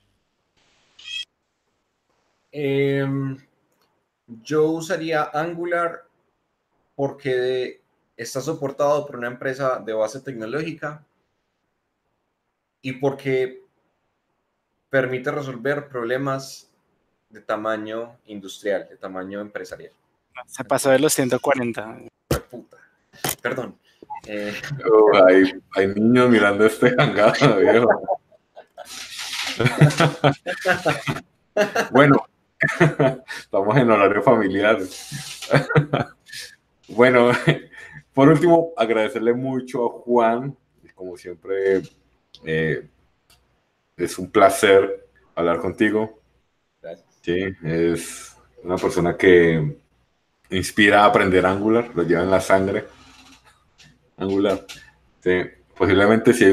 Em, 2.51 3.37
yo 4.27 4.69
usaría 4.69 5.29
Angular 5.33 6.03
porque 6.95 7.82
está 8.15 8.41
soportado 8.41 9.05
por 9.05 9.17
una 9.17 9.27
empresa 9.27 9.81
de 9.85 9.93
base 9.93 10.19
tecnológica 10.19 11.05
y 12.81 12.93
porque 12.93 13.63
permite 14.89 15.31
resolver 15.31 15.87
problemas 15.87 16.69
de 17.29 17.41
tamaño 17.41 18.17
industrial, 18.25 18.87
de 18.89 18.97
tamaño 18.97 19.41
empresarial. 19.41 19.91
Se 20.45 20.63
pasó 20.63 20.91
de 20.91 20.99
los 20.99 21.13
140. 21.13 21.97
Perdón. 23.41 23.77
Eh, 24.25 24.53
oh, 24.89 25.11
hay, 25.25 25.87
niños 25.87 26.29
mirando 26.29 26.65
este 26.65 26.95
hangado, 26.95 27.57
viejo. 27.59 27.87
bueno, 31.91 32.25
estamos 33.37 33.77
en 33.77 33.91
horario 33.91 34.21
familiar. 34.21 34.77
bueno, 36.87 37.31
por 38.13 38.29
último, 38.29 38.73
agradecerle 38.77 39.33
mucho 39.33 39.85
a 39.85 39.89
Juan. 39.89 40.55
Como 40.93 41.17
siempre, 41.17 41.81
eh, 42.45 42.87
es 43.97 44.19
un 44.19 44.29
placer 44.29 45.07
hablar 45.35 45.59
contigo. 45.59 46.19
Gracias. 46.81 47.07
Sí, 47.21 47.45
es 47.63 48.37
una 48.63 48.77
persona 48.77 49.17
que 49.17 49.77
inspira 50.49 51.03
a 51.03 51.05
aprender 51.05 51.45
Angular, 51.45 51.89
lo 51.95 52.03
lleva 52.03 52.21
en 52.21 52.31
la 52.31 52.41
sangre. 52.41 52.85
Angular. 54.17 54.65
Sí, 55.21 55.41
posiblemente 55.75 56.33
si 56.33 56.45
hay 56.45 56.51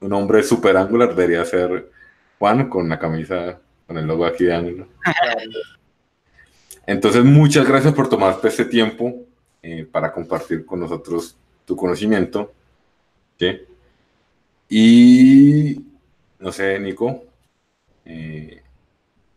un, 0.00 0.12
hombre 0.12 0.42
super 0.42 0.76
Angular, 0.76 1.14
debería 1.14 1.44
ser 1.44 1.90
Juan 2.38 2.68
con 2.68 2.88
la 2.88 2.98
camisa, 2.98 3.58
con 3.86 3.96
el 3.96 4.06
logo 4.06 4.26
aquí 4.26 4.44
de 4.44 4.54
Angular. 4.54 4.86
Entonces, 6.86 7.24
muchas 7.24 7.66
gracias 7.66 7.94
por 7.94 8.08
tomarte 8.08 8.48
este 8.48 8.64
tiempo 8.64 9.26
eh, 9.62 9.84
para 9.84 10.12
compartir 10.12 10.64
con 10.64 10.80
nosotros 10.80 11.36
tu 11.64 11.76
conocimiento. 11.76 12.52
¿sí? 13.38 13.60
Y, 14.68 15.84
no 16.38 16.52
sé, 16.52 16.78
Nico. 16.78 17.24
Eh, 18.04 18.62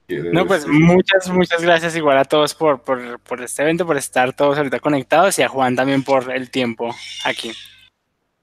no, 0.08 0.46
pues 0.46 0.68
muchas, 0.68 1.30
muchas 1.30 1.62
gracias 1.62 1.96
igual 1.96 2.18
a 2.18 2.26
todos 2.26 2.54
por, 2.54 2.82
por, 2.82 3.20
por, 3.20 3.42
este 3.42 3.64
evento, 3.64 3.86
por 3.86 3.98
estar 3.98 4.34
todos 4.34 4.58
ahorita 4.58 4.80
conectados 4.80 5.40
y 5.40 5.44
a 5.44 5.50
Juan 5.50 5.76
también 5.76 6.04
por 6.04 6.32
el 6.32 6.50
tiempo 6.52 6.94
aquí. 7.26 7.52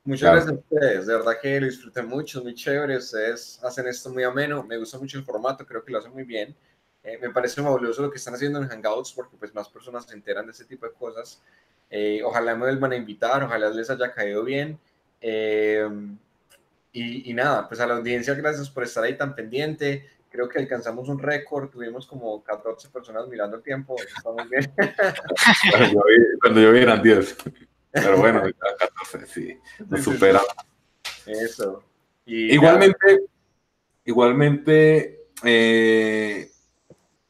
Muchas 0.05 0.33
gracias 0.33 0.53
a 0.53 0.55
ustedes, 0.55 1.07
de 1.07 1.12
verdad 1.12 1.33
que 1.41 1.61
lo 1.61 1.66
disfruté 1.66 2.03
mucho, 2.03 2.43
muy 2.43 2.55
chévere, 2.55 2.97
ustedes 2.97 3.61
hacen 3.62 3.87
esto 3.87 4.11
muy 4.11 4.24
ameno, 4.24 4.64
me 4.64 4.78
gusta 4.78 4.99
mucho 4.99 5.18
el 5.18 5.24
formato, 5.24 5.66
creo 5.66 5.85
que 5.85 5.93
lo 5.93 5.99
hacen 5.99 6.12
muy 6.12 6.24
bien. 6.24 6.57
Eh, 7.03 7.18
me 7.20 7.30
parece 7.30 7.62
fabuloso 7.62 8.03
lo 8.03 8.11
que 8.11 8.18
están 8.18 8.34
haciendo 8.34 8.61
en 8.61 8.68
Hangouts 8.68 9.12
porque 9.12 9.36
pues 9.38 9.55
más 9.55 9.68
personas 9.68 10.05
se 10.07 10.14
enteran 10.14 10.46
de 10.46 10.53
ese 10.53 10.64
tipo 10.64 10.86
de 10.86 10.92
cosas. 10.92 11.42
Eh, 11.88 12.20
ojalá 12.24 12.55
me 12.55 12.62
vuelvan 12.62 12.92
a 12.92 12.96
invitar, 12.96 13.42
ojalá 13.42 13.70
les 13.70 13.90
haya 13.90 14.12
caído 14.12 14.44
bien. 14.44 14.78
Eh, 15.20 15.88
y, 16.92 17.30
y, 17.30 17.34
nada, 17.34 17.68
pues 17.68 17.80
a 17.80 17.86
la 17.86 17.94
audiencia, 17.94 18.34
gracias 18.34 18.68
por 18.68 18.82
estar 18.82 19.05
ahí 19.05 19.16
tan 19.16 19.34
pendiente 19.34 20.09
creo 20.30 20.48
que 20.48 20.61
alcanzamos 20.61 21.09
un 21.09 21.18
récord, 21.18 21.68
tuvimos 21.68 22.07
como 22.07 22.42
14 22.42 22.88
personas 22.88 23.26
mirando 23.28 23.57
el 23.57 23.62
tiempo, 23.62 23.96
está 24.01 24.30
muy 24.30 24.48
bien. 24.48 24.72
cuando, 26.40 26.61
yo 26.61 26.72
vi, 26.72 26.78
eran 26.78 27.03
10, 27.03 27.36
pero 27.90 28.16
bueno, 28.16 28.42
14, 29.11 29.26
sí, 29.26 29.59
nos 29.88 30.03
supera. 30.03 30.40
Eso. 31.26 31.82
igualmente, 32.24 33.24
igualmente, 34.05 35.26
eh, 35.42 36.51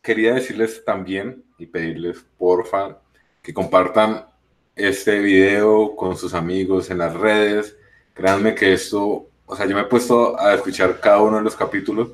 quería 0.02 0.34
decirles 0.34 0.84
también 0.84 1.44
y 1.58 1.66
pedirles, 1.66 2.24
porfa, 2.38 2.98
que 3.42 3.54
compartan 3.54 4.26
este 4.76 5.18
video 5.18 5.94
con 5.96 6.16
sus 6.16 6.34
amigos 6.34 6.90
en 6.90 6.98
las 6.98 7.14
redes. 7.14 7.76
Créanme 8.14 8.54
que 8.54 8.72
esto, 8.72 9.28
o 9.46 9.56
sea, 9.56 9.66
yo 9.66 9.74
me 9.74 9.82
he 9.82 9.86
puesto 9.86 10.38
a 10.38 10.54
escuchar 10.54 11.00
cada 11.00 11.20
uno 11.20 11.36
de 11.38 11.42
los 11.42 11.56
capítulos 11.56 12.10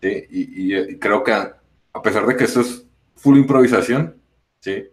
y, 0.00 0.98
creo 0.98 1.24
que 1.24 1.32
a, 1.32 2.02
pesar 2.02 2.26
de 2.26 2.36
que 2.36 2.44
esto 2.44 2.60
es 2.60 2.84
full 3.16 3.38
improvisación, 3.38 4.16
¿sí? 4.60 4.84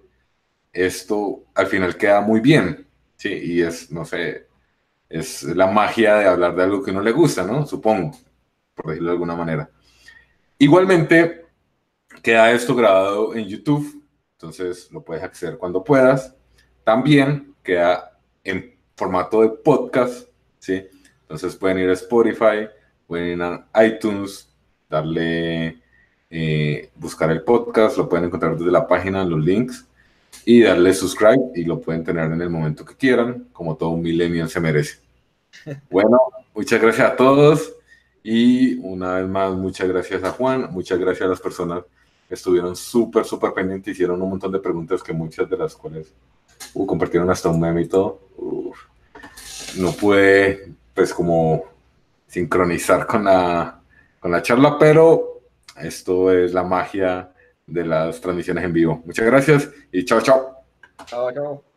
esto 0.71 1.43
al 1.53 1.67
final 1.67 1.97
queda 1.97 2.21
muy 2.21 2.39
bien, 2.39 2.87
¿sí? 3.17 3.29
y 3.29 3.61
es, 3.61 3.91
no 3.91 4.05
sé, 4.05 4.47
es 5.09 5.43
la 5.43 5.67
magia 5.67 6.15
de 6.15 6.25
hablar 6.25 6.55
de 6.55 6.63
algo 6.63 6.81
que 6.81 6.93
no 6.93 7.01
le 7.01 7.11
gusta, 7.11 7.43
¿no? 7.43 7.65
Supongo, 7.65 8.11
por 8.73 8.87
decirlo 8.87 9.09
de 9.09 9.13
alguna 9.13 9.35
manera. 9.35 9.69
Igualmente, 10.57 11.40
queda 12.21 12.51
esto 12.51 12.75
grabado 12.75 13.35
en 13.35 13.47
YouTube, 13.47 14.03
entonces 14.33 14.91
lo 14.91 15.03
puedes 15.03 15.23
acceder 15.23 15.57
cuando 15.57 15.83
puedas. 15.83 16.35
También 16.83 17.55
queda 17.63 18.19
en 18.43 18.75
formato 18.95 19.41
de 19.41 19.49
podcast, 19.49 20.27
¿sí? 20.59 20.83
Entonces 21.21 21.55
pueden 21.55 21.79
ir 21.79 21.89
a 21.89 21.93
Spotify, 21.93 22.67
pueden 23.07 23.39
ir 23.39 23.41
a 23.41 23.85
iTunes, 23.85 24.49
darle, 24.89 25.79
eh, 26.29 26.91
buscar 26.95 27.31
el 27.31 27.43
podcast, 27.43 27.97
lo 27.97 28.09
pueden 28.09 28.25
encontrar 28.25 28.57
desde 28.57 28.71
la 28.71 28.87
página, 28.87 29.23
los 29.23 29.43
links, 29.43 29.87
y 30.45 30.61
darle 30.61 30.93
subscribe 30.93 31.51
y 31.55 31.63
lo 31.63 31.79
pueden 31.79 32.03
tener 32.03 32.31
en 32.31 32.41
el 32.41 32.49
momento 32.49 32.85
que 32.85 32.95
quieran, 32.95 33.47
como 33.53 33.75
todo 33.75 33.89
un 33.89 34.01
millennial 34.01 34.49
se 34.49 34.59
merece. 34.59 34.99
Bueno, 35.89 36.17
muchas 36.53 36.81
gracias 36.81 37.11
a 37.11 37.15
todos 37.15 37.73
y 38.23 38.75
una 38.79 39.15
vez 39.15 39.27
más 39.27 39.53
muchas 39.53 39.87
gracias 39.87 40.23
a 40.23 40.31
Juan, 40.31 40.69
muchas 40.71 40.99
gracias 40.99 41.25
a 41.25 41.29
las 41.29 41.41
personas 41.41 41.83
estuvieron 42.33 42.75
súper, 42.75 43.25
súper 43.25 43.53
pendientes, 43.53 43.93
hicieron 43.93 44.21
un 44.21 44.29
montón 44.29 44.51
de 44.51 44.59
preguntas 44.59 45.03
que 45.03 45.13
muchas 45.13 45.49
de 45.49 45.57
las 45.57 45.75
cuales 45.75 46.13
uh, 46.73 46.85
compartieron 46.85 47.29
hasta 47.29 47.49
un 47.49 47.59
meme 47.59 47.81
y 47.81 47.87
todo. 47.87 48.19
no 49.77 49.91
pude, 49.93 50.73
pues, 50.93 51.13
como 51.13 51.63
sincronizar 52.27 53.05
con 53.05 53.25
la 53.25 53.81
con 54.21 54.31
la 54.31 54.41
charla, 54.41 54.77
pero 54.79 55.41
esto 55.75 56.31
es 56.31 56.53
la 56.53 56.63
magia 56.63 57.33
de 57.65 57.83
las 57.83 58.21
transmisiones 58.21 58.63
en 58.63 58.71
vivo. 58.71 59.01
Muchas 59.05 59.25
gracias 59.25 59.69
y 59.91 60.05
chao, 60.05 60.21
chao. 60.21 60.63
Chao, 61.07 61.31
chao. 61.33 61.70